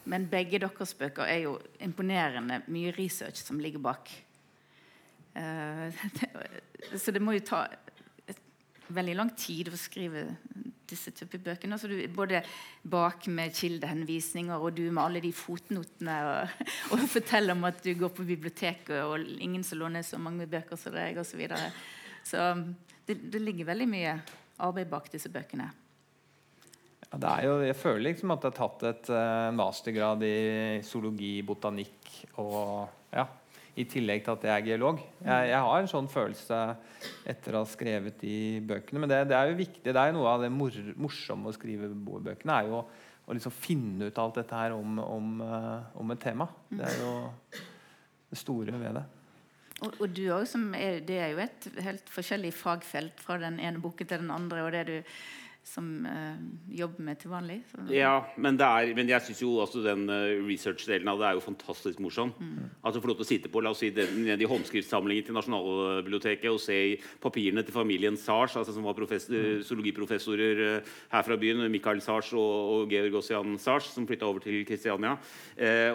men 0.09 0.29
begge 0.31 0.61
deres 0.63 0.95
bøker 0.99 1.29
er 1.29 1.43
jo 1.45 1.59
imponerende 1.85 2.63
mye 2.73 2.95
research 2.97 3.45
som 3.45 3.61
ligger 3.63 3.85
bak. 3.91 4.11
Uh, 5.39 5.95
så 6.99 7.13
det 7.15 7.21
må 7.23 7.37
jo 7.37 7.43
ta 7.47 7.61
veldig 8.91 9.15
lang 9.15 9.29
tid 9.39 9.69
å 9.71 9.79
skrive 9.79 10.25
disse 10.89 11.13
typer 11.15 11.41
bøkene. 11.45 11.77
Altså 11.77 11.91
du, 11.91 11.97
både 12.15 12.41
bak 12.89 13.29
med 13.31 13.55
kildehenvisninger 13.57 14.57
og 14.57 14.79
du 14.79 14.87
med 14.89 15.03
alle 15.03 15.23
de 15.25 15.33
fotnotene. 15.37 16.17
Og, 16.31 16.69
og 16.97 17.05
forteller 17.13 17.55
om 17.55 17.69
at 17.69 17.83
du 17.85 17.93
går 17.99 18.13
på 18.17 18.27
biblioteket 18.29 18.97
og 19.05 19.29
ingen 19.39 19.65
som 19.67 19.83
låner 19.83 20.07
så 20.07 20.21
mange 20.21 20.49
bøker 20.51 20.81
som 20.81 20.97
deg. 20.97 21.21
Så, 21.23 21.39
så 22.33 22.49
det, 23.07 23.21
det 23.33 23.45
ligger 23.45 23.71
veldig 23.71 23.91
mye 23.91 24.17
arbeid 24.65 24.91
bak 24.91 25.13
disse 25.13 25.31
bøkene. 25.33 25.71
Ja, 27.09 27.19
det 27.23 27.29
er 27.31 27.45
jo, 27.47 27.59
jeg 27.65 27.77
føler 27.79 28.05
liksom 28.11 28.33
at 28.35 28.45
jeg 28.45 28.53
har 28.53 28.59
tatt 28.59 28.87
et 28.91 29.11
uh, 29.15 29.49
mastergrad 29.57 30.25
i 30.27 30.39
zoologi, 30.85 31.39
botanikk 31.47 32.11
og 32.43 32.89
ja, 33.15 33.25
i 33.79 33.87
tillegg 33.89 34.25
til 34.27 34.35
at 34.35 34.47
jeg 34.49 34.55
er 34.55 34.67
geolog. 34.67 35.01
Jeg, 35.23 35.51
jeg, 35.53 35.61
har 35.65 35.81
en 35.81 35.91
sånn 35.91 36.11
følelse 36.11 36.59
etter 37.33 37.57
å 37.57 37.63
ha 37.63 37.71
skrevet 37.71 38.19
de 38.21 38.37
bøkene. 38.67 39.03
Men 39.05 39.13
det, 39.13 39.23
det 39.31 39.39
er 39.39 39.53
jo 39.53 39.61
viktig. 39.61 39.87
Det 39.87 39.95
er 39.97 40.11
jo 40.11 40.19
noe 40.19 40.33
av 40.35 40.45
det 40.45 40.51
mor 40.53 40.75
morsomme 40.99 41.49
å 41.49 41.57
skrive 41.57 41.91
bøkene. 41.95 42.59
er 42.59 42.73
jo 42.73 42.83
å 43.29 43.37
liksom 43.37 43.55
finne 43.55 44.09
ut 44.09 44.19
alt 44.21 44.41
dette 44.41 44.57
her 44.57 44.75
om, 44.77 45.01
om, 45.05 45.33
uh, 45.45 45.89
om, 46.01 46.13
et 46.15 46.23
tema. 46.23 46.49
Det 46.69 46.85
er 46.89 47.01
jo 47.03 47.15
det 48.29 48.41
store 48.41 48.77
ved 48.81 48.99
det. 48.99 49.07
Og, 49.79 49.93
og 49.93 50.07
du 50.11 50.25
også, 50.35 50.61
er, 50.75 51.03
Det 51.07 51.19
er 51.23 51.35
jo 51.35 51.43
et 51.45 51.69
helt 51.85 52.09
forskjellig 52.11 52.51
fagfelt 52.57 53.21
fra 53.23 53.39
den 53.41 53.61
ene 53.63 53.81
boken 53.85 54.09
til 54.09 54.25
den 54.25 54.33
andre. 54.35 54.65
og 54.65 54.73
det 54.75 54.87
du 54.89 54.97
som 55.69 56.07
uh, 56.07 56.39
jobber 56.73 57.05
med 57.05 57.19
til 57.21 57.33
vanlig. 57.33 57.59
Ja, 57.93 58.15
men, 58.41 58.59
er, 58.61 58.93
men 58.97 59.11
jeg 59.11 59.25
syns 59.27 59.43
jo 59.43 59.51
også 59.63 59.83
den 59.85 60.07
uh, 60.11 60.39
research-delen 60.47 61.11
av 61.13 61.21
det 61.21 61.29
er 61.29 61.39
jo 61.39 61.45
fantastisk 61.45 62.01
morsom. 62.03 62.33
Mm. 62.41 62.71
Lov 62.85 62.97
til 62.97 63.13
å 63.13 63.27
sitte 63.29 63.53
på 63.53 63.63
la 63.65 63.73
oss 63.75 63.83
si, 63.85 63.91
den, 63.95 64.25
i 64.33 64.49
håndskriftsamlingen 64.49 65.27
til 65.29 65.37
Nasjonalbiblioteket 65.37 66.49
og 66.51 66.61
se 66.63 66.79
i 66.93 66.95
papirene 67.23 67.65
til 67.67 67.77
familien 67.77 68.17
Sars, 68.21 68.57
altså 68.59 68.75
som 68.75 68.87
var 68.89 68.99
mm. 68.99 69.65
zoologiprofessorer 69.69 70.65
uh, 70.65 70.95
her 71.13 71.27
fra 71.27 71.39
byen, 71.41 71.67
Michael 71.73 72.03
Sars 72.05 72.33
og, 72.33 72.55
og 72.73 72.95
Georg 72.95 73.21
Ossian 73.21 73.59
Sars, 73.61 73.93
som 73.93 74.09
flytta 74.09 74.29
over 74.29 74.45
til 74.45 74.65
Kristiania, 74.69 75.17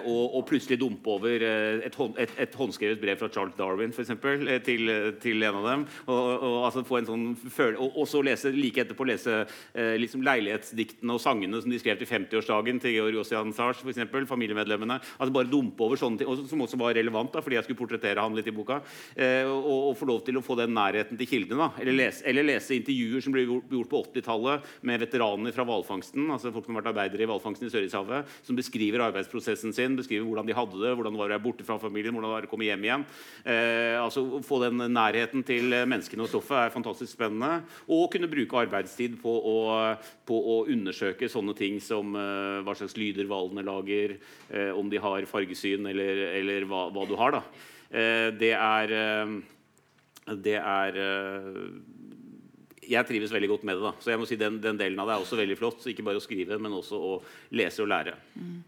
og, 0.03 0.36
og, 0.36 0.41
plutselig 0.47 0.78
dumpe 0.82 1.09
over 1.09 1.43
et, 1.43 1.95
hånd, 1.95 2.15
et, 2.19 2.32
et, 2.41 2.55
håndskrevet 2.57 2.99
brev 3.01 3.19
fra 3.19 3.30
Charles 3.32 3.55
Darwin 3.57 3.93
eksempel, 3.95 4.45
til, 4.65 4.91
til 5.24 5.45
en 5.47 5.59
av 5.61 5.67
dem. 5.69 5.86
Og, 6.05 6.19
og, 6.34 6.57
altså 6.67 6.84
få 6.88 6.99
en 6.99 7.07
sånn 7.07 7.26
og, 7.34 7.88
og 7.88 8.07
så 8.09 8.21
lese, 8.26 8.51
like 8.53 8.84
etterpå 8.84 9.07
lese 9.07 9.43
eh, 9.74 9.95
liksom 10.01 10.24
leilighetsdiktene 10.26 11.16
og 11.16 11.22
sangene 11.22 11.61
som 11.61 11.72
de 11.72 11.80
skrev 11.82 11.99
til 11.99 12.09
50-årsdagen 12.09 12.82
til 12.84 12.95
Georg 12.97 13.22
Ossian 13.24 13.53
Sars, 13.55 13.82
eksempel, 13.88 14.28
familiemedlemmene. 14.30 14.99
Altså 15.18 15.34
bare 15.36 15.49
dumpe 15.49 15.86
over 15.86 15.99
sånne 15.99 16.22
ting, 16.22 16.47
Som 16.49 16.64
også 16.66 16.80
var 16.80 16.95
relevant, 16.97 17.32
da, 17.34 17.41
fordi 17.41 17.57
jeg 17.57 17.68
skulle 17.68 17.80
portrettere 17.80 18.22
han 18.22 18.36
litt 18.36 18.47
i 18.49 18.55
boka. 18.55 18.82
Eh, 19.16 19.45
og, 19.47 19.89
og, 19.89 19.97
få 19.97 20.07
lov 20.09 20.24
til 20.26 20.38
å 20.39 20.43
få 20.45 20.57
den 20.59 20.74
nærheten 20.76 21.20
til 21.20 21.30
kildene. 21.30 21.70
Eller 21.82 21.97
lese, 21.97 22.24
eller, 22.30 22.47
lese 22.47 22.76
intervjuer 22.78 23.24
som 23.24 23.36
ble 23.36 23.45
gjort 23.45 23.91
på 23.91 24.03
80-tallet 24.09 24.70
med 24.89 25.03
veteraner 25.03 25.55
fra 25.55 25.66
hvalfangsten, 25.68 26.28
altså 26.34 26.51
folk 26.53 26.68
som 26.68 26.78
har 26.78 26.84
vært 26.84 26.93
arbeidere 26.93 27.28
i 27.28 27.30
hvalfangsten 27.30 27.70
i 27.70 27.74
Sørishavet, 27.74 28.32
som 28.45 28.57
beskriver 28.57 29.05
arbeidsprosessen 29.07 29.76
sin, 29.76 29.97
beskriver 29.99 30.26
hvordan 30.28 30.49
de 30.49 30.57
hadde 30.57 30.82
det, 30.82 30.93
hvordan 30.97 31.16
det 31.16 31.22
var 31.22 31.32
å 31.32 31.36
være 31.36 31.45
borte 31.45 31.68
fra 31.68 31.80
familien, 31.82 32.16
hvordan 32.16 32.30
det 32.30 32.38
var 32.38 32.47
å 32.47 32.51
komme 32.51 32.68
hjem 32.68 32.88
igjen. 32.88 33.07
Eh, 33.45 33.97
altså 34.01 34.26
Få 34.43 34.59
den 34.64 34.82
nærheten 34.91 35.43
til 35.45 35.72
menneskene 35.88 36.26
og 36.26 36.32
stoffet 36.32 36.57
er 36.59 36.74
fantastisk 36.74 37.14
spennende. 37.14 37.64
Og 37.91 38.09
kunne 38.14 38.30
bruke 38.32 38.59
arbeidstid 38.64 39.16
på 39.22 39.32
å 39.34 39.53
på 40.28 40.38
å 40.54 40.58
undersøke 40.72 41.30
sånne 41.32 41.56
ting 41.58 41.80
som 41.84 42.16
uh, 42.18 42.62
hva 42.66 42.76
slags 42.78 42.95
lyder 42.99 43.28
hvalene 43.30 43.66
lager, 43.66 44.18
uh, 44.51 44.72
om 44.78 44.91
de 44.91 45.01
har 45.01 45.30
fargesyn, 45.30 45.88
eller, 45.91 46.26
eller 46.39 46.68
hva, 46.70 46.88
hva, 46.93 47.08
du 47.10 47.16
har. 47.20 47.39
da. 47.39 47.43
Uh, 47.93 48.30
det 48.39 48.54
er 48.58 48.95
Det 50.43 50.56
er 50.58 50.95
Jeg 52.84 53.08
trives 53.08 53.32
veldig 53.32 53.49
godt 53.49 53.64
med 53.64 53.76
det. 53.78 53.84
da. 53.84 53.93
Så 53.99 54.12
jeg 54.12 54.20
må 54.20 54.26
si 54.26 54.36
den, 54.39 54.62
den, 54.64 54.78
delen 54.78 54.99
av 54.99 55.08
det 55.08 55.16
er 55.16 55.26
også 55.26 55.39
veldig 55.39 55.58
flott. 55.60 55.88
Ikke 55.88 56.04
bare 56.04 56.20
å 56.20 56.24
skrive, 56.24 56.60
men 56.60 56.74
også 56.74 56.99
å 56.99 57.18
lese 57.51 57.84
og 57.84 57.91
lære. 57.91 58.16
Mm. 58.36 58.62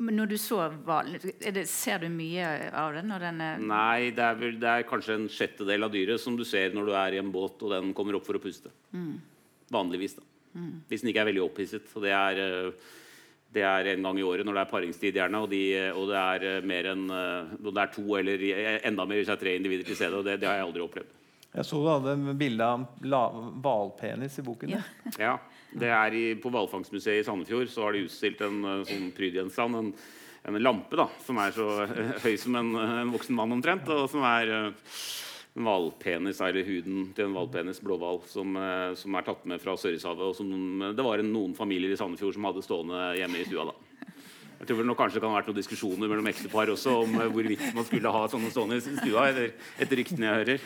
Men 0.00 0.16
når 0.16 0.30
du 0.32 0.36
så 0.40 0.62
hvalen, 0.84 1.20
ser 1.68 2.00
du 2.00 2.08
mye 2.12 2.46
av 2.76 2.94
den? 2.96 3.12
den 3.20 3.42
Nei, 3.68 4.10
det 4.16 4.24
er, 4.24 4.38
vel, 4.38 4.56
det 4.60 4.70
er, 4.70 4.86
kanskje 4.88 5.16
en 5.18 5.26
sjettedel 5.32 5.84
av 5.84 5.92
dyret 5.92 6.22
som 6.22 6.36
du 6.38 6.44
ser 6.48 6.72
når 6.76 6.88
du 6.88 6.94
er 6.96 7.16
i 7.16 7.20
en 7.20 7.32
båt 7.32 7.60
og 7.60 7.74
den 7.74 7.92
kommer 7.96 8.16
opp 8.16 8.24
for 8.24 8.38
å 8.38 8.42
puste. 8.42 8.72
Mm. 8.96 9.18
Vanligvis. 9.70 10.16
da. 10.18 10.26
Mm. 10.54 10.82
Hvis 10.88 11.04
den 11.04 11.12
ikke 11.12 11.22
er 11.22 11.30
veldig 11.30 11.44
opphisset. 11.44 11.86
Så 11.90 12.02
det 12.02 12.12
er, 12.14 12.40
eh, 12.42 12.72
det 13.54 13.62
er 13.66 13.92
en 13.92 14.02
gang 14.02 14.18
i 14.18 14.26
året 14.26 14.46
når 14.46 14.58
det 14.58 14.64
er 14.64 14.72
paringstid, 14.72 15.14
gjerne. 15.14 15.42
Og, 15.44 15.50
de, 15.50 15.62
og 15.94 16.10
det 16.10 16.18
er 16.18 16.46
eh, 16.48 16.66
mer 16.66 16.90
enn 16.92 17.06
eh, 17.14 17.56
det 17.70 17.84
er 17.84 17.94
to 17.94 18.06
eller 18.18 18.44
enda 18.90 19.06
mer 19.06 19.20
hvis 19.20 19.30
det 19.30 19.36
er 19.36 19.44
tre 19.44 19.56
individer 19.58 19.86
til 19.86 19.98
stede. 19.98 20.18
Og 20.18 20.26
det, 20.26 20.40
det 20.42 20.50
har 20.50 20.60
jeg 20.60 20.68
aldri 20.68 20.86
opplevd. 20.86 21.16
Jeg 21.50 21.66
så 21.66 21.80
du 21.82 21.88
hadde 21.90 22.34
bilde 22.38 22.62
av 22.62 23.38
hvalpenis 23.58 24.38
i 24.38 24.46
boken. 24.46 24.70
Ja. 24.70 24.82
ja. 25.18 25.32
det 25.74 25.90
er 25.90 26.14
i, 26.14 26.24
På 26.38 26.52
hvalfangstmuseet 26.54 27.24
i 27.24 27.26
Sandefjord 27.26 27.72
så 27.72 27.88
har 27.88 27.96
de 27.96 28.04
utstilt 28.06 28.42
en 28.46 28.60
sånn 28.86 29.08
prydgjenstand. 29.16 29.80
En, 29.80 29.90
en 30.46 30.60
lampe 30.62 30.96
da, 30.96 31.08
som 31.26 31.40
er 31.42 31.50
så 31.52 31.66
høy 32.22 32.36
som 32.38 32.54
en, 32.58 32.70
en 32.78 33.10
voksen 33.10 33.34
mann 33.34 33.58
omtrent. 33.58 33.90
Og 33.90 34.06
som 34.12 34.22
er 34.30 34.54
hvalpenis, 35.58 36.40
eller 36.44 36.66
huden 36.66 37.10
til 37.14 37.26
en 37.26 37.34
hvalpenis, 37.34 37.80
blåhval, 37.82 38.20
som, 38.30 38.56
eh, 38.56 38.94
som, 38.94 39.14
er 39.14 39.26
tatt 39.26 39.44
med 39.50 39.60
fra 39.62 39.76
Sørishavet. 39.76 40.30
Og 40.30 40.36
som 40.36 40.50
det 40.94 41.04
var 41.04 41.22
noen 41.26 41.54
familier 41.58 41.90
i 41.90 41.98
Sandefjord 41.98 42.36
som 42.36 42.46
hadde 42.48 42.62
stående 42.66 43.00
hjemme 43.18 43.40
i 43.40 43.48
stua. 43.48 43.70
da. 43.70 43.74
Jeg 44.60 44.68
tror 44.68 44.84
nok 44.84 44.98
kanskje 45.00 45.16
det 45.16 45.22
kan 45.24 45.32
ha 45.32 45.38
vært 45.38 45.46
noen 45.48 45.56
diskusjoner 45.56 46.10
mellom 46.12 46.26
ektepar 46.28 46.68
også 46.68 46.96
om 47.02 47.14
eh, 47.16 47.30
hvorvidt 47.32 47.74
man 47.74 47.86
skulle 47.88 48.12
ha 48.12 48.26
sånne 48.28 48.50
stående 48.52 48.76
i 48.76 48.84
stua, 48.84 49.28
etter, 49.30 49.54
etter 49.80 50.02
ryktene 50.02 50.28
jeg 50.28 50.40
hører. 50.42 50.60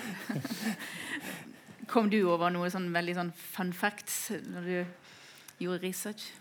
Kom 1.93 2.09
du 2.11 2.19
over 2.27 2.51
noe 2.51 2.71
sånn 2.73 2.91
veldig 2.95 3.15
sånn 3.15 3.31
fun 3.39 3.71
facts 3.77 4.33
når 4.51 4.67
du 4.67 5.63
gjorde 5.63 5.85
research? 5.87 6.33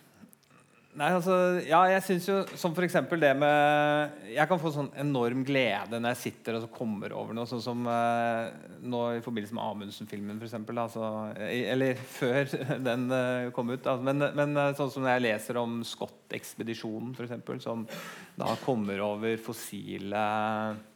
Nei, 0.93 1.07
altså, 1.09 1.35
ja, 1.65 1.79
jeg 1.89 2.03
synes 2.05 2.25
jo 2.27 2.35
Som 2.59 2.75
f.eks. 2.77 2.95
det 3.09 3.31
med 3.39 4.27
Jeg 4.29 4.45
kan 4.49 4.59
få 4.61 4.69
sånn 4.75 4.91
enorm 5.01 5.41
glede 5.45 5.97
når 5.97 6.13
jeg 6.13 6.21
sitter 6.21 6.59
og 6.59 6.67
kommer 6.73 7.15
over 7.17 7.33
noe, 7.33 7.49
sånn 7.49 7.63
som 7.63 7.81
eh, 7.89 8.51
nå 8.83 8.99
i 9.17 9.23
forbindelse 9.23 9.55
med 9.57 9.63
Amundsen-filmen, 9.63 10.41
f.eks. 10.41 10.55
Altså, 10.69 11.07
eller 11.39 11.97
før 12.17 12.53
den 12.83 13.07
eh, 13.15 13.49
kom 13.55 13.71
ut. 13.71 13.79
Altså, 13.79 14.05
men, 14.05 14.25
men 14.37 14.59
uh, 14.59 14.73
sånn 14.77 14.91
som 14.93 15.05
når 15.05 15.15
jeg 15.15 15.23
leser 15.25 15.59
om 15.61 15.79
Scott-ekspedisjonen, 15.87 17.13
f.eks., 17.15 17.63
som 17.63 17.85
da 18.39 18.51
kommer 18.65 19.01
over 19.05 19.39
fossile 19.41 20.25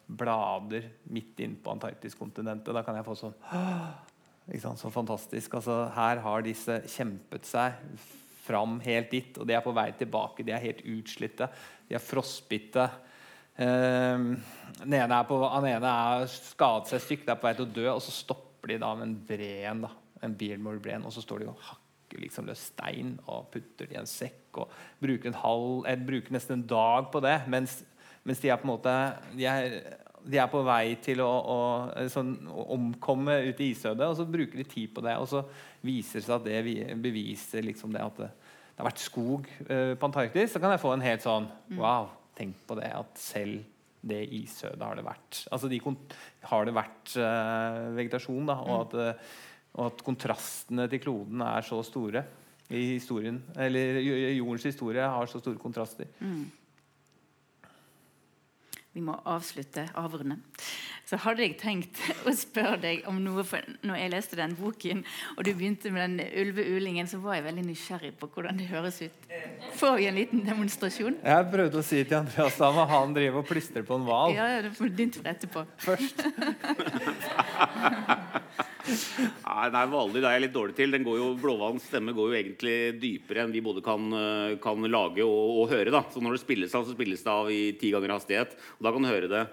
blader 0.07 0.91
midt 1.13 1.41
inn 1.45 1.57
på 1.63 1.73
Antarktiskontinentet. 1.73 2.75
Da 2.75 2.83
kan 2.85 2.99
jeg 2.99 3.07
få 3.07 3.17
sånn 3.17 3.35
Så 4.79 4.91
fantastisk. 4.93 5.57
Altså, 5.59 5.81
her 5.95 6.21
har 6.23 6.45
disse 6.45 6.79
kjempet 6.87 7.47
seg 7.49 7.81
fram 8.47 8.79
helt 8.85 9.11
dit, 9.11 9.37
og 9.37 9.47
de 9.47 9.55
er 9.57 9.65
på 9.65 9.75
vei 9.75 9.89
tilbake. 9.99 10.45
De 10.47 10.55
er 10.55 10.63
helt 10.63 10.83
utslitte. 10.87 11.49
De 11.87 11.97
er 11.97 12.03
frostbitte. 12.03 12.87
Um, 13.57 14.35
den 14.83 14.93
ene 14.99 15.19
på, 15.25 15.39
den 15.41 15.71
ene 15.71 15.91
er 15.91 16.27
skadet 16.29 16.91
seg 16.91 17.03
stygt, 17.03 17.29
er 17.29 17.39
på 17.39 17.47
vei 17.49 17.55
til 17.57 17.65
å 17.65 17.75
dø, 17.79 17.87
og 17.95 18.03
så 18.05 18.13
stopper 18.13 18.73
de 18.73 18.79
da 18.83 18.93
med 18.97 19.07
en 19.07 19.19
bren, 19.27 19.83
da, 19.87 19.91
en 20.25 20.35
Beardmore-breen, 20.37 21.05
og 21.07 21.15
så 21.15 21.23
står 21.25 21.41
de 21.41 21.49
og 21.49 21.63
hakker 21.71 22.21
liksom 22.21 22.47
løs 22.47 22.67
stein 22.69 23.15
og 23.25 23.49
putter 23.53 23.89
det 23.89 23.97
i 23.97 23.99
en 23.99 24.09
sekk 24.09 24.61
og 24.61 24.73
bruker, 25.01 25.33
halv, 25.41 25.87
bruker 26.07 26.35
nesten 26.35 26.59
en 26.59 26.67
dag 26.69 27.09
på 27.13 27.21
det, 27.25 27.35
mens, 27.51 27.79
mens 28.27 28.41
de 28.43 28.51
er 28.53 28.61
på 28.61 28.67
en 28.67 28.73
måte 28.75 28.93
de 29.33 29.49
er, 29.49 29.75
de 30.27 30.39
er 30.41 30.49
på 30.51 30.61
vei 30.65 30.97
til 31.03 31.21
å, 31.23 31.29
å, 31.29 31.57
sånn, 32.11 32.33
å 32.51 32.67
omkomme 32.75 33.37
ute 33.47 33.63
i 33.63 33.71
isødet, 33.71 34.03
og 34.03 34.17
så 34.19 34.27
bruker 34.27 34.59
de 34.59 34.67
tid 34.67 34.91
på 34.95 35.03
det. 35.05 35.15
Og 35.21 35.29
så 35.31 35.43
viser 35.85 36.19
det 36.19 36.27
seg 36.27 36.35
at 36.37 36.47
det 36.47 36.97
beviser 37.03 37.65
liksom 37.65 37.95
det 37.95 38.03
at 38.03 38.21
det, 38.21 38.29
det, 38.29 38.77
har 38.81 38.89
vært 38.89 39.03
skog 39.03 39.49
uh, 39.69 39.93
på 39.97 40.09
Antarktis. 40.09 40.53
Så 40.53 40.61
kan 40.63 40.75
jeg 40.75 40.83
få 40.83 40.93
en 40.95 41.05
helt 41.05 41.25
sånn 41.25 41.47
mm. 41.47 41.79
Wow, 41.79 42.11
tenk 42.37 42.59
på 42.67 42.79
det 42.79 42.91
at 42.97 43.21
selv 43.21 43.63
det 44.07 44.21
isødet 44.37 44.83
har 44.83 44.99
det 44.99 45.07
vært. 45.07 45.41
Altså 45.51 45.69
de 45.71 45.79
har 46.51 46.67
det 46.67 46.75
vært 46.75 47.15
uh, 47.19 47.87
vegetasjon, 47.97 48.51
da, 48.51 48.59
og, 48.63 48.75
mm. 48.75 48.83
at, 48.83 48.99
uh, 48.99 49.55
og, 49.77 49.81
at, 49.89 50.05
kontrastene 50.05 50.89
til 50.91 51.03
kloden 51.07 51.43
er 51.47 51.65
så 51.67 51.81
store 51.87 52.27
i 52.67 52.83
historien. 52.97 53.39
Eller 53.63 54.01
jordens 54.35 54.67
historie 54.67 55.03
har 55.07 55.29
så 55.31 55.39
store 55.39 55.59
kontraster. 55.61 56.09
Mm 56.19 56.56
vi 58.97 59.03
må 59.05 59.13
avslutte, 59.29 59.83
avrunde. 59.97 60.39
Så 61.07 61.19
hadde 61.23 61.45
jeg 61.45 61.55
tenkt 61.61 61.99
å 62.27 62.33
spørre 62.35 62.79
deg 62.81 63.05
om 63.07 63.19
noe 63.23 63.45
for 63.47 63.63
når 63.85 64.01
jeg 64.01 64.13
leste 64.15 64.39
den 64.39 64.55
boken, 64.57 65.03
og 65.35 65.45
du 65.45 65.51
begynte 65.53 65.91
med 65.93 66.17
den 66.17 66.17
ulveulingen, 66.41 67.07
så 67.07 67.21
var 67.23 67.37
jeg 67.37 67.45
veldig 67.47 67.67
nysgjerrig 67.69 68.11
på 68.17 68.31
hvordan 68.33 68.57
det 68.59 68.67
høres 68.71 68.97
ut. 69.05 69.29
Får 69.77 69.99
vi 69.99 70.09
en 70.09 70.17
liten 70.17 70.43
demonstrasjon? 70.47 71.19
Jeg 71.21 71.49
prøvde 71.53 71.79
å 71.79 71.85
si 71.85 72.01
til 72.01 72.19
Andreas 72.19 72.57
da 72.57 72.71
må 72.73 72.87
han 72.89 73.13
drive 73.15 73.43
og 73.43 73.47
plystre 73.47 73.85
på 73.85 73.99
en 73.99 74.07
hval. 74.09 74.35
Ja, 74.35 74.49
det 74.65 74.73
får 74.75 74.91
du 74.97 75.05
etterpå. 75.05 75.63
Først. 75.85 76.25
Nei, 78.87 79.67
nei 79.73 79.83
Hvaler 79.91 80.23
er 80.23 80.35
jeg 80.35 80.43
litt 80.45 80.55
dårlig 80.55 80.75
til. 80.77 80.93
Den 80.93 81.05
går 81.05 81.19
jo, 81.19 81.29
Blåhvalens 81.41 81.87
stemme 81.89 82.15
går 82.15 82.31
jo 82.31 82.37
egentlig 82.39 82.75
dypere 83.01 83.43
enn 83.43 83.53
vi 83.55 83.63
både 83.65 83.83
kan, 83.85 84.05
eh, 84.15 84.57
kan 84.63 84.89
lage 84.91 85.25
og, 85.25 85.61
og, 85.61 85.63
høre. 85.71 85.93
da 85.93 86.03
Så 86.13 86.23
Når 86.23 86.37
det 86.37 86.43
spilles 86.43 86.75
av, 86.77 86.85
så 86.87 86.95
spilles 86.95 87.23
det 87.23 87.33
av 87.33 87.51
i 87.51 87.61
ti 87.79 87.91
ganger 87.93 88.15
hastighet. 88.15 88.55
Og 88.77 88.87
Da 88.87 88.93
kan 88.95 89.03
du 89.03 89.11
høre 89.11 89.31
det. 89.31 89.47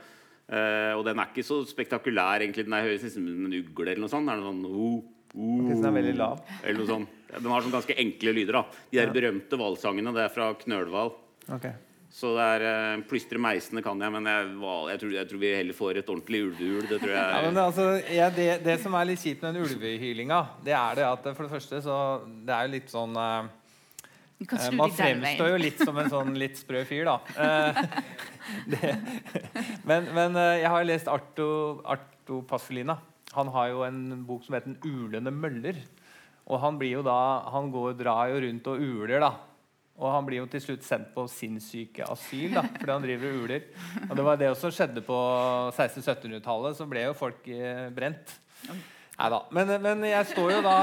Uh, 0.44 0.92
og 0.98 1.06
den 1.06 1.16
er 1.16 1.30
ikke 1.30 1.46
så 1.46 1.62
spektakulær. 1.64 2.42
egentlig 2.44 2.66
Den 2.66 2.76
høres 2.76 3.04
nesten 3.06 3.24
som 3.24 3.46
en 3.48 3.56
ugle 3.56 3.88
eller 3.88 4.04
noe 4.04 4.12
sånt. 4.12 4.28
Det 4.28 4.34
er 4.34 4.42
noe 4.42 4.50
sånn, 4.52 4.66
oh, 4.68 4.98
oh, 5.32 5.62
den 5.70 5.88
er 5.88 5.96
veldig 5.96 6.16
lav. 6.18 6.42
Eller 6.60 6.82
noe 6.82 6.90
sånt. 6.90 7.22
Den 7.32 7.50
har 7.50 7.64
sånn 7.64 7.74
ganske 7.74 7.96
enkle 8.04 8.34
lyder. 8.36 8.60
da 8.60 8.64
De 8.92 9.00
der 9.00 9.14
berømte 9.14 9.58
hvalsangene. 9.58 10.12
Det 10.14 10.26
er 10.26 10.34
fra 10.34 10.52
Knølhval. 10.60 11.14
Ok. 11.56 11.70
Så 12.14 12.30
det 12.36 12.44
er 12.46 12.64
uh, 12.94 13.00
Plystre 13.10 13.40
meisene 13.42 13.82
kan 13.82 13.98
jeg, 13.98 14.14
men 14.14 14.28
jeg, 14.30 14.52
jeg, 14.54 15.00
tror, 15.02 15.14
jeg 15.16 15.28
tror 15.30 15.40
vi 15.42 15.50
heller 15.50 15.74
får 15.74 15.98
et 15.98 16.12
ordentlig 16.14 16.44
ulvehul, 16.46 16.86
Det 16.86 17.00
tror 17.02 17.10
Ja, 17.10 17.24
det, 17.32 17.48
men 17.48 17.58
altså, 17.64 17.88
ja, 18.14 18.28
det, 18.30 18.48
det 18.62 18.78
som 18.84 18.94
er 18.94 19.08
litt 19.10 19.24
kjipt 19.24 19.42
med 19.42 19.56
den 19.56 19.66
ulvehylinga, 19.66 20.40
det 20.62 20.76
er 20.78 21.00
det 21.00 21.08
at 21.10 21.26
for 21.32 21.42
det 21.48 21.54
første 21.56 21.82
så 21.82 21.98
Det 22.46 22.54
er 22.54 22.68
jo 22.68 22.74
litt 22.76 22.94
sånn 22.94 23.18
eh, 23.18 23.52
Eh, 24.40 24.72
Man 24.76 24.92
fremstår 24.92 25.52
jo 25.54 25.58
litt 25.60 25.80
som 25.80 25.98
en 26.00 26.10
sånn 26.10 26.34
litt 26.38 26.58
sprø 26.58 26.82
fyr, 26.88 27.06
da. 27.08 27.16
Eh, 27.38 27.82
det, 28.74 28.94
men 29.88 30.08
men 30.16 30.38
eh, 30.40 30.60
jeg 30.64 30.72
har 30.74 30.86
lest 30.88 31.10
Arto, 31.10 31.48
Arto 31.86 32.42
Passolina. 32.48 32.98
Han 33.34 33.50
har 33.54 33.70
jo 33.72 33.84
en 33.86 34.24
bok 34.26 34.44
som 34.44 34.56
heter 34.56 34.74
'Den 34.74 34.80
ulende 34.82 35.32
møller'. 35.32 35.82
Og 36.46 36.60
han 36.60 36.76
blir 36.78 36.98
jo 36.98 37.02
da 37.02 37.40
Han 37.50 37.70
går, 37.72 37.96
drar 37.96 38.28
jo 38.28 38.40
rundt 38.44 38.66
og 38.66 38.80
uler, 38.80 39.20
da. 39.20 39.32
Og 39.94 40.10
han 40.10 40.26
blir 40.26 40.40
jo 40.40 40.48
til 40.50 40.62
slutt 40.62 40.86
sendt 40.86 41.12
på 41.14 41.26
sinnssykeasyl 41.30 42.56
da, 42.56 42.64
fordi 42.80 42.90
han 42.90 43.04
driver 43.04 43.30
og 43.30 43.44
uler. 43.44 43.68
Og 44.08 44.16
det 44.18 44.24
var 44.26 44.40
det 44.40 44.50
som 44.58 44.72
skjedde 44.74 45.04
på 45.06 45.18
1600-1700-tallet. 45.70 46.74
Så 46.80 46.88
ble 46.90 47.04
jo 47.06 47.14
folk 47.18 47.46
eh, 47.46 47.86
brent. 47.94 48.34
Nei 49.14 49.28
da. 49.30 49.40
Men, 49.54 49.70
men 49.84 50.02
jeg 50.08 50.26
står 50.32 50.56
jo 50.56 50.60
da 50.64 50.74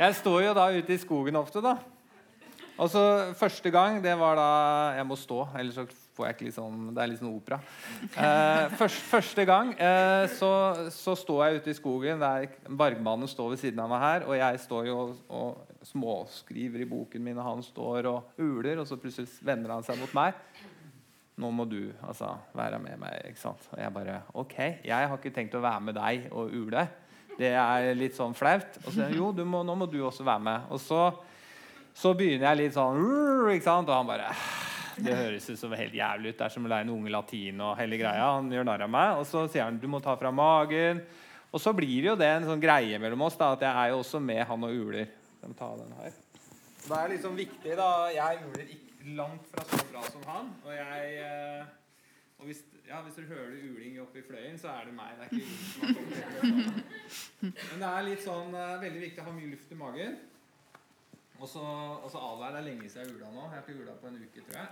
Jeg 0.00 0.14
står 0.18 0.40
jo 0.48 0.54
da 0.56 0.64
ute 0.74 0.94
i 0.96 0.98
skogen 0.98 1.38
ofte, 1.38 1.62
da. 1.62 1.76
Og 2.80 2.90
så 2.90 3.04
Første 3.38 3.70
gang, 3.70 4.00
det 4.02 4.16
var 4.18 4.40
da 4.40 4.50
Jeg 4.98 5.06
må 5.06 5.18
stå, 5.20 5.44
ellers 5.60 5.78
så 5.78 5.86
får 6.20 6.28
jeg 6.28 6.36
ikke 6.36 6.48
liksom 6.50 6.80
Det 6.92 7.02
er 7.02 7.10
litt 7.10 7.20
sånn 7.22 7.32
opera. 7.32 7.58
Eh, 8.10 8.64
først, 8.76 9.02
første 9.08 9.46
gang 9.48 9.72
eh, 9.80 10.26
så, 10.36 10.52
så 10.92 11.16
står 11.16 11.42
jeg 11.42 11.60
ute 11.60 11.72
i 11.72 11.78
skogen. 11.78 12.20
Der 12.20 12.48
Bargmannen 12.68 13.30
står 13.30 13.54
ved 13.54 13.62
siden 13.62 13.80
av 13.80 13.88
meg 13.92 14.04
her, 14.04 14.26
og 14.28 14.36
jeg 14.36 14.60
står 14.66 14.90
jo 14.90 14.98
og, 15.00 15.14
og 15.32 15.86
småskriver 15.88 16.84
i 16.84 16.88
boken 16.90 17.24
min, 17.24 17.40
og 17.40 17.46
han 17.46 17.64
står 17.64 18.10
og 18.10 18.42
uler, 18.42 18.82
og 18.82 18.88
så 18.88 19.00
plutselig 19.00 19.30
vender 19.46 19.72
han 19.72 19.86
seg 19.86 19.96
mot 20.00 20.12
meg. 20.16 20.36
Nå 21.40 21.48
må 21.56 21.64
du 21.64 21.88
altså 22.04 22.34
være 22.52 22.82
med 22.82 23.00
meg. 23.00 23.30
ikke 23.30 23.40
sant? 23.40 23.64
Og 23.72 23.80
jeg 23.80 23.96
bare 23.96 24.20
OK, 24.36 24.58
jeg 24.84 25.08
har 25.08 25.16
ikke 25.16 25.32
tenkt 25.32 25.56
å 25.56 25.64
være 25.64 25.86
med 25.88 25.96
deg 25.96 26.28
og 26.36 26.52
ule. 26.52 26.84
Det 27.40 27.54
er 27.56 27.94
litt 27.96 28.18
sånn 28.18 28.36
flaut. 28.36 28.76
Og 28.84 28.92
så 28.92 29.08
jo, 29.16 29.32
må, 29.48 29.62
nå 29.64 29.78
må 29.80 29.88
du 29.88 30.02
også 30.04 30.26
være 30.26 30.44
med. 30.50 30.68
Og 30.74 30.82
så 30.84 31.06
så 31.96 32.12
begynner 32.16 32.52
jeg 32.52 32.60
litt 32.60 32.76
sånn? 32.76 33.02
Og 33.50 33.90
han 33.90 34.08
bare 34.08 34.30
Det 35.04 35.16
høres 35.16 35.48
ut 35.50 35.60
som 35.60 35.74
helt 35.76 35.96
jævlig 35.96 36.32
ut. 36.32 36.38
Det 36.38 36.46
er 36.46 36.54
som 36.54 36.66
å 36.66 36.70
lære 36.72 36.86
en 36.86 36.92
unge 36.94 37.12
latin 37.14 37.64
og 37.64 37.74
hele 37.80 37.98
greia. 38.00 38.28
Han 38.36 38.50
gjør 38.52 38.68
narr 38.68 38.86
av 38.86 38.92
meg. 38.92 39.20
Og 39.20 39.26
så 39.28 39.46
sier 39.50 39.66
han 39.66 39.80
du 39.80 39.88
må 39.90 40.02
ta 40.04 40.16
fra 40.20 40.32
magen. 40.34 41.02
Og 41.50 41.62
så 41.62 41.72
blir 41.74 42.12
jo 42.12 42.16
det 42.18 42.28
en 42.30 42.46
sånn 42.46 42.62
greie 42.62 43.00
mellom 43.02 43.26
oss 43.26 43.38
da, 43.40 43.50
at 43.56 43.64
jeg 43.66 43.74
er 43.74 43.90
jo 43.90 44.02
også 44.04 44.20
med 44.22 44.44
han 44.46 44.68
og 44.68 44.84
uler. 44.84 45.10
Ta 45.58 45.72
den 45.74 45.92
her. 45.98 46.14
Det 46.84 46.96
er 46.96 47.12
liksom 47.14 47.36
viktig, 47.36 47.74
da. 47.80 47.90
Jeg 48.14 48.44
uler 48.46 48.72
ikke 48.76 49.14
langt 49.16 49.48
fra 49.50 49.64
så 49.66 49.82
bra 49.90 50.04
som 50.06 50.26
han. 50.28 50.50
Og 50.66 50.74
jeg 50.76 51.16
eh, 51.24 51.64
og 52.40 52.46
hvis, 52.46 52.62
ja, 52.88 53.00
hvis 53.04 53.14
du 53.14 53.22
hører 53.28 53.52
uling 53.52 54.00
oppe 54.00 54.18
i 54.18 54.22
fløyen, 54.24 54.58
så 54.58 54.68
er 54.72 54.86
det 54.88 54.94
meg. 54.96 55.10
Det 55.18 55.26
er 55.26 55.30
ikke 55.36 55.48
som 55.74 55.82
har. 55.82 56.78
Men 57.42 57.82
det 57.82 57.90
er 57.90 58.06
litt 58.06 58.22
sånn 58.24 58.54
eh, 58.56 58.78
veldig 58.84 59.02
viktig 59.02 59.20
å 59.20 59.26
ha 59.26 59.34
mye 59.36 59.50
luft 59.50 59.74
i 59.74 59.80
magen. 59.80 60.14
Og 61.40 61.48
så, 61.48 61.58
og 62.04 62.10
så 62.10 62.18
advær. 62.18 62.48
Det 62.48 62.58
er 62.58 62.62
lenge 62.70 62.90
siden 62.90 63.06
jeg 63.06 63.14
ula 63.16 63.26
nå. 63.32 63.40
Jeg 63.40 63.50
har 63.50 63.58
ikke 63.68 63.80
ula 63.82 63.92
på 64.00 64.06
en 64.06 64.16
uke, 64.24 64.40
tror 64.46 64.56
jeg. 64.60 64.68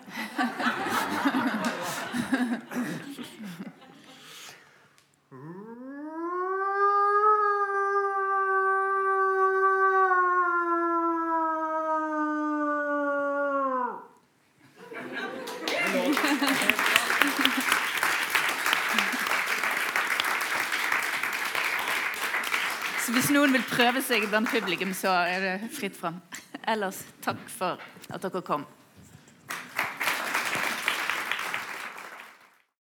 Så 23.07 23.13
hvis 23.13 23.31
noen 23.33 23.53
vil 23.57 23.63
prøve 23.71 24.03
seg 24.05 24.29
blant 24.29 24.51
publikum, 24.53 24.93
så 24.93 25.09
er 25.25 25.41
det 25.41 25.71
fritt 25.73 25.97
fram. 25.97 26.21
Ellers 26.69 27.01
takk 27.25 27.49
for 27.49 27.79
at 28.13 28.21
dere 28.21 28.43
kom. 28.45 28.67